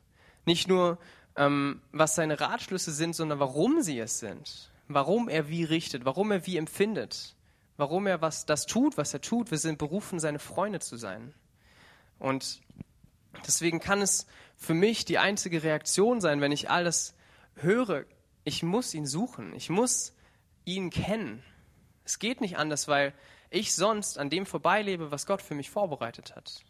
Nicht 0.45 0.67
nur, 0.67 0.99
ähm, 1.37 1.81
was 1.93 2.17
seine 2.17 2.41
Ratschlüsse 2.41 2.93
sind, 2.93 3.15
sondern 3.15 3.39
warum 3.39 3.81
sie 3.83 4.01
es 4.01 4.19
sind. 4.19 4.73
warum 4.89 5.29
er 5.29 5.49
wie 5.49 5.63
richtet, 5.63 6.05
warum 6.05 6.33
er 6.33 6.47
wie 6.47 6.57
empfindet, 6.57 7.37
warum 7.77 8.09
er 8.09 8.21
was 8.21 8.45
das 8.45 8.67
tut, 8.67 8.97
was 8.99 9.15
er 9.15 9.21
tut. 9.21 9.53
Wir 9.53 9.59
sind 9.59 9.79
berufen, 9.79 10.19
seine 10.19 10.41
Freunde 10.41 10.81
zu 10.81 10.97
sein. 10.97 11.33
Und 12.19 12.61
deswegen 13.47 13.81
kann 13.81 14.03
es 14.03 14.27
für 14.57 14.75
mich 14.75 15.05
die 15.05 15.19
einzige 15.19 15.63
Reaktion 15.63 16.21
sein, 16.21 16.41
wenn 16.41 16.53
ich 16.53 16.71
alles 16.71 17.15
höre. 17.55 18.05
Ich 18.45 18.63
muss 18.63 18.95
ihn 18.95 19.07
suchen. 19.07 19.55
Ich 19.55 19.71
muss 19.71 20.15
ihn 20.65 20.91
kennen. 20.91 21.43
Es 22.05 22.19
geht 22.19 22.41
nicht 22.41 22.59
anders, 22.59 22.89
weil 22.89 23.15
ich 23.51 23.75
sonst 23.75 24.19
an 24.19 24.31
dem 24.31 24.47
vorbeilebe, 24.47 25.11
was 25.11 25.27
Gott 25.27 25.43
für 25.43 25.55
mich 25.55 25.71
vorbereitet 25.71 26.35
hat. 26.37 26.65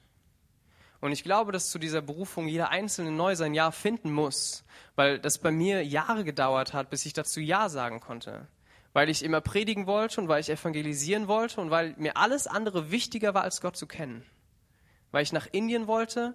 Und 1.01 1.13
ich 1.13 1.25
glaube, 1.25 1.53
dass 1.53 1.71
zu 1.71 1.79
dieser 1.79 2.03
Berufung 2.03 2.47
jeder 2.47 2.71
Einzelne 2.71 3.11
neu 3.11 3.35
sein 3.35 3.55
Ja 3.55 3.71
finden 3.71 4.13
muss, 4.13 4.65
weil 4.97 5.19
das 5.19 5.39
bei 5.39 5.51
mir 5.51 5.85
Jahre 5.85 6.25
gedauert 6.25 6.75
hat, 6.75 6.91
bis 6.91 7.07
ich 7.07 7.15
dazu 7.15 7.41
Ja 7.41 7.69
sagen 7.69 8.01
konnte. 8.01 8.49
Weil 8.93 9.09
ich 9.09 9.25
immer 9.25 9.41
predigen 9.41 9.87
wollte 9.87 10.21
und 10.21 10.29
weil 10.29 10.41
ich 10.41 10.51
evangelisieren 10.51 11.27
wollte 11.27 11.61
und 11.61 11.71
weil 11.71 11.95
mir 11.97 12.17
alles 12.17 12.47
andere 12.47 12.91
wichtiger 12.91 13.35
war, 13.35 13.43
als 13.43 13.61
Gott 13.61 13.77
zu 13.77 13.87
kennen. 13.87 14.27
Weil 15.11 15.23
ich 15.23 15.33
nach 15.33 15.47
Indien 15.53 15.87
wollte, 15.87 16.35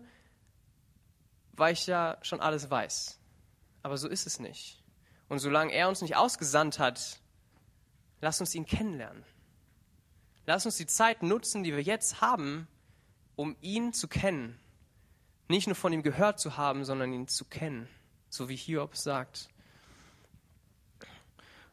weil 1.58 1.74
ich 1.74 1.88
ja 1.88 2.18
schon 2.22 2.42
alles 2.42 2.70
weiß. 2.70 3.20
Aber 3.84 3.98
so 3.98 4.08
ist 4.08 4.28
es 4.28 4.40
nicht. 4.40 4.82
Und 5.30 5.40
solange 5.40 5.74
er 5.74 5.90
uns 5.90 6.02
nicht 6.02 6.16
ausgesandt 6.16 6.80
hat, 6.80 7.20
lass 8.22 8.40
uns 8.40 8.54
ihn 8.56 8.66
kennenlernen. 8.66 9.24
Lass 10.46 10.66
uns 10.66 10.78
die 10.78 10.86
Zeit 10.86 11.24
nutzen, 11.24 11.64
die 11.64 11.74
wir 11.74 11.82
jetzt 11.82 12.22
haben, 12.22 12.68
um 13.36 13.56
ihn 13.62 13.94
zu 13.94 14.08
kennen. 14.08 14.60
Nicht 15.48 15.68
nur 15.68 15.76
von 15.76 15.94
ihm 15.94 16.04
gehört 16.04 16.40
zu 16.40 16.58
haben, 16.58 16.86
sondern 16.86 17.14
ihn 17.14 17.28
zu 17.28 17.46
kennen, 17.46 17.88
so 18.30 18.50
wie 18.50 18.56
Hiob 18.56 18.96
sagt. 18.96 19.50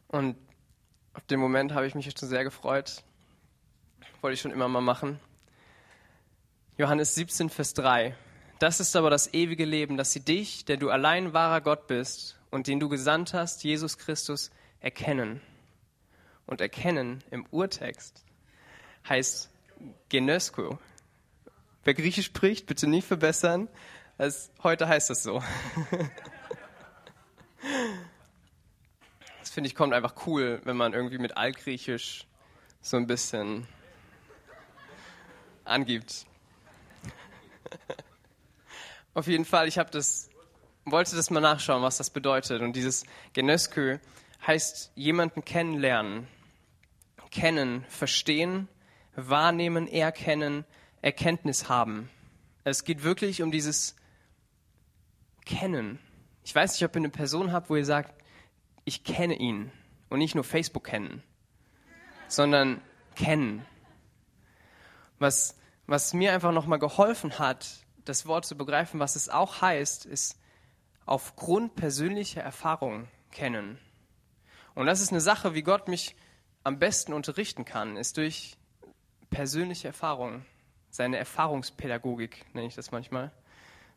Und 0.09 0.37
auf 1.14 1.24
den 1.26 1.41
Moment 1.41 1.72
habe 1.72 1.87
ich 1.87 1.95
mich 1.95 2.05
schon 2.05 2.28
sehr 2.28 2.45
gefreut. 2.45 3.03
Wollte 4.20 4.35
ich 4.35 4.41
schon 4.41 4.51
immer 4.51 4.68
mal 4.68 4.80
machen. 4.80 5.20
Johannes 6.76 7.14
17, 7.14 7.51
Vers 7.51 7.74
3. 7.74 8.14
Das 8.63 8.79
ist 8.79 8.95
aber 8.95 9.11
das 9.11 9.35
ewige 9.35 9.65
Leben, 9.65 9.97
dass 9.97 10.13
sie 10.13 10.21
dich, 10.21 10.65
der 10.65 10.77
du 10.77 10.89
allein 10.89 11.33
wahrer 11.33 11.61
Gott 11.61 11.89
bist 11.89 12.39
und 12.53 12.69
den 12.69 12.79
du 12.79 12.89
gesandt 12.89 13.35
hast, 13.35 13.65
Jesus 13.65 13.99
Christus, 13.99 14.53
erkennen. 14.79 15.41
Und 16.47 16.61
erkennen 16.61 17.25
im 17.33 17.45
Urtext 17.51 18.25
heißt 19.09 19.51
Genosko. 20.11 20.79
Wer 21.83 21.95
Griechisch 21.95 22.27
spricht, 22.27 22.67
bitte 22.67 22.87
nicht 22.87 23.05
verbessern. 23.05 23.69
Also, 24.17 24.53
heute 24.63 24.87
heißt 24.87 25.11
das 25.11 25.25
so. 25.25 25.43
Das 29.41 29.51
finde 29.51 29.67
ich 29.67 29.75
kommt 29.75 29.93
einfach 29.93 30.15
cool, 30.27 30.61
wenn 30.63 30.77
man 30.77 30.93
irgendwie 30.93 31.19
mit 31.19 31.37
Altgriechisch 31.37 32.29
so 32.81 32.97
ein 32.97 33.09
bisschen 33.09 33.67
angibt. 35.65 36.27
Auf 39.15 39.27
jeden 39.27 39.45
Fall, 39.45 39.69
ich 39.69 39.75
das, 39.75 40.31
wollte 40.85 41.15
das 41.17 41.31
mal 41.31 41.41
nachschauen, 41.41 41.83
was 41.83 41.99
das 41.99 42.11
bedeutet. 42.11 42.63
Und 42.63 42.75
dieses 42.75 43.05
Genöskö 43.35 43.99
heißt 44.47 44.93
jemanden 44.95 45.45
kennenlernen, 45.45 46.27
kennen, 47.31 47.85
verstehen, 47.89 48.69
wahrnehmen, 49.15 49.87
erkennen, 49.87 50.65
Erkenntnis 51.03 51.69
haben. 51.69 52.09
Es 52.65 52.85
geht 52.85 53.03
wirklich 53.03 53.43
um 53.43 53.51
dieses 53.51 53.97
Kennen. 55.45 55.99
Ich 56.45 56.55
weiß 56.55 56.73
nicht, 56.73 56.85
ob 56.85 56.95
ihr 56.95 57.01
eine 57.01 57.09
Person 57.11 57.53
habt, 57.53 57.69
wo 57.69 57.77
ihr 57.77 57.85
sagt, 57.85 58.15
ich 58.85 59.05
kenne 59.05 59.35
ihn 59.35 59.71
und 60.09 60.19
nicht 60.19 60.35
nur 60.35 60.45
Facebook 60.45 60.85
kennen, 60.85 61.23
sondern 62.29 62.81
kennen. 63.15 63.65
Was, 65.19 65.57
was 65.87 66.15
mir 66.15 66.33
einfach 66.33 66.53
nochmal 66.53 66.79
geholfen 66.79 67.39
hat, 67.39 67.69
das 68.05 68.27
Wort 68.27 68.45
zu 68.45 68.57
begreifen, 68.57 69.01
was 69.01 69.17
es 69.17 69.29
auch 69.29 69.61
heißt, 69.61 70.07
ist 70.07 70.39
aufgrund 71.07 71.75
persönlicher 71.75 72.43
Erfahrung 72.43 73.09
kennen. 73.31 73.79
Und 74.75 74.87
das 74.87 75.01
ist 75.01 75.11
eine 75.11 75.21
Sache, 75.21 75.55
wie 75.55 75.63
Gott 75.63 75.89
mich 75.89 76.17
am 76.65 76.79
besten 76.79 77.13
unterrichten 77.13 77.65
kann, 77.65 77.97
ist 77.97 78.17
durch 78.17 78.57
persönliche 79.31 79.89
Erfahrung, 79.89 80.45
seine 80.91 81.17
Erfahrungspädagogik 81.17 82.45
nenne 82.55 82.67
ich 82.67 82.75
das 82.75 82.91
manchmal, 82.91 83.33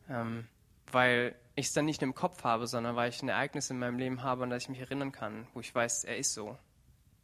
ähm, 0.08 0.46
weil 0.90 1.34
ich 1.54 1.66
es 1.66 1.72
dann 1.72 1.84
nicht 1.84 2.02
im 2.02 2.14
Kopf 2.14 2.42
habe, 2.42 2.66
sondern 2.66 2.96
weil 2.96 3.10
ich 3.10 3.22
ein 3.22 3.28
Ereignis 3.28 3.70
in 3.70 3.78
meinem 3.78 3.98
Leben 3.98 4.22
habe, 4.22 4.44
an 4.44 4.50
das 4.50 4.64
ich 4.64 4.68
mich 4.70 4.80
erinnern 4.80 5.12
kann, 5.12 5.46
wo 5.52 5.60
ich 5.60 5.74
weiß, 5.74 6.04
er 6.04 6.16
ist 6.16 6.32
so 6.32 6.58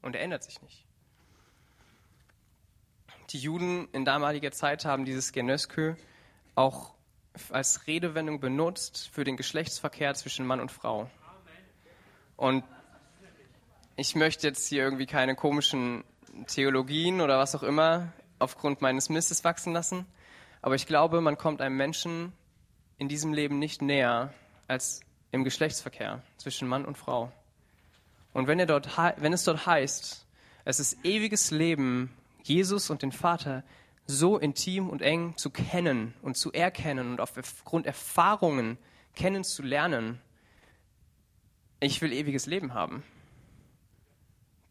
und 0.02 0.14
er 0.14 0.22
ändert 0.22 0.44
sich 0.44 0.60
nicht. 0.62 0.84
Die 3.30 3.38
Juden 3.38 3.88
in 3.92 4.04
damaliger 4.04 4.52
Zeit 4.52 4.84
haben 4.84 5.04
dieses 5.04 5.32
Genöskö 5.32 5.96
auch 6.54 6.94
als 7.50 7.86
Redewendung 7.86 8.40
benutzt 8.40 9.08
für 9.12 9.24
den 9.24 9.36
Geschlechtsverkehr 9.36 10.14
zwischen 10.14 10.46
Mann 10.46 10.60
und 10.60 10.70
Frau. 10.70 11.10
Und 12.36 12.64
ich 13.96 14.14
möchte 14.14 14.46
jetzt 14.46 14.66
hier 14.68 14.82
irgendwie 14.82 15.06
keine 15.06 15.34
komischen 15.34 16.04
Theologien 16.46 17.20
oder 17.20 17.38
was 17.38 17.54
auch 17.54 17.62
immer 17.62 18.12
aufgrund 18.38 18.80
meines 18.80 19.08
Mistes 19.08 19.44
wachsen 19.44 19.72
lassen, 19.72 20.06
aber 20.60 20.74
ich 20.74 20.86
glaube, 20.86 21.20
man 21.20 21.36
kommt 21.36 21.60
einem 21.60 21.76
Menschen 21.76 22.32
in 22.98 23.08
diesem 23.08 23.32
Leben 23.32 23.58
nicht 23.58 23.82
näher 23.82 24.32
als 24.68 25.00
im 25.30 25.44
Geschlechtsverkehr 25.44 26.22
zwischen 26.36 26.68
Mann 26.68 26.84
und 26.84 26.96
Frau. 26.96 27.32
Und 28.32 28.46
wenn, 28.46 28.64
dort, 28.66 28.88
wenn 29.18 29.32
es 29.32 29.44
dort 29.44 29.66
heißt, 29.66 30.26
es 30.64 30.80
ist 30.80 31.04
ewiges 31.04 31.50
Leben, 31.50 32.14
Jesus 32.42 32.90
und 32.90 33.02
den 33.02 33.12
Vater 33.12 33.62
so 34.06 34.38
intim 34.38 34.88
und 34.88 35.02
eng 35.02 35.36
zu 35.36 35.50
kennen 35.50 36.14
und 36.22 36.36
zu 36.36 36.52
erkennen 36.52 37.10
und 37.10 37.20
aufgrund 37.20 37.86
Erfahrungen 37.86 38.78
kennenzulernen, 39.14 40.20
ich 41.80 42.00
will 42.00 42.12
ewiges 42.12 42.46
Leben 42.46 42.74
haben, 42.74 43.02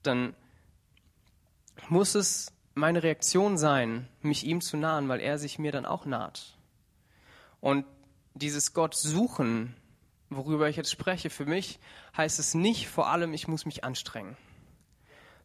dann 0.03 0.35
muss 1.89 2.15
es 2.15 2.51
meine 2.73 3.03
Reaktion 3.03 3.57
sein, 3.57 4.07
mich 4.21 4.45
ihm 4.45 4.61
zu 4.61 4.77
nahen, 4.77 5.09
weil 5.09 5.19
er 5.19 5.37
sich 5.37 5.59
mir 5.59 5.71
dann 5.71 5.85
auch 5.85 6.05
naht. 6.05 6.57
Und 7.59 7.85
dieses 8.33 8.73
Gott 8.73 8.95
suchen, 8.95 9.75
worüber 10.29 10.69
ich 10.69 10.77
jetzt 10.77 10.91
spreche, 10.91 11.29
für 11.29 11.45
mich 11.45 11.79
heißt 12.15 12.39
es 12.39 12.53
nicht 12.53 12.87
vor 12.87 13.07
allem, 13.07 13.33
ich 13.33 13.47
muss 13.47 13.65
mich 13.65 13.83
anstrengen, 13.83 14.37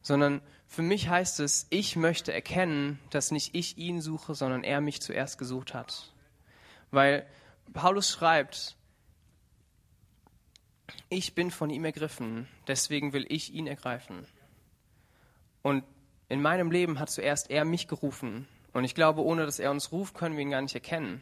sondern 0.07 0.41
für 0.69 0.83
mich 0.83 1.09
heißt 1.09 1.41
es, 1.41 1.67
ich 1.69 1.97
möchte 1.97 2.33
erkennen, 2.33 3.01
dass 3.11 3.33
nicht 3.33 3.57
ich 3.57 3.77
ihn 3.77 4.01
suche, 4.01 4.37
sondern 4.37 4.63
er 4.63 4.81
mich 4.81 5.03
zuerst 5.03 5.37
gesucht 5.37 5.75
hat. 5.75 6.13
Weil 6.93 7.27
Paulus 7.73 8.13
schreibt, 8.13 8.77
ich 11.09 11.35
bin 11.35 11.51
von 11.51 11.71
ihm 11.71 11.85
ergriffen, 11.85 12.47
deswegen 12.69 13.13
will 13.13 13.27
ich 13.29 13.53
ihn 13.53 13.67
ergreifen. 13.67 14.29
Und 15.63 15.83
in 16.29 16.41
meinem 16.41 16.71
Leben 16.71 17.01
hat 17.01 17.11
zuerst 17.11 17.51
er 17.51 17.65
mich 17.65 17.89
gerufen. 17.89 18.47
Und 18.73 18.85
ich 18.85 18.95
glaube, 18.95 19.25
ohne 19.25 19.45
dass 19.45 19.59
er 19.59 19.73
uns 19.73 19.91
ruft, 19.91 20.15
können 20.15 20.37
wir 20.37 20.43
ihn 20.43 20.53
gar 20.53 20.63
nicht 20.63 20.77
erkennen. 20.77 21.21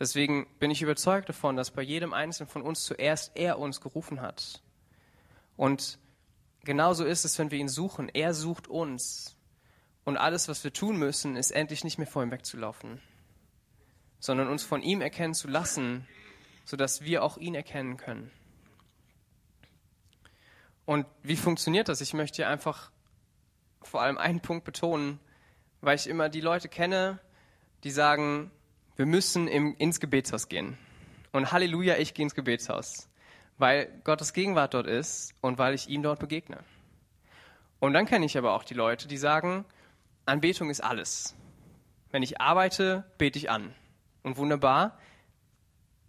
Deswegen 0.00 0.48
bin 0.58 0.72
ich 0.72 0.82
überzeugt 0.82 1.28
davon, 1.28 1.54
dass 1.54 1.70
bei 1.70 1.82
jedem 1.82 2.12
Einzelnen 2.12 2.50
von 2.50 2.62
uns 2.62 2.82
zuerst 2.82 3.36
er 3.36 3.60
uns 3.60 3.80
gerufen 3.80 4.20
hat. 4.20 4.60
Und 5.56 6.00
genauso 6.64 7.04
ist 7.04 7.24
es, 7.24 7.38
wenn 7.38 7.50
wir 7.50 7.58
ihn 7.58 7.68
suchen. 7.68 8.08
Er 8.08 8.34
sucht 8.34 8.68
uns. 8.68 9.36
Und 10.04 10.16
alles, 10.16 10.48
was 10.48 10.64
wir 10.64 10.72
tun 10.72 10.98
müssen, 10.98 11.36
ist 11.36 11.50
endlich 11.50 11.84
nicht 11.84 11.98
mehr 11.98 12.06
vor 12.06 12.22
ihm 12.22 12.30
wegzulaufen, 12.30 13.00
sondern 14.20 14.48
uns 14.48 14.62
von 14.62 14.82
ihm 14.82 15.00
erkennen 15.00 15.34
zu 15.34 15.48
lassen, 15.48 16.06
sodass 16.64 17.02
wir 17.02 17.22
auch 17.22 17.38
ihn 17.38 17.54
erkennen 17.54 17.96
können. 17.96 18.30
Und 20.84 21.06
wie 21.22 21.36
funktioniert 21.36 21.88
das? 21.88 22.02
Ich 22.02 22.12
möchte 22.12 22.36
hier 22.36 22.48
einfach 22.48 22.90
vor 23.82 24.02
allem 24.02 24.18
einen 24.18 24.40
Punkt 24.40 24.64
betonen, 24.64 25.18
weil 25.80 25.96
ich 25.96 26.06
immer 26.06 26.28
die 26.28 26.42
Leute 26.42 26.68
kenne, 26.68 27.18
die 27.82 27.90
sagen, 27.90 28.50
wir 28.96 29.06
müssen 29.06 29.48
im, 29.48 29.74
ins 29.76 30.00
Gebetshaus 30.00 30.48
gehen. 30.48 30.78
Und 31.32 31.52
Halleluja, 31.52 31.96
ich 31.96 32.14
gehe 32.14 32.24
ins 32.24 32.34
Gebetshaus, 32.34 33.08
weil 33.58 33.88
Gottes 34.04 34.32
Gegenwart 34.32 34.74
dort 34.74 34.86
ist 34.86 35.34
und 35.40 35.58
weil 35.58 35.74
ich 35.74 35.88
ihm 35.88 36.02
dort 36.02 36.20
begegne. 36.20 36.58
Und 37.80 37.92
dann 37.92 38.06
kenne 38.06 38.26
ich 38.26 38.38
aber 38.38 38.54
auch 38.54 38.64
die 38.64 38.74
Leute, 38.74 39.08
die 39.08 39.16
sagen, 39.16 39.64
Anbetung 40.26 40.70
ist 40.70 40.82
alles. 40.82 41.34
Wenn 42.10 42.22
ich 42.22 42.40
arbeite, 42.40 43.04
bete 43.18 43.38
ich 43.38 43.50
an. 43.50 43.74
Und 44.22 44.36
wunderbar, 44.36 44.98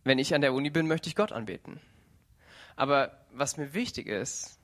wenn 0.03 0.19
ich 0.19 0.33
an 0.33 0.41
der 0.41 0.53
Uni 0.53 0.69
bin, 0.69 0.87
möchte 0.87 1.09
ich 1.09 1.15
Gott 1.15 1.31
anbeten. 1.31 1.81
Aber 2.75 3.25
was 3.31 3.57
mir 3.57 3.73
wichtig 3.73 4.07
ist, 4.07 4.59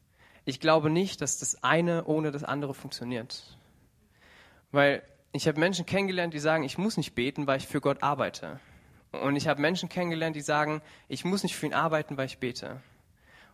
ich 0.46 0.60
glaube 0.60 0.90
nicht, 0.90 1.22
dass 1.22 1.40
das 1.40 1.64
eine 1.64 2.06
ohne 2.06 2.32
das 2.32 2.44
andere 2.44 2.74
funktioniert. 2.74 3.58
Weil 4.72 5.04
ich 5.34 5.48
habe 5.48 5.60
Menschen 5.60 5.86
kennengelernt, 5.86 6.34
die 6.34 6.40
sagen, 6.40 6.64
ich 6.64 6.78
muss 6.78 6.98
nicht 6.98 7.16
beten, 7.16 7.48
weil 7.48 7.58
ich 7.58 7.68
für 7.68 7.82
Gott 7.82 8.04
arbeite. 8.04 8.60
Und 9.12 9.36
ich 9.36 9.47
habe 9.47 9.62
Menschen 9.62 9.89
kennengelernt, 9.89 10.36
die 10.36 10.41
sagen, 10.41 10.82
ich 11.07 11.26
muss 11.26 11.43
nicht 11.43 11.55
für 11.55 11.66
ihn 11.66 11.74
arbeiten, 11.74 12.18
weil 12.18 12.28
ich 12.28 12.39
bete. 12.39 12.82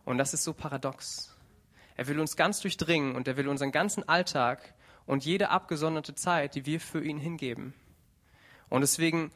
Und 0.04 0.18
das 0.18 0.32
ist 0.32 0.44
so 0.44 0.54
paradox. 0.54 1.36
Er 1.96 2.06
will 2.06 2.20
uns 2.20 2.36
ganz 2.36 2.60
durchdringen 2.60 3.16
und 3.16 3.26
er 3.26 3.36
will 3.36 3.48
unseren 3.48 3.72
ganzen 3.72 4.08
Alltag 4.08 4.72
und 5.04 5.24
jede 5.24 5.50
abgesonderte 5.50 6.14
Zeit, 6.14 6.54
die 6.54 6.64
wir 6.64 6.80
für 6.80 7.02
ihn 7.02 7.18
hingeben. 7.18 7.74
Und 8.68 8.82
deswegen, 8.82 9.32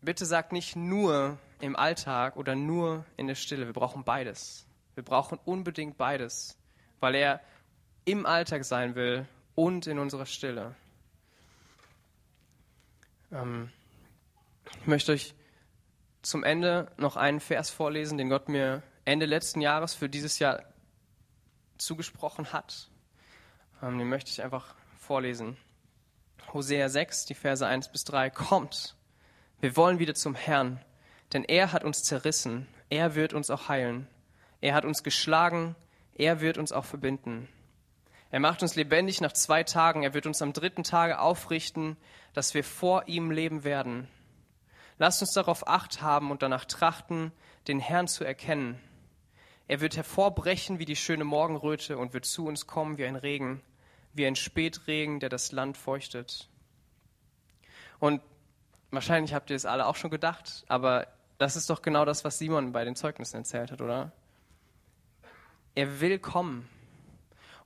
bitte 0.00 0.24
sagt 0.24 0.52
nicht 0.52 0.74
nur 0.74 1.38
im 1.60 1.76
Alltag 1.76 2.36
oder 2.36 2.54
nur 2.54 3.04
in 3.16 3.26
der 3.26 3.34
Stille. 3.34 3.66
Wir 3.66 3.72
brauchen 3.74 4.04
beides. 4.04 4.66
Wir 4.94 5.02
brauchen 5.02 5.38
unbedingt 5.44 5.98
beides, 5.98 6.56
weil 7.00 7.14
er 7.14 7.40
im 8.06 8.24
Alltag 8.24 8.64
sein 8.64 8.94
will 8.94 9.26
und 9.54 9.86
in 9.86 9.98
unserer 9.98 10.26
Stille. 10.26 10.74
Ähm, 13.32 13.70
ich 14.86 14.88
möchte 14.88 15.10
euch 15.10 15.34
zum 16.22 16.44
Ende 16.44 16.92
noch 16.96 17.16
einen 17.16 17.40
Vers 17.40 17.70
vorlesen, 17.70 18.18
den 18.18 18.28
Gott 18.28 18.48
mir 18.48 18.84
Ende 19.04 19.26
letzten 19.26 19.60
Jahres 19.60 19.94
für 19.94 20.08
dieses 20.08 20.38
Jahr 20.38 20.62
zugesprochen 21.76 22.52
hat. 22.52 22.88
Ähm, 23.82 23.98
den 23.98 24.08
möchte 24.08 24.30
ich 24.30 24.44
einfach 24.44 24.76
vorlesen. 24.96 25.56
Hosea 26.52 26.88
6, 26.88 27.24
die 27.24 27.34
Verse 27.34 27.66
1 27.66 27.90
bis 27.90 28.04
3. 28.04 28.30
Kommt, 28.30 28.94
wir 29.58 29.76
wollen 29.76 29.98
wieder 29.98 30.14
zum 30.14 30.36
Herrn, 30.36 30.80
denn 31.32 31.42
er 31.42 31.72
hat 31.72 31.82
uns 31.82 32.04
zerrissen, 32.04 32.68
er 32.88 33.16
wird 33.16 33.34
uns 33.34 33.50
auch 33.50 33.68
heilen. 33.68 34.06
Er 34.60 34.74
hat 34.74 34.84
uns 34.84 35.02
geschlagen, 35.02 35.74
er 36.14 36.40
wird 36.40 36.58
uns 36.58 36.70
auch 36.70 36.84
verbinden. 36.84 37.48
Er 38.30 38.38
macht 38.38 38.62
uns 38.62 38.76
lebendig 38.76 39.20
nach 39.20 39.32
zwei 39.32 39.64
Tagen, 39.64 40.04
er 40.04 40.14
wird 40.14 40.26
uns 40.26 40.42
am 40.42 40.52
dritten 40.52 40.84
Tage 40.84 41.18
aufrichten, 41.18 41.96
dass 42.34 42.54
wir 42.54 42.62
vor 42.62 43.08
ihm 43.08 43.32
leben 43.32 43.64
werden. 43.64 44.06
Lasst 44.98 45.20
uns 45.20 45.32
darauf 45.32 45.68
acht 45.68 46.00
haben 46.00 46.30
und 46.30 46.42
danach 46.42 46.64
trachten, 46.64 47.32
den 47.68 47.80
Herrn 47.80 48.08
zu 48.08 48.24
erkennen. 48.24 48.80
Er 49.68 49.80
wird 49.80 49.96
hervorbrechen 49.96 50.78
wie 50.78 50.84
die 50.84 50.96
schöne 50.96 51.24
Morgenröte 51.24 51.98
und 51.98 52.14
wird 52.14 52.24
zu 52.24 52.46
uns 52.46 52.66
kommen 52.66 52.98
wie 52.98 53.04
ein 53.04 53.16
Regen, 53.16 53.62
wie 54.14 54.26
ein 54.26 54.36
Spätregen, 54.36 55.20
der 55.20 55.28
das 55.28 55.52
Land 55.52 55.76
feuchtet. 55.76 56.48
Und 57.98 58.22
wahrscheinlich 58.90 59.34
habt 59.34 59.50
ihr 59.50 59.56
es 59.56 59.66
alle 59.66 59.86
auch 59.86 59.96
schon 59.96 60.10
gedacht, 60.10 60.64
aber 60.68 61.08
das 61.38 61.56
ist 61.56 61.68
doch 61.68 61.82
genau 61.82 62.04
das, 62.04 62.24
was 62.24 62.38
Simon 62.38 62.72
bei 62.72 62.84
den 62.84 62.96
Zeugnissen 62.96 63.38
erzählt 63.38 63.72
hat, 63.72 63.82
oder? 63.82 64.12
Er 65.74 66.00
will 66.00 66.18
kommen. 66.18 66.68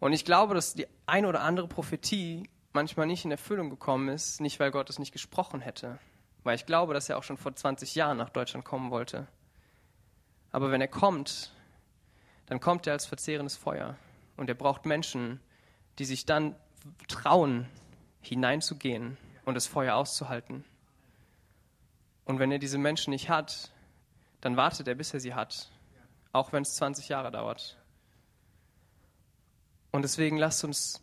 Und 0.00 0.12
ich 0.12 0.24
glaube, 0.24 0.54
dass 0.54 0.74
die 0.74 0.86
eine 1.06 1.28
oder 1.28 1.42
andere 1.42 1.68
Prophetie 1.68 2.48
manchmal 2.72 3.06
nicht 3.06 3.24
in 3.24 3.30
Erfüllung 3.30 3.70
gekommen 3.70 4.08
ist, 4.08 4.40
nicht 4.40 4.58
weil 4.58 4.70
Gott 4.70 4.90
es 4.90 4.98
nicht 4.98 5.12
gesprochen 5.12 5.60
hätte, 5.60 5.98
weil 6.42 6.56
ich 6.56 6.66
glaube, 6.66 6.94
dass 6.94 7.08
er 7.08 7.18
auch 7.18 7.22
schon 7.22 7.36
vor 7.36 7.54
20 7.54 7.94
Jahren 7.94 8.16
nach 8.16 8.30
Deutschland 8.30 8.64
kommen 8.64 8.90
wollte. 8.90 9.26
Aber 10.52 10.70
wenn 10.70 10.80
er 10.80 10.88
kommt, 10.88 11.52
dann 12.46 12.60
kommt 12.60 12.86
er 12.86 12.94
als 12.94 13.06
verzehrendes 13.06 13.56
Feuer. 13.56 13.96
Und 14.36 14.48
er 14.48 14.54
braucht 14.54 14.86
Menschen, 14.86 15.40
die 15.98 16.04
sich 16.04 16.26
dann 16.26 16.56
trauen, 17.08 17.68
hineinzugehen 18.20 19.16
und 19.44 19.54
das 19.54 19.66
Feuer 19.66 19.94
auszuhalten. 19.94 20.64
Und 22.24 22.38
wenn 22.38 22.52
er 22.52 22.58
diese 22.58 22.78
Menschen 22.78 23.10
nicht 23.10 23.28
hat, 23.28 23.72
dann 24.40 24.56
wartet 24.56 24.88
er, 24.88 24.94
bis 24.94 25.12
er 25.12 25.20
sie 25.20 25.34
hat, 25.34 25.68
auch 26.32 26.52
wenn 26.52 26.62
es 26.62 26.76
20 26.76 27.08
Jahre 27.08 27.30
dauert. 27.30 27.76
Und 29.90 30.02
deswegen 30.02 30.36
lasst 30.36 30.64
uns 30.64 31.02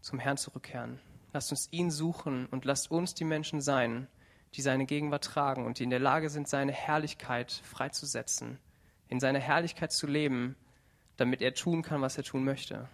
zum 0.00 0.18
Herrn 0.18 0.36
zurückkehren. 0.36 1.00
Lasst 1.32 1.50
uns 1.50 1.68
ihn 1.70 1.90
suchen 1.90 2.46
und 2.46 2.64
lasst 2.64 2.90
uns 2.90 3.14
die 3.14 3.24
Menschen 3.24 3.60
sein, 3.60 4.08
die 4.54 4.62
seine 4.62 4.86
Gegenwart 4.86 5.24
tragen 5.24 5.66
und 5.66 5.78
die 5.78 5.84
in 5.84 5.90
der 5.90 5.98
Lage 5.98 6.30
sind, 6.30 6.48
seine 6.48 6.72
Herrlichkeit 6.72 7.52
freizusetzen, 7.64 8.58
in 9.08 9.20
seiner 9.20 9.40
Herrlichkeit 9.40 9.92
zu 9.92 10.06
leben 10.06 10.56
damit 11.18 11.42
er 11.42 11.52
tun 11.52 11.82
kann, 11.82 12.00
was 12.00 12.16
er 12.16 12.24
tun 12.24 12.44
möchte. 12.44 12.88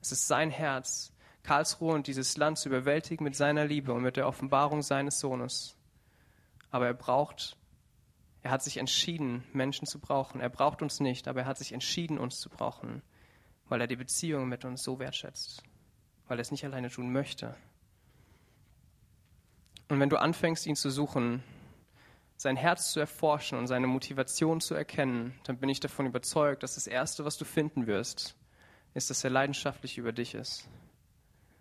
Es 0.00 0.10
ist 0.10 0.26
sein 0.26 0.50
Herz, 0.50 1.12
Karlsruhe 1.44 1.94
und 1.94 2.06
dieses 2.06 2.36
Land 2.36 2.58
zu 2.58 2.68
überwältigen 2.68 3.22
mit 3.22 3.36
seiner 3.36 3.66
Liebe 3.66 3.92
und 3.92 4.02
mit 4.02 4.16
der 4.16 4.26
Offenbarung 4.26 4.82
seines 4.82 5.20
Sohnes. 5.20 5.76
Aber 6.70 6.86
er 6.86 6.94
braucht, 6.94 7.56
er 8.42 8.50
hat 8.50 8.62
sich 8.62 8.78
entschieden, 8.78 9.44
Menschen 9.52 9.86
zu 9.86 10.00
brauchen. 10.00 10.40
Er 10.40 10.48
braucht 10.48 10.80
uns 10.80 10.98
nicht, 11.00 11.28
aber 11.28 11.40
er 11.40 11.46
hat 11.46 11.58
sich 11.58 11.72
entschieden, 11.72 12.18
uns 12.18 12.40
zu 12.40 12.48
brauchen, 12.48 13.02
weil 13.68 13.82
er 13.82 13.86
die 13.86 13.96
Beziehung 13.96 14.48
mit 14.48 14.64
uns 14.64 14.82
so 14.82 14.98
wertschätzt, 14.98 15.62
weil 16.26 16.38
er 16.38 16.42
es 16.42 16.50
nicht 16.50 16.64
alleine 16.64 16.90
tun 16.90 17.12
möchte. 17.12 17.54
Und 19.88 20.00
wenn 20.00 20.08
du 20.08 20.16
anfängst, 20.18 20.66
ihn 20.66 20.76
zu 20.76 20.90
suchen, 20.90 21.42
sein 22.36 22.56
Herz 22.56 22.92
zu 22.92 23.00
erforschen 23.00 23.58
und 23.58 23.66
seine 23.66 23.86
Motivation 23.86 24.60
zu 24.60 24.74
erkennen, 24.74 25.38
dann 25.44 25.58
bin 25.58 25.68
ich 25.68 25.80
davon 25.80 26.06
überzeugt, 26.06 26.62
dass 26.62 26.74
das 26.74 26.86
Erste, 26.86 27.24
was 27.24 27.36
du 27.36 27.44
finden 27.44 27.86
wirst, 27.86 28.36
ist, 28.94 29.10
dass 29.10 29.24
er 29.24 29.30
leidenschaftlich 29.30 29.98
über 29.98 30.12
dich 30.12 30.34
ist. 30.34 30.68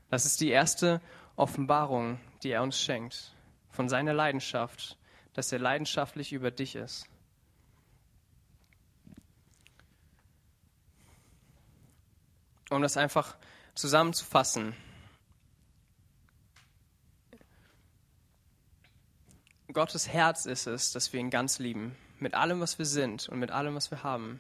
Das 0.09 0.26
ist 0.26 0.41
die 0.41 0.49
erste 0.49 1.01
Offenbarung, 1.36 2.19
die 2.43 2.51
er 2.51 2.63
uns 2.63 2.80
schenkt, 2.80 3.34
von 3.71 3.89
seiner 3.89 4.13
Leidenschaft, 4.13 4.97
dass 5.34 5.51
er 5.51 5.59
leidenschaftlich 5.59 6.32
über 6.34 6.51
dich 6.51 6.76
ist. 6.76 7.07
Um 12.69 12.82
das 12.82 12.97
einfach 12.97 13.36
zusammenzufassen, 13.76 14.76
Gottes 19.74 20.07
Herz 20.07 20.45
ist 20.45 20.67
es, 20.67 20.91
dass 20.91 21.13
wir 21.13 21.19
ihn 21.19 21.32
ganz 21.32 21.57
lieben, 21.57 21.95
mit 22.19 22.36
allem, 22.36 22.59
was 22.59 22.78
wir 22.78 22.86
sind 22.86 23.28
und 23.28 23.39
mit 23.39 23.49
allem, 23.49 23.74
was 23.74 23.89
wir 23.89 24.03
haben. 24.03 24.39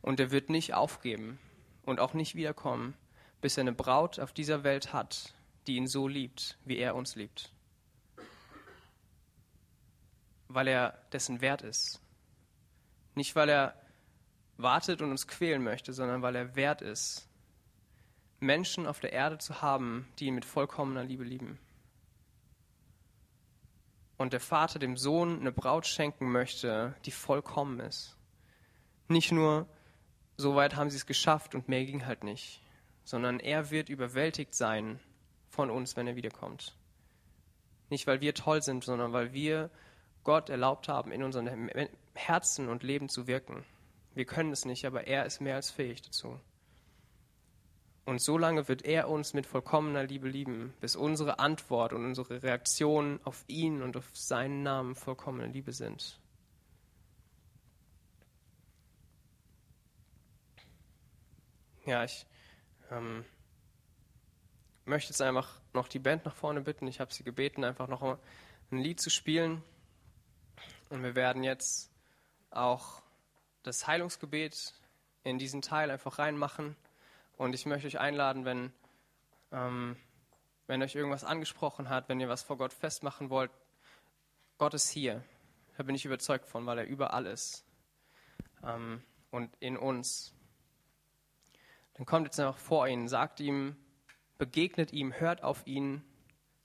Und 0.00 0.20
er 0.20 0.30
wird 0.30 0.48
nicht 0.48 0.72
aufgeben 0.72 1.38
und 1.84 2.00
auch 2.00 2.14
nicht 2.14 2.34
wiederkommen, 2.34 2.94
bis 3.42 3.58
er 3.58 3.62
eine 3.62 3.72
Braut 3.72 4.18
auf 4.18 4.32
dieser 4.32 4.64
Welt 4.64 4.94
hat, 4.94 5.34
die 5.66 5.76
ihn 5.76 5.86
so 5.86 6.08
liebt, 6.08 6.56
wie 6.64 6.78
er 6.78 6.94
uns 6.94 7.14
liebt. 7.14 7.52
Weil 10.48 10.68
er 10.68 10.98
dessen 11.12 11.42
wert 11.42 11.60
ist. 11.60 12.00
Nicht, 13.14 13.36
weil 13.36 13.50
er 13.50 13.74
wartet 14.56 15.02
und 15.02 15.10
uns 15.10 15.28
quälen 15.28 15.62
möchte, 15.62 15.92
sondern 15.92 16.22
weil 16.22 16.36
er 16.36 16.56
wert 16.56 16.80
ist, 16.80 17.28
Menschen 18.40 18.86
auf 18.86 19.00
der 19.00 19.12
Erde 19.12 19.36
zu 19.36 19.60
haben, 19.60 20.08
die 20.18 20.26
ihn 20.26 20.34
mit 20.34 20.46
vollkommener 20.46 21.04
Liebe 21.04 21.24
lieben 21.24 21.58
und 24.16 24.32
der 24.32 24.40
Vater 24.40 24.78
dem 24.78 24.96
Sohn 24.96 25.40
eine 25.40 25.52
Braut 25.52 25.86
schenken 25.86 26.30
möchte, 26.30 26.94
die 27.04 27.10
vollkommen 27.10 27.80
ist. 27.80 28.16
Nicht 29.08 29.32
nur, 29.32 29.66
so 30.36 30.54
weit 30.54 30.76
haben 30.76 30.90
sie 30.90 30.96
es 30.96 31.06
geschafft 31.06 31.54
und 31.54 31.68
mehr 31.68 31.84
ging 31.84 32.06
halt 32.06 32.24
nicht, 32.24 32.62
sondern 33.04 33.40
er 33.40 33.70
wird 33.70 33.88
überwältigt 33.88 34.54
sein 34.54 35.00
von 35.48 35.70
uns, 35.70 35.96
wenn 35.96 36.06
er 36.06 36.16
wiederkommt. 36.16 36.76
Nicht, 37.90 38.06
weil 38.06 38.20
wir 38.20 38.34
toll 38.34 38.62
sind, 38.62 38.84
sondern 38.84 39.12
weil 39.12 39.32
wir 39.32 39.70
Gott 40.24 40.48
erlaubt 40.48 40.88
haben, 40.88 41.12
in 41.12 41.22
unseren 41.22 41.70
Herzen 42.14 42.68
und 42.68 42.82
Leben 42.82 43.08
zu 43.08 43.26
wirken. 43.26 43.64
Wir 44.14 44.24
können 44.24 44.52
es 44.52 44.64
nicht, 44.64 44.86
aber 44.86 45.06
er 45.06 45.26
ist 45.26 45.40
mehr 45.40 45.56
als 45.56 45.70
fähig 45.70 46.02
dazu. 46.02 46.40
Und 48.06 48.20
so 48.20 48.36
lange 48.36 48.68
wird 48.68 48.82
er 48.84 49.08
uns 49.08 49.32
mit 49.32 49.46
vollkommener 49.46 50.04
Liebe 50.04 50.28
lieben, 50.28 50.74
bis 50.80 50.94
unsere 50.94 51.38
Antwort 51.38 51.94
und 51.94 52.04
unsere 52.04 52.42
Reaktion 52.42 53.18
auf 53.24 53.44
ihn 53.46 53.82
und 53.82 53.96
auf 53.96 54.10
seinen 54.12 54.62
Namen 54.62 54.94
vollkommene 54.94 55.46
Liebe 55.46 55.72
sind. 55.72 56.20
Ja, 61.86 62.04
ich 62.04 62.26
ähm, 62.90 63.24
möchte 64.84 65.10
jetzt 65.10 65.22
einfach 65.22 65.60
noch 65.72 65.88
die 65.88 65.98
Band 65.98 66.24
nach 66.24 66.34
vorne 66.34 66.60
bitten. 66.60 66.86
Ich 66.86 67.00
habe 67.00 67.12
sie 67.12 67.24
gebeten, 67.24 67.64
einfach 67.64 67.88
noch 67.88 68.02
ein 68.02 68.78
Lied 68.78 69.00
zu 69.00 69.10
spielen. 69.10 69.62
Und 70.90 71.02
wir 71.02 71.14
werden 71.14 71.42
jetzt 71.42 71.90
auch 72.50 73.02
das 73.62 73.86
Heilungsgebet 73.86 74.74
in 75.24 75.38
diesen 75.38 75.62
Teil 75.62 75.90
einfach 75.90 76.18
reinmachen. 76.18 76.76
Und 77.36 77.54
ich 77.54 77.66
möchte 77.66 77.86
euch 77.86 77.98
einladen, 77.98 78.44
wenn, 78.44 78.72
ähm, 79.50 79.96
wenn 80.66 80.82
euch 80.82 80.94
irgendwas 80.94 81.24
angesprochen 81.24 81.88
hat, 81.88 82.08
wenn 82.08 82.20
ihr 82.20 82.28
was 82.28 82.42
vor 82.42 82.56
Gott 82.56 82.72
festmachen 82.72 83.30
wollt, 83.30 83.50
Gott 84.58 84.74
ist 84.74 84.88
hier. 84.88 85.22
Da 85.76 85.82
bin 85.82 85.94
ich 85.94 86.04
überzeugt 86.04 86.46
von, 86.46 86.64
weil 86.66 86.78
er 86.78 86.86
überall 86.86 87.26
ist. 87.26 87.64
Ähm, 88.62 89.02
und 89.30 89.50
in 89.58 89.76
uns. 89.76 90.32
Dann 91.94 92.06
kommt 92.06 92.26
jetzt 92.26 92.38
einfach 92.38 92.58
vor 92.58 92.86
ihn, 92.86 93.08
sagt 93.08 93.40
ihm, 93.40 93.76
begegnet 94.38 94.92
ihm, 94.92 95.12
hört 95.12 95.42
auf 95.42 95.66
ihn, 95.66 96.02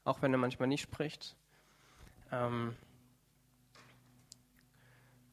auch 0.04 0.22
wenn 0.22 0.34
er 0.34 0.38
manchmal 0.38 0.68
nicht 0.68 0.82
spricht. 0.82 1.36
Ähm, 2.32 2.76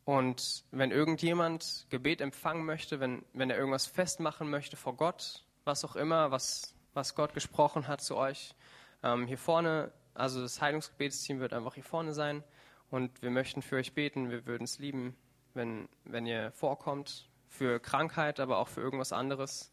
und 0.06 0.62
wenn 0.70 0.92
irgendjemand 0.92 1.84
Gebet 1.90 2.20
empfangen 2.20 2.64
möchte, 2.64 3.00
wenn, 3.00 3.24
wenn 3.32 3.50
er 3.50 3.58
irgendwas 3.58 3.86
festmachen 3.86 4.48
möchte 4.48 4.76
vor 4.76 4.96
Gott, 4.96 5.44
was 5.64 5.84
auch 5.84 5.96
immer, 5.96 6.30
was, 6.30 6.76
was 6.94 7.16
Gott 7.16 7.34
gesprochen 7.34 7.88
hat 7.88 8.00
zu 8.00 8.16
euch, 8.16 8.54
ähm, 9.02 9.26
hier 9.26 9.36
vorne, 9.36 9.90
also 10.14 10.40
das 10.40 10.60
Heilungsgebetsteam 10.62 11.40
wird 11.40 11.52
einfach 11.52 11.74
hier 11.74 11.82
vorne 11.82 12.14
sein 12.14 12.44
und 12.88 13.20
wir 13.20 13.30
möchten 13.32 13.62
für 13.62 13.76
euch 13.76 13.94
beten. 13.94 14.30
Wir 14.30 14.46
würden 14.46 14.62
es 14.62 14.78
lieben, 14.78 15.16
wenn, 15.54 15.88
wenn 16.04 16.24
ihr 16.24 16.52
vorkommt, 16.52 17.28
für 17.48 17.80
Krankheit, 17.80 18.38
aber 18.38 18.58
auch 18.58 18.68
für 18.68 18.82
irgendwas 18.82 19.12
anderes. 19.12 19.72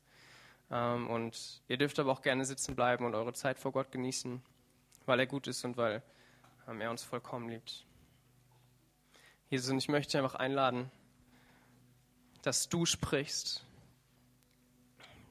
Ähm, 0.71 1.11
und 1.11 1.61
ihr 1.67 1.77
dürft 1.77 1.99
aber 1.99 2.11
auch 2.11 2.23
gerne 2.23 2.43
sitzen 2.45 2.75
bleiben 2.75 3.05
und 3.05 3.13
eure 3.13 3.33
Zeit 3.33 3.59
vor 3.59 3.71
Gott 3.71 3.91
genießen, 3.91 4.41
weil 5.05 5.19
er 5.19 5.27
gut 5.27 5.45
ist 5.45 5.63
und 5.63 5.77
weil 5.77 6.01
ähm, 6.67 6.81
er 6.81 6.89
uns 6.89 7.03
vollkommen 7.03 7.49
liebt. 7.49 7.85
Jesus, 9.53 9.69
und 9.69 9.77
ich 9.77 9.87
möchte 9.87 10.13
dich 10.13 10.17
einfach 10.17 10.33
einladen, 10.33 10.89
dass 12.41 12.69
du 12.69 12.87
sprichst, 12.87 13.63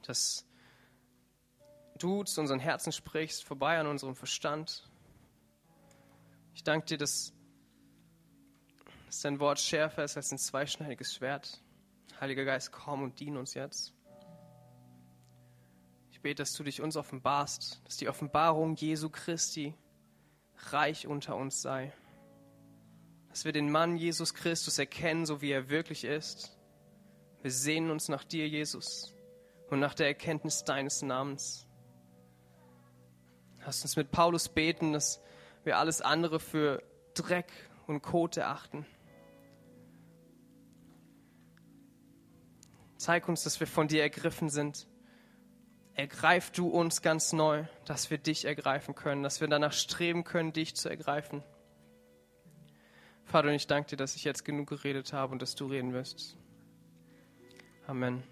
dass 0.03 0.45
du 1.99 2.23
zu 2.23 2.39
unseren 2.39 2.59
Herzen 2.59 2.93
sprichst, 2.93 3.43
vorbei 3.43 3.77
an 3.77 3.85
unserem 3.85 4.15
Verstand. 4.15 4.89
Ich 6.55 6.63
danke 6.63 6.85
dir, 6.85 6.97
dass, 6.97 7.33
dass 9.07 9.19
dein 9.19 9.41
Wort 9.41 9.59
schärfer 9.59 10.05
ist 10.05 10.15
als 10.15 10.31
ein 10.31 10.37
zweischneidiges 10.37 11.15
Schwert. 11.15 11.61
Heiliger 12.21 12.45
Geist, 12.45 12.71
komm 12.71 13.03
und 13.03 13.19
dien 13.19 13.35
uns 13.35 13.55
jetzt. 13.55 13.93
Ich 16.11 16.21
bete, 16.21 16.43
dass 16.43 16.53
du 16.53 16.63
dich 16.63 16.81
uns 16.81 16.95
offenbarst, 16.95 17.81
dass 17.83 17.97
die 17.97 18.07
Offenbarung 18.07 18.77
Jesu 18.77 19.09
Christi 19.09 19.73
reich 20.71 21.07
unter 21.07 21.35
uns 21.35 21.61
sei. 21.61 21.91
Dass 23.33 23.45
wir 23.45 23.51
den 23.51 23.71
Mann 23.71 23.97
Jesus 23.97 24.35
Christus 24.35 24.77
erkennen, 24.77 25.25
so 25.25 25.41
wie 25.41 25.49
er 25.49 25.67
wirklich 25.67 26.03
ist. 26.03 26.55
Wir 27.41 27.49
sehnen 27.49 27.89
uns 27.89 28.07
nach 28.07 28.23
dir, 28.23 28.47
Jesus, 28.47 29.11
und 29.71 29.79
nach 29.79 29.95
der 29.95 30.05
Erkenntnis 30.05 30.65
deines 30.65 31.01
Namens. 31.01 31.65
Lass 33.65 33.81
uns 33.81 33.95
mit 33.95 34.11
Paulus 34.11 34.49
beten, 34.49 34.93
dass 34.93 35.19
wir 35.63 35.79
alles 35.79 35.99
andere 35.99 36.39
für 36.39 36.83
Dreck 37.15 37.51
und 37.87 38.03
Kot 38.03 38.37
erachten. 38.37 38.85
Zeig 42.97 43.27
uns, 43.27 43.41
dass 43.41 43.59
wir 43.59 43.65
von 43.65 43.87
dir 43.87 44.03
ergriffen 44.03 44.49
sind. 44.51 44.87
Ergreif 45.95 46.51
du 46.51 46.67
uns 46.67 47.01
ganz 47.01 47.33
neu, 47.33 47.65
dass 47.85 48.11
wir 48.11 48.19
dich 48.19 48.45
ergreifen 48.45 48.93
können, 48.93 49.23
dass 49.23 49.41
wir 49.41 49.47
danach 49.47 49.73
streben 49.73 50.23
können, 50.23 50.53
dich 50.53 50.75
zu 50.75 50.87
ergreifen. 50.87 51.43
Vater, 53.25 53.49
und 53.49 53.55
ich 53.55 53.67
danke 53.67 53.89
dir, 53.89 53.97
dass 53.97 54.15
ich 54.15 54.23
jetzt 54.23 54.45
genug 54.45 54.69
geredet 54.69 55.13
habe 55.13 55.33
und 55.33 55.41
dass 55.41 55.55
du 55.55 55.65
reden 55.65 55.93
wirst. 55.93 56.37
Amen. 57.87 58.23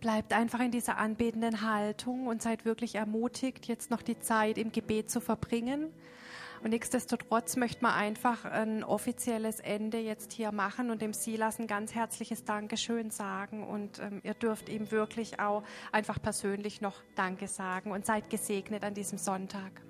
Bleibt 0.00 0.32
einfach 0.32 0.60
in 0.60 0.70
dieser 0.70 0.98
anbetenden 0.98 1.62
Haltung 1.62 2.26
und 2.26 2.42
seid 2.42 2.64
wirklich 2.64 2.96
ermutigt, 2.96 3.66
jetzt 3.66 3.90
noch 3.90 4.02
die 4.02 4.18
Zeit 4.20 4.58
im 4.58 4.70
Gebet 4.70 5.10
zu 5.10 5.20
verbringen. 5.20 5.92
Nichtsdestotrotz 6.68 7.56
möchte 7.56 7.82
man 7.82 7.94
einfach 7.94 8.44
ein 8.44 8.82
offizielles 8.84 9.60
Ende 9.60 9.98
jetzt 9.98 10.32
hier 10.32 10.52
machen 10.52 10.90
und 10.90 11.02
dem 11.02 11.12
Silas 11.12 11.58
ein 11.58 11.66
ganz 11.66 11.94
herzliches 11.94 12.44
Dankeschön 12.44 13.10
sagen. 13.10 13.66
Und 13.66 13.98
ähm, 14.00 14.20
ihr 14.24 14.34
dürft 14.34 14.68
ihm 14.68 14.90
wirklich 14.90 15.40
auch 15.40 15.62
einfach 15.92 16.20
persönlich 16.20 16.80
noch 16.80 17.02
Danke 17.14 17.48
sagen 17.48 17.92
und 17.92 18.06
seid 18.06 18.30
gesegnet 18.30 18.84
an 18.84 18.94
diesem 18.94 19.18
Sonntag. 19.18 19.82